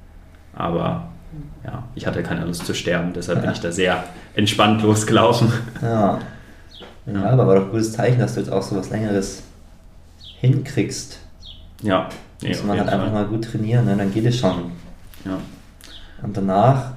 Aber 0.56 1.10
ja, 1.66 1.84
ich 1.96 2.06
hatte 2.06 2.22
keine 2.22 2.46
Lust 2.46 2.66
zu 2.66 2.76
sterben, 2.76 3.14
deshalb 3.14 3.42
bin 3.42 3.52
ich 3.54 3.60
da 3.60 3.72
sehr 3.72 4.04
entspannt 4.36 4.84
losgelaufen. 4.84 5.52
Ja. 5.82 6.20
Ja, 7.06 7.30
aber 7.30 7.48
war 7.48 7.56
doch 7.56 7.66
ein 7.66 7.72
gutes 7.72 7.92
Zeichen, 7.94 8.20
dass 8.20 8.36
du 8.36 8.40
jetzt 8.40 8.52
auch 8.52 8.62
so 8.62 8.76
was 8.76 8.90
Längeres 8.90 9.44
hinkriegst. 10.40 11.20
Ja, 11.82 12.08
nee, 12.42 12.50
Muss 12.50 12.64
man 12.64 12.80
halt 12.80 12.90
einfach 12.90 13.12
Fall. 13.12 13.14
mal 13.14 13.26
gut 13.26 13.46
trainieren, 13.46 13.86
ne? 13.86 13.96
dann 13.98 14.14
geht 14.14 14.26
es 14.26 14.38
schon. 14.38 14.72
Ja. 15.26 15.38
Und 16.22 16.38
danach, 16.38 16.92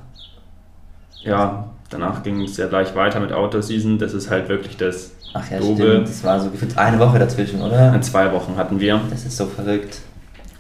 ja, 1.23 1.69
danach 1.91 2.23
ging 2.23 2.41
es 2.43 2.57
ja 2.57 2.69
gleich 2.69 2.95
weiter 2.95 3.19
mit 3.19 3.33
Outdoor-Season. 3.33 3.99
Das 3.99 4.15
ist 4.15 4.31
halt 4.31 4.49
wirklich 4.49 4.77
das 4.77 5.13
ach 5.35 5.51
ja, 5.51 5.59
Doofe. 5.59 5.83
stimmt, 5.83 6.09
das 6.09 6.23
war 6.23 6.41
so 6.41 6.51
gefühlt 6.51 6.79
eine 6.79 6.99
Woche 6.99 7.19
dazwischen, 7.19 7.61
oder? 7.61 7.93
In 7.95 8.03
zwei 8.03 8.33
Wochen 8.33 8.57
hatten 8.57 8.79
wir. 8.79 9.01
Das 9.11 9.25
ist 9.25 9.37
so 9.37 9.47
verrückt. 9.47 9.99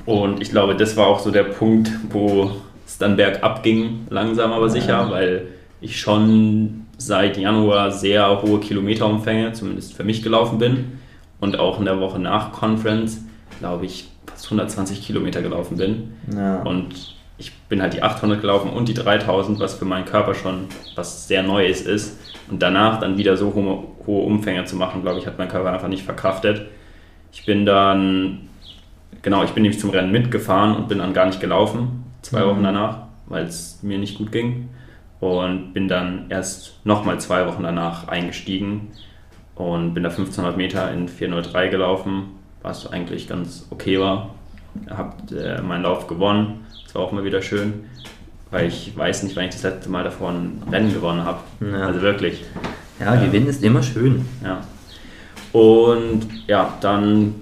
Und 0.05 0.41
ich 0.41 0.51
glaube, 0.51 0.77
das 0.77 0.97
war 0.97 1.07
auch 1.07 1.21
so 1.21 1.31
der 1.31 1.45
Punkt, 1.45 1.91
wo 2.11 2.53
es 2.87 2.99
dann 2.99 3.17
bergab 3.17 3.63
ging, 3.63 4.07
langsam 4.09 4.53
aber 4.53 4.71
sicher, 4.71 5.03
ja. 5.03 5.11
weil 5.11 5.49
ich 5.81 6.01
schon 6.01 6.86
seit 6.99 7.37
Januar 7.37 7.91
sehr 7.91 8.43
hohe 8.43 8.61
Kilometerumfänge, 8.61 9.53
zumindest 9.53 9.95
für 9.95 10.05
mich, 10.05 10.23
gelaufen 10.23 10.59
bin. 10.59 10.99
Und 11.41 11.59
auch 11.59 11.79
in 11.79 11.85
der 11.85 12.01
Woche 12.01 12.19
nach 12.19 12.53
Conference, 12.53 13.23
glaube 13.59 13.87
ich, 13.87 14.09
fast 14.27 14.47
120 14.47 15.07
Kilometer 15.07 15.43
gelaufen 15.43 15.77
bin. 15.77 16.15
Ja. 16.35 16.63
Und 16.63 17.17
ich 17.39 17.53
bin 17.69 17.83
halt 17.83 17.93
die 17.93 18.03
800 18.03 18.41
gelaufen 18.41 18.71
und 18.71 18.89
die 18.89 18.95
3000, 18.95 19.59
was 19.61 19.75
für 19.75 19.85
meinen 19.85 20.07
Körper 20.07 20.35
schon 20.35 20.67
was 20.95 21.29
sehr 21.29 21.43
Neues 21.43 21.83
ist. 21.83 22.19
Und 22.51 22.63
danach 22.63 23.01
dann 23.01 23.19
wieder 23.19 23.37
so 23.37 23.53
hohe, 23.55 23.85
hohe 24.07 24.25
Umfänge 24.25 24.65
zu 24.65 24.77
machen, 24.77 25.03
glaube 25.03 25.19
ich, 25.19 25.27
hat 25.27 25.39
mein 25.39 25.49
Körper 25.49 25.73
einfach 25.73 25.89
nicht 25.89 26.05
verkraftet. 26.05 26.67
Ich 27.33 27.45
bin 27.45 27.67
dann, 27.67 28.49
genau, 29.23 29.43
ich 29.43 29.51
bin 29.51 29.63
nämlich 29.63 29.81
zum 29.81 29.91
Rennen 29.91 30.13
mitgefahren 30.13 30.75
und 30.75 30.89
bin 30.89 30.99
dann 30.99 31.13
gar 31.13 31.27
nicht 31.27 31.41
gelaufen, 31.41 32.05
zwei 32.23 32.45
mhm. 32.45 32.49
Wochen 32.49 32.63
danach, 32.63 32.99
weil 33.27 33.45
es 33.45 33.81
mir 33.83 33.99
nicht 33.99 34.17
gut 34.17 34.33
ging. 34.33 34.69
Und 35.21 35.73
bin 35.73 35.89
dann 35.89 36.27
erst 36.29 36.85
nochmal 36.85 37.19
zwei 37.21 37.47
Wochen 37.47 37.63
danach 37.63 38.09
eingestiegen 38.09 38.89
und 39.55 39.95
bin 39.95 40.03
da 40.03 40.11
1500 40.11 40.57
Meter 40.57 40.93
in 40.93 41.09
403 41.09 41.69
gelaufen, 41.69 42.35
was 42.63 42.87
eigentlich 42.91 43.27
ganz 43.27 43.67
okay 43.71 43.99
war. 43.99 44.35
Habe 44.91 45.35
äh, 45.35 45.63
meinen 45.63 45.85
Lauf 45.85 46.07
gewonnen 46.07 46.67
war 46.97 47.05
auch 47.05 47.13
mal 47.13 47.25
wieder 47.25 47.43
schön, 47.43 47.85
weil 48.51 48.67
ich 48.67 48.97
weiß 48.97 49.23
nicht, 49.23 49.37
wann 49.37 49.45
ich 49.45 49.51
das 49.51 49.63
letzte 49.63 49.91
Mal 49.91 50.03
davor 50.03 50.31
ein 50.31 50.63
Rennen 50.71 50.93
gewonnen 50.93 51.25
habe. 51.25 51.41
Ja. 51.61 51.87
Also 51.87 52.03
wirklich. 52.03 52.45
Ja, 52.99 53.15
ja, 53.15 53.25
Gewinnen 53.27 53.47
ist 53.47 53.63
immer 53.63 53.83
schön. 53.83 54.25
Ja. 54.43 54.63
Und 55.53 56.27
ja, 56.47 56.75
dann 56.81 57.35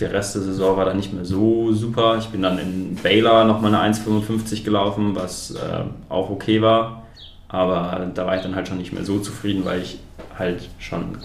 der 0.00 0.12
Rest 0.12 0.34
der 0.34 0.42
Saison 0.42 0.76
war 0.76 0.84
dann 0.84 0.96
nicht 0.96 1.12
mehr 1.12 1.24
so 1.24 1.72
super. 1.72 2.16
Ich 2.18 2.28
bin 2.28 2.42
dann 2.42 2.58
in 2.58 2.96
Baylor 2.96 3.44
nochmal 3.44 3.74
eine 3.74 3.94
1,55 3.94 4.64
gelaufen, 4.64 5.14
was 5.14 5.52
äh, 5.52 5.84
auch 6.08 6.30
okay 6.30 6.60
war. 6.62 7.04
Aber 7.48 8.10
da 8.12 8.26
war 8.26 8.36
ich 8.36 8.42
dann 8.42 8.56
halt 8.56 8.66
schon 8.66 8.78
nicht 8.78 8.92
mehr 8.92 9.04
so 9.04 9.20
zufrieden, 9.20 9.64
weil 9.64 9.82
ich 9.82 10.00
halt 10.36 10.68
schon 10.78 11.16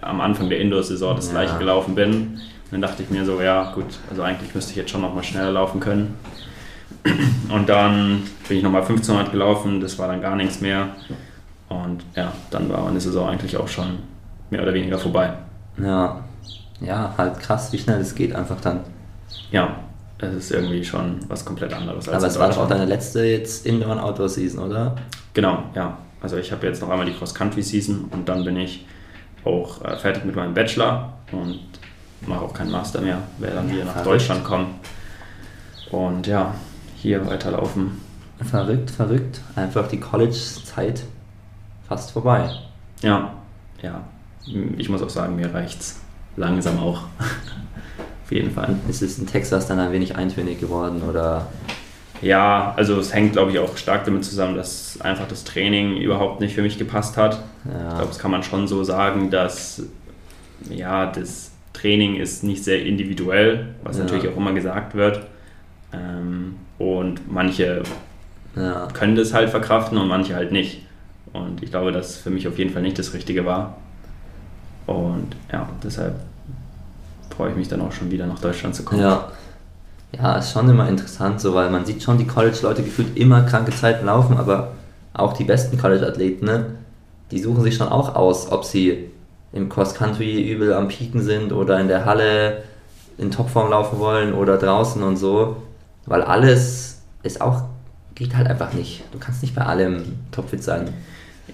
am 0.00 0.20
Anfang 0.20 0.48
der 0.48 0.60
Indoor-Saison 0.60 1.16
das 1.16 1.26
ja. 1.26 1.32
gleiche 1.32 1.58
gelaufen 1.58 1.94
bin. 1.94 2.12
Und 2.12 2.72
dann 2.72 2.80
dachte 2.80 3.02
ich 3.02 3.10
mir 3.10 3.24
so, 3.24 3.40
ja 3.40 3.72
gut, 3.72 3.86
also 4.08 4.22
eigentlich 4.22 4.54
müsste 4.54 4.70
ich 4.70 4.76
jetzt 4.76 4.90
schon 4.90 5.02
nochmal 5.02 5.24
schneller 5.24 5.52
laufen 5.52 5.80
können. 5.80 6.16
Und 7.48 7.68
dann 7.68 8.22
bin 8.48 8.58
ich 8.58 8.62
nochmal 8.62 8.82
1500 8.82 9.32
gelaufen, 9.32 9.80
das 9.80 9.98
war 9.98 10.08
dann 10.08 10.20
gar 10.20 10.36
nichts 10.36 10.60
mehr. 10.60 10.88
Und 11.68 12.02
ja, 12.14 12.32
dann 12.50 12.68
war 12.68 12.82
meine 12.82 13.00
Saison 13.00 13.28
eigentlich 13.28 13.56
auch 13.56 13.68
schon 13.68 13.98
mehr 14.50 14.62
oder 14.62 14.74
weniger 14.74 14.98
vorbei. 14.98 15.32
Ja, 15.78 16.24
ja, 16.80 17.14
halt 17.16 17.40
krass, 17.40 17.72
wie 17.72 17.78
schnell 17.78 18.00
es 18.00 18.14
geht 18.14 18.34
einfach 18.34 18.60
dann. 18.60 18.80
Ja, 19.50 19.76
es 20.18 20.34
ist 20.34 20.50
irgendwie 20.52 20.84
schon 20.84 21.20
was 21.28 21.44
komplett 21.44 21.72
anderes. 21.72 22.08
Als 22.08 22.16
Aber 22.16 22.26
es 22.26 22.38
war 22.38 22.48
doch 22.48 22.58
auch 22.58 22.68
deine 22.68 22.84
letzte 22.84 23.24
jetzt 23.24 23.66
Indoor- 23.66 23.92
und 23.92 23.98
Outdoor-Season, 23.98 24.60
oder? 24.60 24.96
Genau, 25.34 25.64
ja. 25.74 25.96
Also 26.22 26.36
ich 26.36 26.52
habe 26.52 26.66
jetzt 26.66 26.82
noch 26.82 26.90
einmal 26.90 27.06
die 27.06 27.14
Cross-Country-Season 27.14 28.06
und 28.10 28.28
dann 28.28 28.44
bin 28.44 28.56
ich 28.56 28.86
auch 29.44 29.82
äh, 29.82 29.96
fertig 29.96 30.24
mit 30.24 30.36
meinem 30.36 30.52
Bachelor 30.52 31.14
und 31.32 31.60
mache 32.26 32.44
auch 32.44 32.52
keinen 32.52 32.70
Master 32.70 33.00
mehr, 33.00 33.18
werde 33.38 33.56
dann 33.56 33.68
ja, 33.68 33.74
wieder 33.74 33.84
nach 33.86 33.92
verrückt. 33.92 34.14
Deutschland 34.14 34.44
kommen. 34.44 34.74
Und 35.90 36.26
ja, 36.26 36.54
hier 36.96 37.26
weiterlaufen. 37.26 38.00
Verrückt, 38.42 38.90
verrückt. 38.90 39.40
Einfach 39.56 39.88
die 39.88 40.00
College-Zeit 40.00 41.02
fast 41.88 42.10
vorbei. 42.10 42.50
Ja, 43.02 43.32
ja. 43.82 44.02
Ich 44.76 44.88
muss 44.88 45.02
auch 45.02 45.10
sagen, 45.10 45.36
mir 45.36 45.52
reicht's 45.52 46.00
langsam 46.36 46.78
auch. 46.78 47.02
Auf 48.24 48.32
jeden 48.32 48.52
Fall. 48.52 48.76
Ist 48.88 49.02
es 49.02 49.18
in 49.18 49.26
Texas 49.26 49.66
dann 49.66 49.78
ein 49.78 49.92
wenig 49.92 50.16
eintönig 50.16 50.60
geworden 50.60 51.02
oder? 51.02 51.48
Ja, 52.22 52.74
also 52.76 52.98
es 52.98 53.14
hängt, 53.14 53.32
glaube 53.32 53.50
ich, 53.50 53.58
auch 53.58 53.76
stark 53.76 54.04
damit 54.04 54.24
zusammen, 54.24 54.54
dass 54.54 55.00
einfach 55.00 55.26
das 55.26 55.44
Training 55.44 55.96
überhaupt 55.96 56.40
nicht 56.40 56.54
für 56.54 56.62
mich 56.62 56.78
gepasst 56.78 57.16
hat. 57.16 57.42
Ja. 57.64 57.88
Ich 57.88 57.94
glaube, 57.94 58.06
das 58.08 58.18
kann 58.18 58.30
man 58.30 58.42
schon 58.42 58.68
so 58.68 58.84
sagen, 58.84 59.30
dass 59.30 59.82
ja, 60.68 61.06
das 61.06 61.52
Training 61.72 62.16
ist 62.16 62.44
nicht 62.44 62.62
sehr 62.62 62.84
individuell, 62.84 63.74
was 63.82 63.96
ja. 63.96 64.04
natürlich 64.04 64.28
auch 64.28 64.36
immer 64.36 64.52
gesagt 64.52 64.94
wird. 64.94 65.26
Ähm, 65.92 66.56
und 66.78 67.32
manche 67.32 67.82
ja. 68.54 68.88
können 68.92 69.16
das 69.16 69.32
halt 69.32 69.50
verkraften 69.50 69.96
und 69.98 70.08
manche 70.08 70.34
halt 70.34 70.52
nicht. 70.52 70.82
Und 71.32 71.62
ich 71.62 71.70
glaube, 71.70 71.92
dass 71.92 72.16
für 72.16 72.30
mich 72.30 72.46
auf 72.48 72.58
jeden 72.58 72.70
Fall 72.70 72.82
nicht 72.82 72.98
das 72.98 73.14
Richtige 73.14 73.46
war. 73.46 73.78
Und 74.90 75.36
ja, 75.52 75.68
deshalb 75.82 76.16
freue 77.34 77.50
ich 77.50 77.56
mich 77.56 77.68
dann 77.68 77.80
auch 77.80 77.92
schon 77.92 78.10
wieder 78.10 78.26
nach 78.26 78.40
Deutschland 78.40 78.74
zu 78.74 78.82
kommen. 78.84 79.00
Ja. 79.00 79.28
Ja, 80.12 80.34
ist 80.36 80.50
schon 80.50 80.68
immer 80.68 80.88
interessant, 80.88 81.40
so, 81.40 81.54
weil 81.54 81.70
man 81.70 81.86
sieht 81.86 82.02
schon 82.02 82.18
die 82.18 82.26
College-Leute 82.26 82.82
gefühlt 82.82 83.16
immer 83.16 83.42
kranke 83.42 83.70
Zeiten 83.70 84.06
laufen, 84.06 84.36
aber 84.36 84.72
auch 85.14 85.34
die 85.34 85.44
besten 85.44 85.78
College-Athleten, 85.78 86.44
ne, 86.44 86.66
die 87.30 87.38
suchen 87.38 87.62
sich 87.62 87.76
schon 87.76 87.86
auch 87.86 88.16
aus, 88.16 88.50
ob 88.50 88.64
sie 88.64 89.10
im 89.52 89.68
Cross-Country 89.68 90.50
übel 90.50 90.74
am 90.74 90.88
Pieken 90.88 91.22
sind 91.22 91.52
oder 91.52 91.78
in 91.78 91.86
der 91.86 92.06
Halle 92.06 92.64
in 93.18 93.30
Topform 93.30 93.70
laufen 93.70 94.00
wollen 94.00 94.34
oder 94.34 94.56
draußen 94.56 95.00
und 95.02 95.16
so. 95.16 95.62
Weil 96.06 96.22
alles 96.22 97.02
ist 97.22 97.40
auch, 97.40 97.62
geht 98.16 98.36
halt 98.36 98.48
einfach 98.48 98.72
nicht. 98.72 99.04
Du 99.12 99.18
kannst 99.18 99.42
nicht 99.42 99.54
bei 99.54 99.62
allem 99.62 100.18
topfit 100.32 100.64
sein. 100.64 100.88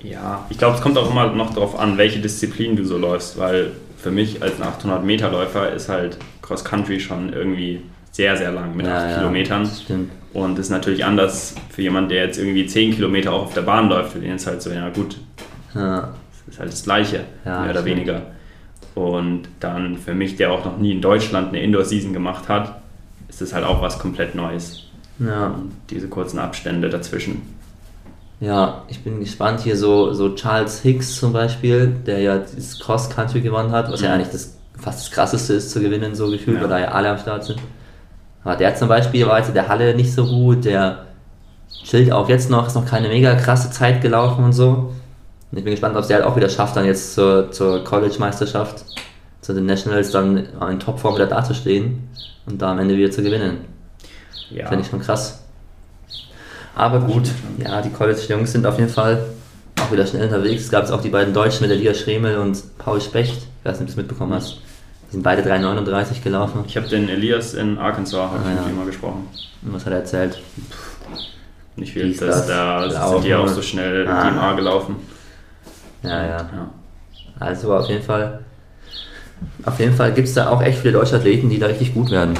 Ja, 0.02 0.44
ich 0.50 0.58
glaube, 0.58 0.76
es 0.76 0.82
kommt 0.82 0.96
auch 0.98 1.10
immer 1.10 1.32
noch 1.32 1.54
darauf 1.54 1.78
an, 1.78 1.98
welche 1.98 2.20
Disziplin 2.20 2.76
du 2.76 2.84
so 2.84 2.98
läufst, 2.98 3.38
weil 3.38 3.72
für 3.96 4.10
mich 4.10 4.42
als 4.42 4.60
800-Meter-Läufer 4.60 5.72
ist 5.72 5.88
halt 5.88 6.18
Cross-Country 6.42 7.00
schon 7.00 7.32
irgendwie 7.32 7.82
sehr, 8.12 8.36
sehr 8.36 8.52
lang 8.52 8.76
mit 8.76 8.86
ja, 8.86 8.98
8 8.98 9.10
ja, 9.10 9.18
Kilometern. 9.18 9.64
Das 9.64 9.82
stimmt. 9.82 10.10
Und 10.32 10.58
das 10.58 10.66
ist 10.66 10.70
natürlich 10.70 11.04
anders 11.04 11.54
für 11.70 11.82
jemanden, 11.82 12.10
der 12.10 12.24
jetzt 12.24 12.38
irgendwie 12.38 12.66
10 12.66 12.94
Kilometer 12.94 13.32
auch 13.32 13.44
auf 13.44 13.54
der 13.54 13.62
Bahn 13.62 13.88
läuft. 13.88 14.12
Für 14.12 14.18
den 14.18 14.36
ist 14.36 14.46
halt 14.46 14.62
so, 14.62 14.70
ja 14.70 14.88
gut, 14.90 15.18
ja. 15.74 16.12
das 16.46 16.54
ist 16.54 16.60
halt 16.60 16.72
das 16.72 16.84
Gleiche, 16.84 17.24
ja, 17.44 17.62
mehr 17.62 17.70
oder 17.70 17.80
stimmt. 17.80 17.96
weniger. 17.96 18.22
Und 18.94 19.48
dann 19.60 19.98
für 19.98 20.14
mich, 20.14 20.36
der 20.36 20.52
auch 20.52 20.64
noch 20.64 20.78
nie 20.78 20.92
in 20.92 21.02
Deutschland 21.02 21.48
eine 21.48 21.62
Indoor-Season 21.62 22.12
gemacht 22.12 22.48
hat, 22.48 22.80
ist 23.28 23.42
es 23.42 23.52
halt 23.52 23.64
auch 23.64 23.82
was 23.82 23.98
komplett 23.98 24.34
Neues. 24.34 24.84
Ja. 25.18 25.54
Diese 25.90 26.08
kurzen 26.08 26.38
Abstände 26.38 26.88
dazwischen. 26.88 27.42
Ja, 28.40 28.82
ich 28.88 29.02
bin 29.02 29.20
gespannt 29.20 29.60
hier 29.60 29.76
so, 29.76 30.12
so 30.12 30.34
Charles 30.34 30.80
Hicks 30.80 31.16
zum 31.16 31.32
Beispiel, 31.32 31.88
der 32.06 32.20
ja 32.20 32.38
dieses 32.38 32.78
Cross 32.78 33.08
Country 33.08 33.40
gewonnen 33.40 33.72
hat, 33.72 33.90
was 33.90 34.00
mhm. 34.00 34.06
ja 34.06 34.14
eigentlich 34.14 34.30
das, 34.30 34.58
fast 34.78 35.00
das 35.00 35.10
krasseste 35.10 35.54
ist 35.54 35.70
zu 35.70 35.80
gewinnen, 35.80 36.14
so 36.14 36.30
gefühlt, 36.30 36.56
ja. 36.56 36.62
weil 36.62 36.68
da 36.68 36.78
ja 36.78 36.88
alle 36.88 37.10
am 37.10 37.18
Start 37.18 37.44
sind. 37.44 37.58
Aber 38.44 38.56
der 38.56 38.74
zum 38.74 38.88
Beispiel 38.88 39.26
war 39.26 39.38
jetzt 39.38 39.48
in 39.48 39.54
der 39.54 39.68
Halle 39.68 39.94
nicht 39.94 40.12
so 40.12 40.26
gut, 40.26 40.66
der 40.66 41.06
chillt 41.84 42.12
auch 42.12 42.28
jetzt 42.28 42.50
noch, 42.50 42.66
ist 42.66 42.74
noch 42.74 42.86
keine 42.86 43.08
mega 43.08 43.34
krasse 43.34 43.70
Zeit 43.70 44.02
gelaufen 44.02 44.44
und 44.44 44.52
so. 44.52 44.92
Und 45.50 45.58
ich 45.58 45.64
bin 45.64 45.72
gespannt, 45.72 45.96
ob 45.96 46.02
es 46.02 46.08
der 46.08 46.18
halt 46.18 46.26
auch 46.26 46.36
wieder 46.36 46.48
schafft, 46.48 46.76
dann 46.76 46.84
jetzt 46.84 47.14
zur, 47.14 47.50
zur 47.50 47.82
College-Meisterschaft, 47.84 48.84
zu 49.40 49.54
den 49.54 49.64
Nationals 49.64 50.10
dann 50.10 50.48
in 50.70 50.80
Topform 50.80 51.14
wieder 51.14 51.26
dazustehen 51.26 52.08
und 52.46 52.60
da 52.60 52.72
am 52.72 52.80
Ende 52.80 52.96
wieder 52.96 53.10
zu 53.10 53.22
gewinnen. 53.22 53.58
Ja. 54.50 54.68
Finde 54.68 54.84
ich 54.84 54.90
schon 54.90 55.00
krass. 55.00 55.45
Aber 56.76 57.00
gut, 57.00 57.30
ja, 57.58 57.80
die 57.80 57.90
College-Jungs 57.90 58.52
sind 58.52 58.66
auf 58.66 58.78
jeden 58.78 58.90
Fall 58.90 59.24
auch 59.80 59.90
wieder 59.90 60.06
schnell 60.06 60.24
unterwegs. 60.24 60.64
Es 60.64 60.70
gab 60.70 60.82
jetzt 60.82 60.92
auch 60.92 61.00
die 61.00 61.08
beiden 61.08 61.32
Deutschen 61.32 61.66
mit 61.66 61.76
Liga 61.76 61.94
Schremel 61.94 62.36
und 62.36 62.62
Paul 62.78 63.00
Specht. 63.00 63.38
Ich 63.38 63.64
weiß 63.64 63.80
nicht, 63.80 63.80
ob 63.80 63.86
du 63.86 63.92
es 63.92 63.96
mitbekommen 63.96 64.34
hast. 64.34 64.58
Die 65.08 65.12
sind 65.12 65.22
beide 65.22 65.42
3,39 65.42 66.22
gelaufen. 66.22 66.64
Ich 66.66 66.76
habe 66.76 66.86
den 66.86 67.08
Elias 67.08 67.54
in 67.54 67.78
Arkansas 67.78 68.30
ah, 68.30 68.38
ja. 68.44 68.60
mit 68.60 68.70
ihm 68.70 68.76
mal 68.76 68.86
gesprochen. 68.86 69.26
Und 69.62 69.72
was 69.72 69.86
hat 69.86 69.92
er 69.92 70.00
erzählt? 70.00 70.38
Nicht 71.76 71.92
viel, 71.92 72.14
das, 72.14 72.46
das, 72.46 72.46
da 72.46 73.08
sind 73.08 73.24
die 73.24 73.34
auch 73.34 73.48
so 73.48 73.62
schnell 73.62 74.06
ah. 74.06 74.30
DMA 74.30 74.52
gelaufen. 74.52 74.96
Ja, 76.02 76.22
ja, 76.22 76.36
ja. 76.38 76.70
Also 77.38 77.74
auf 77.74 77.88
jeden 77.88 78.02
Fall 78.02 78.40
auf 79.64 79.78
jeden 79.80 79.94
Fall 79.94 80.12
gibt 80.12 80.28
es 80.28 80.34
da 80.34 80.48
auch 80.50 80.62
echt 80.62 80.78
viele 80.78 80.92
deutsche 80.92 81.16
Athleten, 81.16 81.50
die 81.50 81.58
da 81.58 81.66
richtig 81.66 81.94
gut 81.94 82.10
werden. 82.10 82.34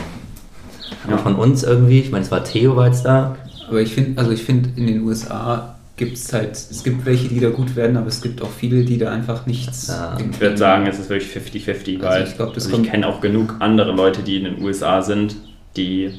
Ja. 1.09 1.19
Von 1.19 1.37
uns 1.37 1.63
irgendwie, 1.63 2.01
ich 2.01 2.11
meine, 2.11 2.25
es 2.25 2.31
war 2.31 2.45
Theo 2.45 2.77
war 2.77 2.87
jetzt 2.87 3.05
da. 3.05 3.37
Aber 3.69 3.81
ich 3.81 3.95
finde, 3.95 4.19
also 4.19 4.33
ich 4.33 4.43
finde, 4.43 4.71
in 4.77 4.87
den 4.87 5.03
USA 5.03 5.77
gibt 5.97 6.17
es 6.17 6.33
halt, 6.33 6.53
es 6.53 6.85
gibt 6.85 7.07
welche, 7.07 7.29
die 7.29 7.41
da 7.41 7.49
gut 7.49 7.75
werden, 7.75 7.97
aber 7.97 8.09
es 8.09 8.21
gibt 8.21 8.43
auch 8.43 8.51
viele, 8.51 8.85
die 8.85 8.99
da 8.99 9.11
einfach 9.11 9.47
nichts. 9.47 9.89
Ja. 9.89 10.17
Ich 10.19 10.41
würde 10.41 10.57
sagen, 10.57 10.87
es 10.87 10.99
ist 10.99 11.09
wirklich 11.09 11.31
50-50, 11.35 12.01
weil 12.01 12.09
also 12.09 12.31
ich, 12.31 12.37
glaub, 12.37 12.55
also 12.55 12.77
ich 12.77 12.91
kenne 12.91 13.07
auch 13.07 13.21
genug 13.21 13.57
andere 13.61 13.93
Leute, 13.93 14.23
die 14.23 14.37
in 14.37 14.45
den 14.45 14.63
USA 14.63 15.01
sind, 15.03 15.37
die 15.77 16.13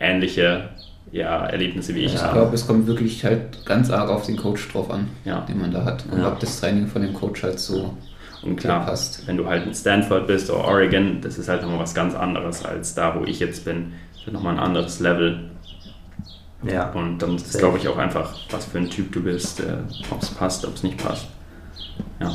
ähnliche 0.00 0.70
ja, 1.12 1.46
Erlebnisse 1.46 1.94
wie 1.94 2.00
ich 2.00 2.14
ja, 2.14 2.22
habe. 2.22 2.28
Ich 2.28 2.34
glaube, 2.34 2.54
es 2.54 2.66
kommt 2.66 2.86
wirklich 2.86 3.24
halt 3.24 3.64
ganz 3.64 3.90
arg 3.90 4.10
auf 4.10 4.26
den 4.26 4.36
Coach 4.36 4.68
drauf 4.72 4.90
an, 4.90 5.08
ja. 5.24 5.40
den 5.42 5.60
man 5.60 5.70
da 5.70 5.84
hat. 5.84 6.04
Und 6.10 6.24
ob 6.24 6.40
das 6.40 6.58
Training 6.60 6.88
von 6.88 7.02
dem 7.02 7.14
Coach 7.14 7.42
halt 7.42 7.60
so 7.60 7.96
und 8.42 8.56
klar, 8.56 8.84
passt. 8.84 9.26
wenn 9.26 9.36
du 9.36 9.46
halt 9.46 9.66
in 9.66 9.74
Stanford 9.74 10.26
bist 10.26 10.50
oder 10.50 10.64
Oregon, 10.64 11.20
das 11.20 11.38
ist 11.38 11.48
halt 11.48 11.62
nochmal 11.62 11.78
was 11.78 11.94
ganz 11.94 12.14
anderes 12.14 12.64
als 12.64 12.94
da, 12.94 13.14
wo 13.18 13.24
ich 13.24 13.38
jetzt 13.38 13.64
bin. 13.64 13.92
Das 14.14 14.26
ist 14.26 14.32
nochmal 14.32 14.54
ein 14.54 14.60
anderes 14.60 14.98
Level. 14.98 15.51
Ja. 16.64 16.90
Und 16.92 17.18
dann 17.18 17.36
ist, 17.36 17.58
glaube 17.58 17.78
ich, 17.78 17.88
auch 17.88 17.96
einfach, 17.96 18.34
was 18.50 18.66
für 18.66 18.78
ein 18.78 18.88
Typ 18.90 19.12
du 19.12 19.22
bist, 19.22 19.60
äh, 19.60 19.78
ob 20.10 20.22
es 20.22 20.30
passt, 20.30 20.64
ob 20.64 20.74
es 20.74 20.82
nicht 20.82 20.96
passt. 21.02 21.26
Ja. 22.20 22.30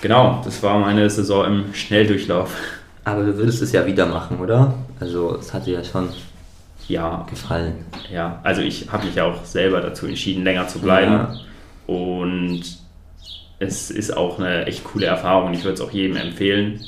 Genau, 0.00 0.42
das 0.44 0.62
war 0.62 0.78
meine 0.78 1.08
Saison 1.08 1.46
im 1.46 1.74
Schnelldurchlauf. 1.74 2.54
Aber 3.04 3.22
du 3.24 3.36
würdest 3.36 3.62
es 3.62 3.72
ja 3.72 3.86
wieder 3.86 4.06
machen, 4.06 4.38
oder? 4.38 4.74
Also 5.00 5.36
es 5.36 5.52
hat 5.54 5.66
dir 5.66 5.74
ja 5.78 5.84
schon 5.84 6.08
Ja, 6.88 7.26
gefallen. 7.30 7.84
ja. 8.12 8.40
Also 8.42 8.62
ich 8.62 8.90
habe 8.92 9.06
mich 9.06 9.14
ja 9.14 9.24
auch 9.24 9.44
selber 9.44 9.80
dazu 9.80 10.06
entschieden, 10.06 10.44
länger 10.44 10.68
zu 10.68 10.78
bleiben. 10.80 11.12
Ja. 11.12 11.34
Und 11.86 12.62
es 13.60 13.90
ist 13.90 14.16
auch 14.16 14.38
eine 14.38 14.66
echt 14.66 14.84
coole 14.84 15.06
Erfahrung. 15.06 15.52
Ich 15.54 15.62
würde 15.64 15.74
es 15.74 15.80
auch 15.80 15.90
jedem 15.92 16.16
empfehlen. 16.16 16.80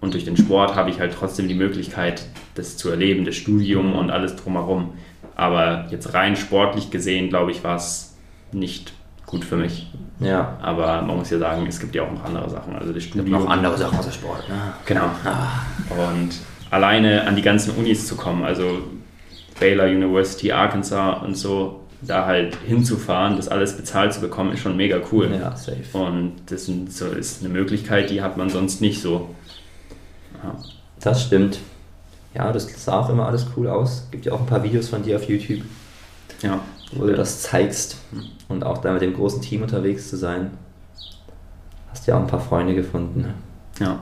Und 0.00 0.14
durch 0.14 0.24
den 0.24 0.36
Sport 0.36 0.74
habe 0.76 0.90
ich 0.90 1.00
halt 1.00 1.14
trotzdem 1.18 1.48
die 1.48 1.54
Möglichkeit, 1.54 2.26
das 2.54 2.76
zu 2.76 2.90
erleben, 2.90 3.24
das 3.24 3.36
Studium 3.36 3.94
und 3.94 4.10
alles 4.10 4.36
drumherum. 4.36 4.94
Aber 5.36 5.86
jetzt 5.90 6.14
rein 6.14 6.36
sportlich 6.36 6.90
gesehen, 6.90 7.28
glaube 7.28 7.50
ich, 7.50 7.64
war 7.64 7.76
es 7.76 8.14
nicht 8.52 8.92
gut 9.26 9.44
für 9.44 9.56
mich. 9.56 9.90
Ja. 10.20 10.56
Aber 10.62 11.02
man 11.02 11.16
muss 11.16 11.30
ja 11.30 11.38
sagen, 11.38 11.66
es 11.66 11.80
gibt 11.80 11.94
ja 11.94 12.02
auch 12.04 12.12
noch 12.12 12.24
andere 12.24 12.48
Sachen. 12.48 12.74
Also 12.76 12.92
das 12.92 12.98
Es 12.98 13.04
gibt 13.10 13.16
Studium. 13.24 13.42
noch 13.42 13.50
andere 13.50 13.76
Sachen 13.76 13.98
außer 13.98 14.12
Sport. 14.12 14.48
Ne? 14.48 14.54
Genau. 14.86 15.10
Und 15.90 16.30
alleine 16.70 17.26
an 17.26 17.34
die 17.34 17.42
ganzen 17.42 17.74
Unis 17.74 18.06
zu 18.06 18.14
kommen, 18.16 18.44
also 18.44 18.78
Baylor 19.58 19.86
University, 19.86 20.52
Arkansas 20.52 21.22
und 21.24 21.36
so, 21.36 21.80
da 22.02 22.26
halt 22.26 22.56
hinzufahren, 22.66 23.36
das 23.36 23.48
alles 23.48 23.76
bezahlt 23.76 24.12
zu 24.12 24.20
bekommen, 24.20 24.52
ist 24.52 24.60
schon 24.60 24.76
mega 24.76 25.00
cool. 25.10 25.30
Ja, 25.32 25.56
safe. 25.56 25.82
Und 25.92 26.34
das 26.46 26.68
ist 26.68 27.40
eine 27.42 27.52
Möglichkeit, 27.52 28.10
die 28.10 28.22
hat 28.22 28.36
man 28.36 28.50
sonst 28.50 28.80
nicht 28.80 29.00
so. 29.00 29.30
Ja. 30.42 30.54
Das 31.00 31.22
stimmt. 31.24 31.58
Ja, 32.34 32.52
das 32.52 32.68
sah 32.84 33.00
auch 33.00 33.10
immer 33.10 33.26
alles 33.26 33.46
cool 33.56 33.68
aus. 33.68 34.08
Gibt 34.10 34.26
ja 34.26 34.32
auch 34.32 34.40
ein 34.40 34.46
paar 34.46 34.62
Videos 34.62 34.88
von 34.88 35.02
dir 35.02 35.16
auf 35.16 35.24
YouTube, 35.28 35.62
ja. 36.42 36.60
wo 36.92 37.06
du 37.06 37.14
das 37.14 37.42
zeigst. 37.42 37.98
Und 38.48 38.64
auch 38.64 38.78
da 38.78 38.92
mit 38.92 39.02
dem 39.02 39.14
großen 39.14 39.40
Team 39.40 39.62
unterwegs 39.62 40.10
zu 40.10 40.16
sein. 40.16 40.50
Hast 41.90 42.06
ja 42.06 42.16
auch 42.16 42.20
ein 42.20 42.26
paar 42.26 42.40
Freunde 42.40 42.74
gefunden, 42.74 43.20
ne? 43.22 43.34
Ja. 43.80 44.00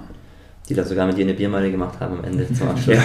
die 0.69 0.75
da 0.75 0.85
sogar 0.85 1.07
mit 1.07 1.17
dir 1.17 1.25
eine 1.25 1.35
Biermeile 1.35 1.71
gemacht 1.71 2.01
haben 2.01 2.19
am 2.19 2.25
Ende 2.25 2.53
zum 2.53 2.69
Abschluss. 2.69 2.97
ja, 2.97 3.03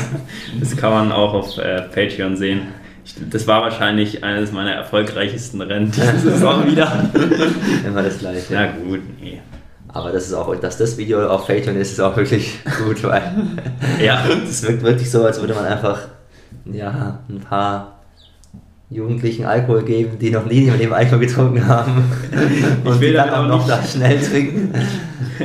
das 0.60 0.76
kann 0.76 0.92
man 0.92 1.12
auch 1.12 1.34
auf 1.34 1.58
äh, 1.58 1.82
Patreon 1.82 2.38
sehen. 2.38 2.62
Ich, 3.04 3.16
das 3.30 3.48
war 3.48 3.62
wahrscheinlich 3.62 4.24
eines 4.24 4.52
meiner 4.52 4.72
erfolgreichsten 4.72 5.62
Rennen 5.62 5.92
diese 5.92 6.20
Saison 6.20 6.66
wieder. 6.68 7.10
Immer 7.86 8.04
das 8.04 8.20
gleiche. 8.20 8.54
Ja 8.54 8.72
gut, 8.72 9.02
nee. 9.22 9.42
Aber 9.94 10.12
das 10.12 10.26
ist 10.28 10.34
auch, 10.34 10.54
dass 10.56 10.78
das 10.78 10.98
Video 10.98 11.28
auf 11.28 11.48
Patreon 11.48 11.76
ist, 11.78 11.92
ist 11.94 12.00
auch 12.02 12.16
wirklich 12.18 12.60
gut, 12.86 13.04
weil 13.04 13.22
Ja, 14.04 14.24
es 14.50 14.62
wirkt 14.68 14.84
wirklich 14.84 15.10
so, 15.10 15.24
als 15.26 15.40
würde 15.40 15.54
man 15.54 15.66
einfach 15.66 16.00
ja, 16.66 17.20
ein 17.30 17.40
paar 17.40 17.94
Jugendlichen 18.90 19.46
Alkohol 19.46 19.84
geben, 19.84 20.18
die 20.20 20.32
noch 20.32 20.46
nie 20.46 20.62
mit 20.72 20.80
dem 20.82 20.94
Alkohol 20.94 21.20
getrunken 21.20 21.68
haben. 21.68 22.06
Und 22.86 23.02
will 23.02 23.10
die 23.10 23.16
dann 23.16 23.30
auch 23.32 23.46
noch 23.48 23.68
da 23.68 23.82
schnell 23.84 24.20
trinken. 24.20 24.74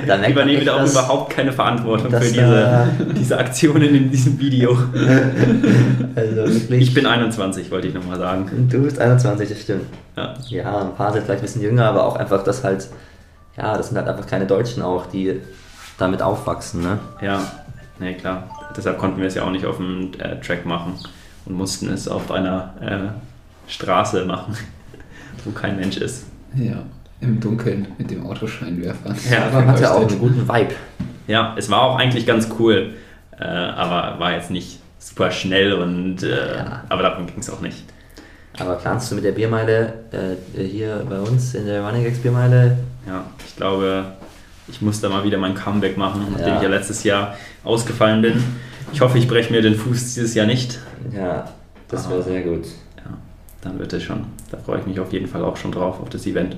Da 0.07 0.16
merkt 0.16 0.22
man 0.22 0.49
übernehme 0.49 0.59
echt, 0.61 0.68
da 0.68 0.74
auch 0.76 0.80
dass- 0.80 0.93
überhaupt 0.93 1.32
keine 1.36 1.53
Verantwortung 1.53 2.11
für 2.11 2.20
diese, 2.20 2.88
diese 3.14 3.36
Aktionen 3.36 3.95
in 3.95 4.11
diesem 4.11 4.38
Video. 4.40 4.70
Also 6.14 6.36
wirklich. 6.36 6.80
Ich 6.82 6.95
bin 6.95 7.05
21, 7.05 7.70
wollte 7.70 7.88
ich 7.88 7.95
nochmal 7.95 8.18
sagen. 8.18 8.68
Du 8.70 8.82
bist 8.82 8.99
21, 8.99 9.51
das 9.51 9.61
stimmt. 9.61 9.82
Ja, 10.16 10.34
Ja, 10.49 10.80
ein 10.82 10.95
paar 10.95 11.12
sind 11.12 11.24
vielleicht 11.24 11.40
ein 11.43 11.47
bisschen 11.47 11.62
jünger, 11.62 11.84
aber 11.86 12.05
auch 12.07 12.16
einfach, 12.16 12.43
dass 12.43 12.64
halt, 12.64 12.88
ja, 13.57 13.76
das 13.76 13.88
sind 13.88 13.98
halt 13.98 14.09
einfach 14.09 14.26
keine 14.26 14.46
Deutschen 14.46 14.82
auch, 14.82 15.07
die 15.07 15.40
damit 15.98 16.22
aufwachsen, 16.22 16.82
ne? 16.82 16.98
ja, 17.20 17.40
nee, 17.98 18.14
klar. 18.14 18.48
Deshalb 18.76 18.98
konnten 18.98 19.20
wir 19.20 19.26
es 19.26 19.34
ja 19.34 19.44
auch 19.44 19.50
nicht 19.50 19.66
auf 19.66 19.76
dem 19.76 20.11
äh, 20.18 20.40
Track 20.40 20.64
machen 20.66 20.94
und 21.44 21.55
mussten 21.55 21.88
es 21.92 22.09
auf 22.09 22.30
einer 22.30 22.74
äh, 22.80 23.70
Straße 23.70 24.24
machen, 24.24 24.57
wo 25.44 25.50
kein 25.53 25.76
Mensch 25.76 25.98
ist. 25.98 26.24
Ja, 26.55 26.82
im 27.20 27.38
Dunkeln 27.40 27.88
mit 27.98 28.11
dem 28.11 28.26
Autoscheinwerfer. 28.26 29.14
Ja, 29.30 29.46
Aber 29.46 29.66
hat 29.66 29.80
ja 29.80 29.92
auch 29.94 30.09
einen 30.09 30.18
guten 30.18 30.48
Vibe. 30.48 30.74
Ja, 31.26 31.55
es 31.57 31.70
war 31.70 31.82
auch 31.82 31.96
eigentlich 31.98 32.26
ganz 32.26 32.48
cool, 32.59 32.94
äh, 33.38 33.44
aber 33.44 34.18
war 34.18 34.32
jetzt 34.32 34.50
nicht 34.50 34.80
super 34.98 35.30
schnell 35.30 35.72
und 35.74 36.22
äh, 36.22 36.57
Ja. 36.57 36.84
aber 36.88 37.03
darum 37.03 37.26
ging 37.26 37.38
es 37.38 37.50
auch 37.50 37.61
nicht. 37.61 37.84
Aber 38.59 38.74
planst 38.74 39.11
du 39.11 39.14
mit 39.14 39.24
der 39.24 39.32
Biermeile 39.32 39.92
äh, 40.12 40.62
hier 40.62 41.05
bei 41.09 41.20
uns 41.20 41.55
in 41.55 41.66
der 41.66 41.82
Running 41.86 42.07
X 42.07 42.18
Biermeile? 42.18 42.76
Ja, 43.07 43.24
ich 43.46 43.57
glaube, 43.57 44.05
ich 44.68 44.80
muss 44.80 45.00
da 45.00 45.09
mal 45.09 45.24
wieder 45.24 45.38
mein 45.38 45.55
Comeback 45.55 45.96
machen, 45.96 46.26
nachdem 46.30 46.48
Ja. 46.48 46.57
ich 46.57 46.62
ja 46.62 46.68
letztes 46.68 47.03
Jahr 47.05 47.34
ausgefallen 47.64 48.22
bin. 48.22 48.42
Ich 48.92 49.00
hoffe, 49.00 49.18
ich 49.18 49.26
breche 49.28 49.53
mir 49.53 49.62
den 49.62 49.74
Fuß 49.74 50.14
dieses 50.14 50.34
Jahr 50.34 50.46
nicht. 50.46 50.78
Ja, 51.14 51.48
das 51.88 52.09
wäre 52.09 52.22
sehr 52.22 52.42
gut. 52.42 52.64
Ja, 52.98 53.12
dann 53.62 53.78
wird 53.78 53.92
es 53.92 54.03
schon. 54.03 54.24
Da 54.50 54.59
freue 54.59 54.80
ich 54.80 54.86
mich 54.86 55.00
auf 55.00 55.12
jeden 55.12 55.26
Fall 55.26 55.42
auch 55.44 55.57
schon 55.57 55.72
drauf, 55.72 56.00
auf 56.00 56.11
das 56.11 56.26
Event. 56.26 56.57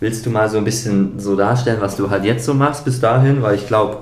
Willst 0.00 0.26
du 0.26 0.30
mal 0.30 0.48
so 0.48 0.58
ein 0.58 0.64
bisschen 0.64 1.18
so 1.18 1.36
darstellen, 1.36 1.80
was 1.80 1.96
du 1.96 2.10
halt 2.10 2.24
jetzt 2.24 2.44
so 2.44 2.52
machst 2.54 2.84
bis 2.84 3.00
dahin? 3.00 3.42
Weil 3.42 3.54
ich 3.54 3.66
glaube, 3.66 3.98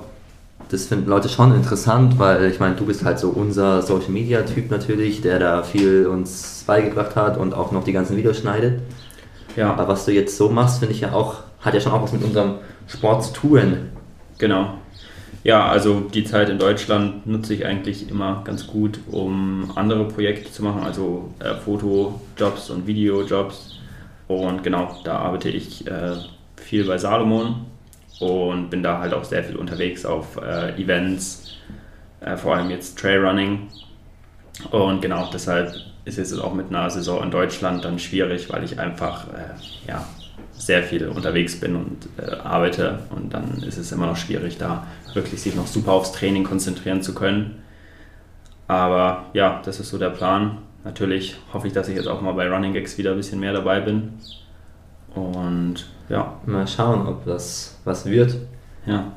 das 0.69 0.85
finden 0.87 1.09
Leute 1.09 1.29
schon 1.29 1.53
interessant, 1.55 2.17
weil 2.19 2.45
ich 2.45 2.59
meine, 2.59 2.75
du 2.75 2.85
bist 2.85 3.05
halt 3.05 3.19
so 3.19 3.29
unser 3.29 3.81
Social 3.81 4.09
Media 4.09 4.41
Typ 4.41 4.71
natürlich, 4.71 5.21
der 5.21 5.39
da 5.39 5.63
viel 5.63 6.07
uns 6.07 6.63
beigebracht 6.65 7.15
hat 7.15 7.37
und 7.37 7.53
auch 7.53 7.71
noch 7.71 7.83
die 7.83 7.93
ganzen 7.93 8.17
Videos 8.17 8.39
schneidet. 8.39 8.81
Ja, 9.55 9.71
Aber 9.71 9.87
was 9.87 10.05
du 10.05 10.11
jetzt 10.11 10.37
so 10.37 10.49
machst, 10.49 10.79
finde 10.79 10.93
ich 10.93 11.01
ja 11.01 11.13
auch, 11.13 11.37
hat 11.61 11.73
ja 11.73 11.79
schon 11.79 11.91
auch 11.91 12.01
was 12.01 12.11
mit 12.13 12.23
unserem 12.23 12.55
Sport 12.87 13.23
zu 13.25 13.33
tun. 13.33 13.89
genau. 14.37 14.75
Ja, 15.43 15.67
also 15.67 15.99
die 15.99 16.23
Zeit 16.23 16.49
in 16.49 16.57
Deutschland 16.57 17.27
nutze 17.27 17.53
ich 17.53 17.65
eigentlich 17.65 18.09
immer 18.09 18.43
ganz 18.45 18.65
gut, 18.65 18.99
um 19.11 19.71
andere 19.75 20.07
Projekte 20.07 20.49
zu 20.51 20.63
machen, 20.63 20.83
also 20.83 21.33
äh, 21.39 21.55
Fotojobs 21.55 22.69
und 22.69 22.87
Videojobs. 22.87 23.75
Und 24.29 24.63
genau, 24.63 24.97
da 25.03 25.17
arbeite 25.17 25.49
ich 25.49 25.85
äh, 25.85 26.13
viel 26.55 26.85
bei 26.85 26.97
Salomon 26.97 27.65
und 28.19 28.69
bin 28.69 28.83
da 28.83 28.99
halt 28.99 29.13
auch 29.13 29.25
sehr 29.25 29.43
viel 29.43 29.57
unterwegs 29.57 30.05
auf 30.05 30.37
äh, 30.37 30.81
Events, 30.81 31.55
äh, 32.21 32.37
vor 32.37 32.55
allem 32.55 32.69
jetzt 32.69 32.97
Trailrunning. 32.97 33.67
Und 34.71 35.01
genau, 35.01 35.29
deshalb 35.33 35.73
ist 36.05 36.17
es 36.17 36.37
auch 36.39 36.53
mit 36.53 36.69
einer 36.69 36.89
Saison 36.89 37.23
in 37.23 37.31
Deutschland 37.31 37.85
dann 37.85 37.99
schwierig, 37.99 38.51
weil 38.51 38.63
ich 38.63 38.79
einfach 38.79 39.27
äh, 39.29 39.87
ja, 39.87 40.05
sehr 40.51 40.83
viel 40.83 41.07
unterwegs 41.07 41.59
bin 41.59 41.75
und 41.75 42.07
äh, 42.17 42.31
arbeite 42.35 42.99
und 43.09 43.33
dann 43.33 43.63
ist 43.63 43.77
es 43.77 43.91
immer 43.91 44.07
noch 44.07 44.17
schwierig, 44.17 44.57
da 44.57 44.87
wirklich 45.13 45.41
sich 45.41 45.55
noch 45.55 45.67
super 45.67 45.93
aufs 45.93 46.11
Training 46.11 46.43
konzentrieren 46.43 47.01
zu 47.01 47.13
können. 47.13 47.63
Aber 48.67 49.25
ja, 49.33 49.61
das 49.65 49.79
ist 49.79 49.89
so 49.89 49.97
der 49.97 50.09
Plan. 50.09 50.59
Natürlich 50.83 51.37
hoffe 51.53 51.67
ich, 51.67 51.73
dass 51.73 51.87
ich 51.87 51.95
jetzt 51.95 52.07
auch 52.07 52.21
mal 52.21 52.33
bei 52.33 52.49
Running 52.49 52.73
Gags 52.73 52.97
wieder 52.97 53.11
ein 53.11 53.17
bisschen 53.17 53.39
mehr 53.39 53.53
dabei 53.53 53.79
bin. 53.81 54.13
Und 55.15 55.85
ja, 56.09 56.39
Mal 56.45 56.67
schauen, 56.67 57.07
ob 57.07 57.25
das 57.25 57.79
was 57.83 58.05
wird. 58.05 58.35
ja, 58.85 59.11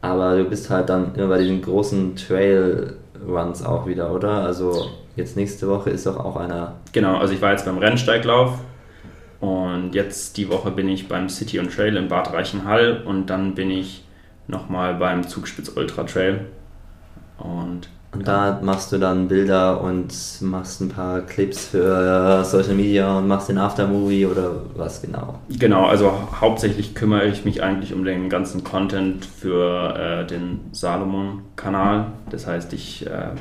Aber 0.00 0.36
du 0.36 0.44
bist 0.44 0.70
halt 0.70 0.88
dann 0.88 1.14
immer 1.14 1.28
bei 1.28 1.38
diesen 1.38 1.62
großen 1.62 2.16
Trail-Runs 3.18 3.64
auch 3.64 3.86
wieder, 3.86 4.12
oder? 4.12 4.42
Also 4.44 4.90
jetzt 5.16 5.36
nächste 5.36 5.68
Woche 5.68 5.90
ist 5.90 6.06
doch 6.06 6.18
auch 6.18 6.36
einer. 6.36 6.76
Genau, 6.92 7.18
also 7.18 7.34
ich 7.34 7.42
war 7.42 7.52
jetzt 7.52 7.64
beim 7.64 7.78
Rennsteiglauf 7.78 8.58
und 9.40 9.94
jetzt 9.94 10.36
die 10.36 10.48
Woche 10.48 10.70
bin 10.70 10.88
ich 10.88 11.08
beim 11.08 11.28
City 11.28 11.60
on 11.60 11.68
Trail 11.68 11.96
in 11.96 12.08
Bad 12.08 12.32
Reichenhall 12.32 13.02
und 13.04 13.26
dann 13.26 13.54
bin 13.54 13.70
ich 13.70 14.04
nochmal 14.46 14.94
beim 14.94 15.26
Zugspitz 15.26 15.70
Ultra 15.74 16.04
Trail. 16.04 16.46
Und 17.38 17.88
Und 18.12 18.26
da 18.26 18.58
machst 18.62 18.90
du 18.90 18.98
dann 18.98 19.28
Bilder 19.28 19.82
und 19.82 20.14
machst 20.40 20.80
ein 20.80 20.88
paar 20.88 21.20
Clips 21.20 21.66
für 21.66 22.42
Social 22.42 22.74
Media 22.74 23.18
und 23.18 23.28
machst 23.28 23.50
den 23.50 23.58
Aftermovie 23.58 24.24
oder 24.24 24.52
was 24.74 25.02
genau? 25.02 25.40
genau, 25.58 25.84
also 25.84 26.12
hauptsächlich 26.40 26.94
kümmere 26.94 27.26
ich 27.26 27.44
mich 27.44 27.62
eigentlich 27.62 27.92
um 27.92 28.04
den 28.04 28.30
ganzen 28.30 28.64
Content 28.64 29.26
für 29.26 29.94
äh, 29.96 30.26
den 30.26 30.60
Salomon-Kanal. 30.72 32.06
Das 32.30 32.46
heißt, 32.46 32.72
ich 32.72 33.06
äh, 33.06 33.32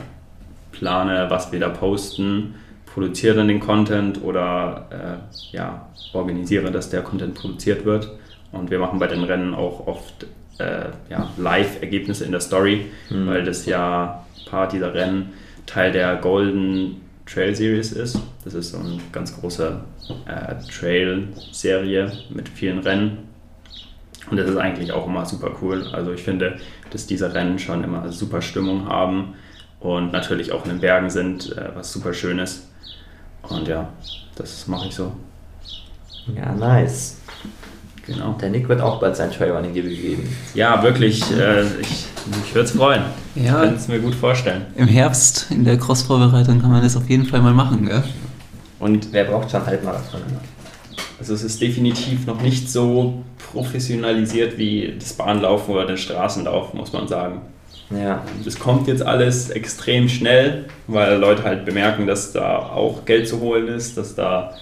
plane, 0.74 1.28
was 1.30 1.52
wir 1.54 1.62
da 1.62 1.70
posten, 1.70 2.56
produziere 2.98 3.36
dann 3.36 3.48
den 3.48 3.60
Content 3.60 4.24
oder 4.24 4.88
äh, 4.90 5.56
ja, 5.56 5.88
organisiere, 6.14 6.72
dass 6.72 6.90
der 6.90 7.04
Content 7.04 7.36
produziert 7.36 7.86
wird. 7.86 8.10
Und 8.52 8.72
wir 8.72 8.80
machen 8.80 8.98
bei 8.98 9.06
den 9.06 9.24
Rennen 9.24 9.54
auch 9.54 9.86
oft 9.86 10.26
äh, 10.58 10.86
ja, 11.08 11.30
Live-Ergebnisse 11.38 12.26
in 12.26 12.32
der 12.32 12.42
Story, 12.42 12.88
Mhm. 13.12 13.28
weil 13.28 13.44
das 13.44 13.68
ja 13.68 14.26
Part 14.50 14.74
dieser 14.74 14.96
Rennen 14.96 15.34
Teil 15.68 15.92
der 15.92 16.16
Golden 16.16 17.02
Trail 17.28 17.54
Series 17.56 17.92
ist. 17.92 18.20
Das 18.44 18.56
ist 18.56 18.72
so 18.72 18.80
eine 18.80 18.98
ganz 19.12 19.40
große 19.40 19.80
äh, 20.26 20.56
Trail-Serie 20.68 22.12
mit 22.32 22.50
vielen 22.50 22.80
Rennen. 22.80 23.28
Und 24.32 24.38
das 24.38 24.50
ist 24.50 24.58
eigentlich 24.58 24.92
auch 24.92 25.06
immer 25.06 25.24
super 25.24 25.52
cool. 25.62 25.86
Also 25.94 26.14
ich 26.14 26.24
finde, 26.24 26.58
dass 26.90 27.06
diese 27.06 27.32
Rennen 27.32 27.60
schon 27.60 27.84
immer 27.84 28.12
super 28.12 28.42
Stimmung 28.42 28.90
haben 28.90 29.36
und 29.80 30.12
natürlich 30.14 30.52
auch 30.52 30.64
in 30.66 30.72
den 30.72 30.80
Bergen 30.80 31.12
sind, 31.12 31.56
äh, 31.56 31.70
was 31.76 31.94
super 31.94 32.12
schön 32.16 32.40
ist. 32.40 32.67
Und 33.44 33.68
ja, 33.68 33.88
das 34.36 34.68
mache 34.68 34.88
ich 34.88 34.96
so. 34.96 35.12
Ja, 36.36 36.54
nice. 36.54 37.18
Genau. 38.06 38.34
Der 38.40 38.50
Nick 38.50 38.70
wird 38.70 38.80
auch 38.82 39.00
bald 39.00 39.16
sein 39.18 39.32
Trailrunning-Debüt 39.32 40.02
geben. 40.02 40.36
Ja, 40.54 40.82
wirklich, 40.82 41.22
äh, 41.32 41.64
ich, 41.82 42.06
ich 42.46 42.56
würde 42.56 42.66
es 42.68 42.72
freuen. 42.72 43.04
Ich 43.36 43.44
Ja, 43.46 43.62
kann 43.66 43.76
es 43.76 43.88
mir 43.88 44.00
gut 44.00 44.16
vorstellen. 44.16 44.66
im 44.76 44.88
Herbst 44.88 45.48
in 45.52 45.66
der 45.66 45.78
Cross-Vorbereitung 45.78 46.62
kann 46.62 46.72
man 46.72 46.82
das 46.82 46.96
auf 46.96 47.10
jeden 47.10 47.26
Fall 47.26 47.42
mal 47.42 47.54
machen, 47.54 47.86
gell? 47.86 48.04
Und 48.80 49.12
Wer 49.12 49.26
braucht 49.26 49.52
schon 49.52 49.66
Halbmarathon? 49.66 50.22
also 51.20 51.34
es 51.34 51.44
ist 51.44 51.60
definitiv 51.62 52.26
noch 52.28 52.40
nicht 52.42 52.70
so 52.70 53.24
professionalisiert 53.52 54.58
wie 54.58 54.96
das 55.00 55.14
Bahnlaufen 55.14 55.74
oder 55.74 55.86
der 55.88 55.98
Straßenlauf, 55.98 56.74
muss 56.74 56.94
man 56.94 57.08
sagen. 57.08 57.42
Ja. 57.90 58.24
Das 58.44 58.60
kommt 58.60 58.88
jetzt 58.88 59.02
alles 59.02 59.50
extrem 59.50 60.10
schnell, 60.10 60.66
weil 60.88 61.18
Leute 61.18 61.44
halt 61.44 61.66
bemerken, 61.66 62.06
dass 62.06 62.34
da 62.34 62.58
auch 62.60 63.06
Geld 63.06 63.28
zu 63.28 63.40
holen 63.40 63.68
ist, 63.68 63.98
dass 63.98 64.16
da 64.16 64.54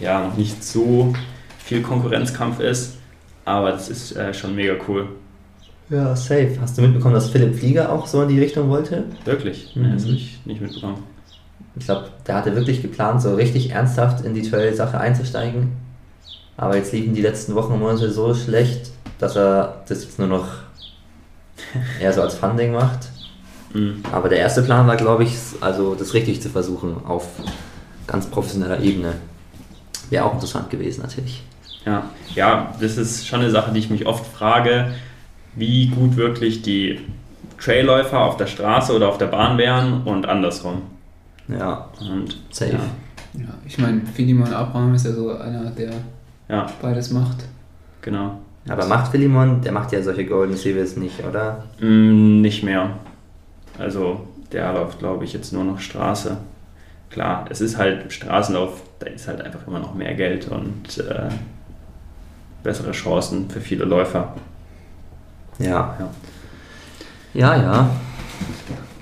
ja 0.00 0.26
noch 0.26 0.36
nicht 0.36 0.64
so 0.64 1.12
viel 1.58 1.82
Konkurrenzkampf 1.82 2.60
ist. 2.60 2.98
Aber 3.44 3.72
das 3.72 3.88
ist 3.88 4.16
äh, 4.16 4.34
schon 4.34 4.54
mega 4.54 4.74
cool. 4.88 5.08
Ja, 5.90 6.16
safe. 6.16 6.56
Hast 6.60 6.78
du 6.78 6.82
mitbekommen, 6.82 7.14
dass 7.14 7.30
Philipp 7.30 7.54
Flieger 7.56 7.92
auch 7.92 8.06
so 8.06 8.22
in 8.22 8.28
die 8.28 8.40
Richtung 8.40 8.68
wollte? 8.68 9.04
Wirklich? 9.24 9.74
Mhm. 9.74 9.82
Nee, 9.82 9.92
das 9.94 10.04
habe 10.04 10.14
ich 10.14 10.40
nicht 10.44 10.60
mitbekommen. 10.60 11.02
Ich 11.76 11.84
glaube, 11.86 12.08
der 12.26 12.34
hatte 12.36 12.54
wirklich 12.54 12.82
geplant, 12.82 13.22
so 13.22 13.34
richtig 13.34 13.70
ernsthaft 13.70 14.24
in 14.24 14.34
die 14.34 14.42
Trail-Sache 14.42 14.98
einzusteigen. 14.98 15.72
Aber 16.56 16.76
jetzt 16.76 16.92
liefen 16.92 17.14
die 17.14 17.22
letzten 17.22 17.54
Wochen 17.54 17.72
und 17.72 17.80
Monate 17.80 18.10
so 18.10 18.34
schlecht, 18.34 18.90
dass 19.18 19.36
er 19.36 19.82
das 19.88 20.04
jetzt 20.04 20.18
nur 20.18 20.28
noch 20.28 20.48
eher 22.00 22.12
so 22.12 22.22
als 22.22 22.34
Funding 22.34 22.72
macht. 22.72 23.08
Mhm. 23.72 24.02
Aber 24.12 24.28
der 24.28 24.38
erste 24.38 24.62
Plan 24.62 24.86
war, 24.86 24.96
glaube 24.96 25.24
ich, 25.24 25.34
also 25.60 25.94
das 25.94 26.14
richtig 26.14 26.42
zu 26.42 26.48
versuchen 26.48 26.96
auf 27.06 27.26
ganz 28.06 28.26
professioneller 28.26 28.80
Ebene. 28.80 29.14
Wäre 30.10 30.24
auch 30.24 30.34
interessant 30.34 30.68
gewesen, 30.70 31.02
natürlich. 31.02 31.42
Ja. 31.84 32.04
ja, 32.34 32.74
das 32.80 32.96
ist 32.96 33.26
schon 33.26 33.40
eine 33.40 33.50
Sache, 33.50 33.72
die 33.72 33.80
ich 33.80 33.90
mich 33.90 34.06
oft 34.06 34.24
frage, 34.26 34.92
wie 35.56 35.88
gut 35.88 36.16
wirklich 36.16 36.62
die 36.62 37.00
Trailläufer 37.58 38.20
auf 38.20 38.36
der 38.36 38.46
Straße 38.46 38.94
oder 38.94 39.08
auf 39.08 39.18
der 39.18 39.26
Bahn 39.26 39.58
wären 39.58 40.02
und 40.04 40.26
andersrum. 40.26 40.82
Ja, 41.48 41.88
Und 42.00 42.36
safe. 42.50 42.72
Ja, 42.72 43.40
Ja, 43.40 43.48
ich 43.66 43.78
meine, 43.78 44.02
Philemon 44.14 44.52
Abraham 44.52 44.94
ist 44.94 45.06
ja 45.06 45.12
so 45.12 45.30
einer, 45.30 45.70
der 45.70 45.92
ja 46.48 46.66
beides 46.80 47.10
macht. 47.10 47.44
genau. 48.00 48.38
Aber 48.68 48.86
macht 48.86 49.10
Philemon, 49.10 49.60
der 49.60 49.72
macht 49.72 49.92
ja 49.92 50.02
solche 50.02 50.24
Golden 50.24 50.56
Series 50.56 50.96
nicht, 50.96 51.24
oder? 51.24 51.64
Mm, 51.80 52.40
nicht 52.40 52.62
mehr. 52.62 52.90
Also 53.78 54.20
der 54.52 54.72
läuft, 54.72 54.98
glaube 54.98 55.24
ich, 55.24 55.32
jetzt 55.32 55.52
nur 55.52 55.64
noch 55.64 55.80
Straße. 55.80 56.36
Klar, 57.10 57.46
es 57.50 57.60
ist 57.60 57.76
halt 57.76 58.12
Straßenlauf, 58.12 58.82
da 59.00 59.06
ist 59.06 59.26
halt 59.28 59.40
einfach 59.40 59.66
immer 59.66 59.80
noch 59.80 59.94
mehr 59.94 60.14
Geld 60.14 60.48
und 60.48 60.98
äh, 60.98 61.28
bessere 62.62 62.92
Chancen 62.92 63.50
für 63.50 63.60
viele 63.60 63.84
Läufer. 63.84 64.34
Ja. 65.58 65.96
Ja. 65.98 66.10
Ja, 67.34 67.56
ja. 67.56 67.90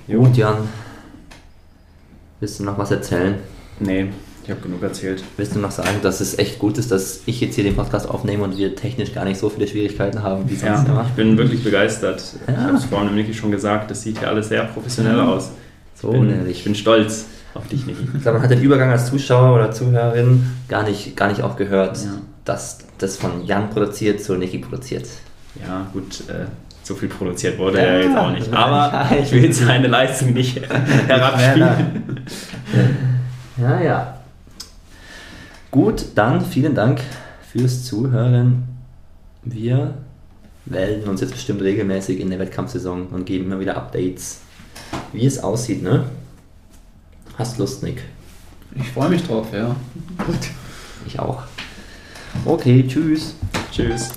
Jo. 0.07 0.23
Gut, 0.23 0.37
Jan. 0.37 0.57
Willst 2.39 2.59
du 2.59 2.63
noch 2.63 2.77
was 2.77 2.91
erzählen? 2.91 3.35
Nee, 3.79 4.09
ich 4.43 4.49
habe 4.49 4.61
genug 4.61 4.81
erzählt. 4.83 5.23
Willst 5.37 5.55
du 5.55 5.59
noch 5.59 5.71
sagen, 5.71 5.89
dass 6.01 6.19
es 6.19 6.37
echt 6.39 6.59
gut 6.59 6.77
ist, 6.77 6.91
dass 6.91 7.21
ich 7.25 7.39
jetzt 7.41 7.55
hier 7.55 7.63
den 7.63 7.75
Podcast 7.75 8.09
aufnehme 8.09 8.43
und 8.43 8.57
wir 8.57 8.75
technisch 8.75 9.13
gar 9.13 9.25
nicht 9.25 9.39
so 9.39 9.49
viele 9.49 9.67
Schwierigkeiten 9.67 10.23
haben 10.23 10.49
wie 10.49 10.55
sonst 10.55 10.85
Ja, 10.87 10.91
immer? 10.91 11.05
ich 11.07 11.13
bin 11.13 11.37
wirklich 11.37 11.63
begeistert. 11.63 12.21
Ich 12.47 12.53
Ja. 12.53 12.61
habe 12.61 12.77
es 12.77 12.85
vorhin 12.85 13.13
Niki 13.15 13.33
schon 13.33 13.51
gesagt, 13.51 13.91
das 13.91 14.01
sieht 14.01 14.19
hier 14.19 14.29
alles 14.29 14.49
sehr 14.49 14.63
professionell 14.65 15.17
Ja. 15.17 15.27
aus. 15.27 15.51
So 15.95 16.07
ich, 16.13 16.19
bin, 16.19 16.27
nämlich. 16.27 16.57
ich 16.57 16.63
bin 16.63 16.73
stolz 16.75 17.25
auf 17.53 17.67
dich, 17.67 17.85
Niki. 17.85 17.99
Ich 18.15 18.21
glaube, 18.23 18.39
man 18.39 18.41
hat 18.43 18.51
den 18.51 18.61
Übergang 18.61 18.89
als 18.89 19.07
Zuschauer 19.09 19.53
oder 19.55 19.71
Zuhörerin 19.71 20.43
gar 20.67 20.83
nicht, 20.83 21.15
gar 21.15 21.27
nicht 21.27 21.41
auch 21.43 21.55
gehört, 21.55 21.97
Ja. 21.97 22.11
dass 22.45 22.79
das 22.97 23.17
von 23.17 23.45
Jan 23.45 23.69
produziert 23.69 24.21
zu 24.23 24.35
Niki 24.35 24.57
produziert. 24.59 25.05
Ja, 25.59 25.85
gut, 25.93 26.21
äh, 26.29 26.45
so 26.83 26.95
viel 26.95 27.09
produziert 27.09 27.59
wurde 27.59 27.77
Ja, 27.77 27.83
er 27.83 28.03
jetzt 28.03 28.17
auch 28.17 28.31
nicht. 28.31 28.51
Aber 28.53 29.09
ich 29.21 29.31
will 29.31 29.53
seine 29.53 29.87
Leistung 29.87 30.33
nicht 30.33 30.59
herabspielen. 31.07 32.21
Ja, 33.57 33.81
ja. 33.81 34.17
Gut, 35.71 36.07
dann 36.15 36.45
vielen 36.45 36.75
Dank 36.75 36.99
fürs 37.49 37.85
Zuhören. 37.85 38.63
Wir 39.43 39.93
melden 40.65 41.09
uns 41.09 41.21
jetzt 41.21 41.31
bestimmt 41.31 41.61
regelmäßig 41.61 42.19
in 42.19 42.29
der 42.29 42.39
Wettkampfsaison 42.39 43.07
und 43.07 43.25
geben 43.25 43.45
immer 43.45 43.61
wieder 43.61 43.77
Updates, 43.77 44.41
wie 45.13 45.25
es 45.25 45.39
aussieht, 45.39 45.81
ne? 45.81 46.03
Hast 47.37 47.57
Lust, 47.57 47.83
Nick? 47.83 48.03
Ich 48.75 48.89
freue 48.89 49.09
mich 49.09 49.23
drauf, 49.25 49.47
ja. 49.53 49.73
Ich 51.07 51.17
auch. 51.17 51.43
Okay, 52.43 52.85
tschüss. 52.85 53.35
Tschüss. 53.71 54.11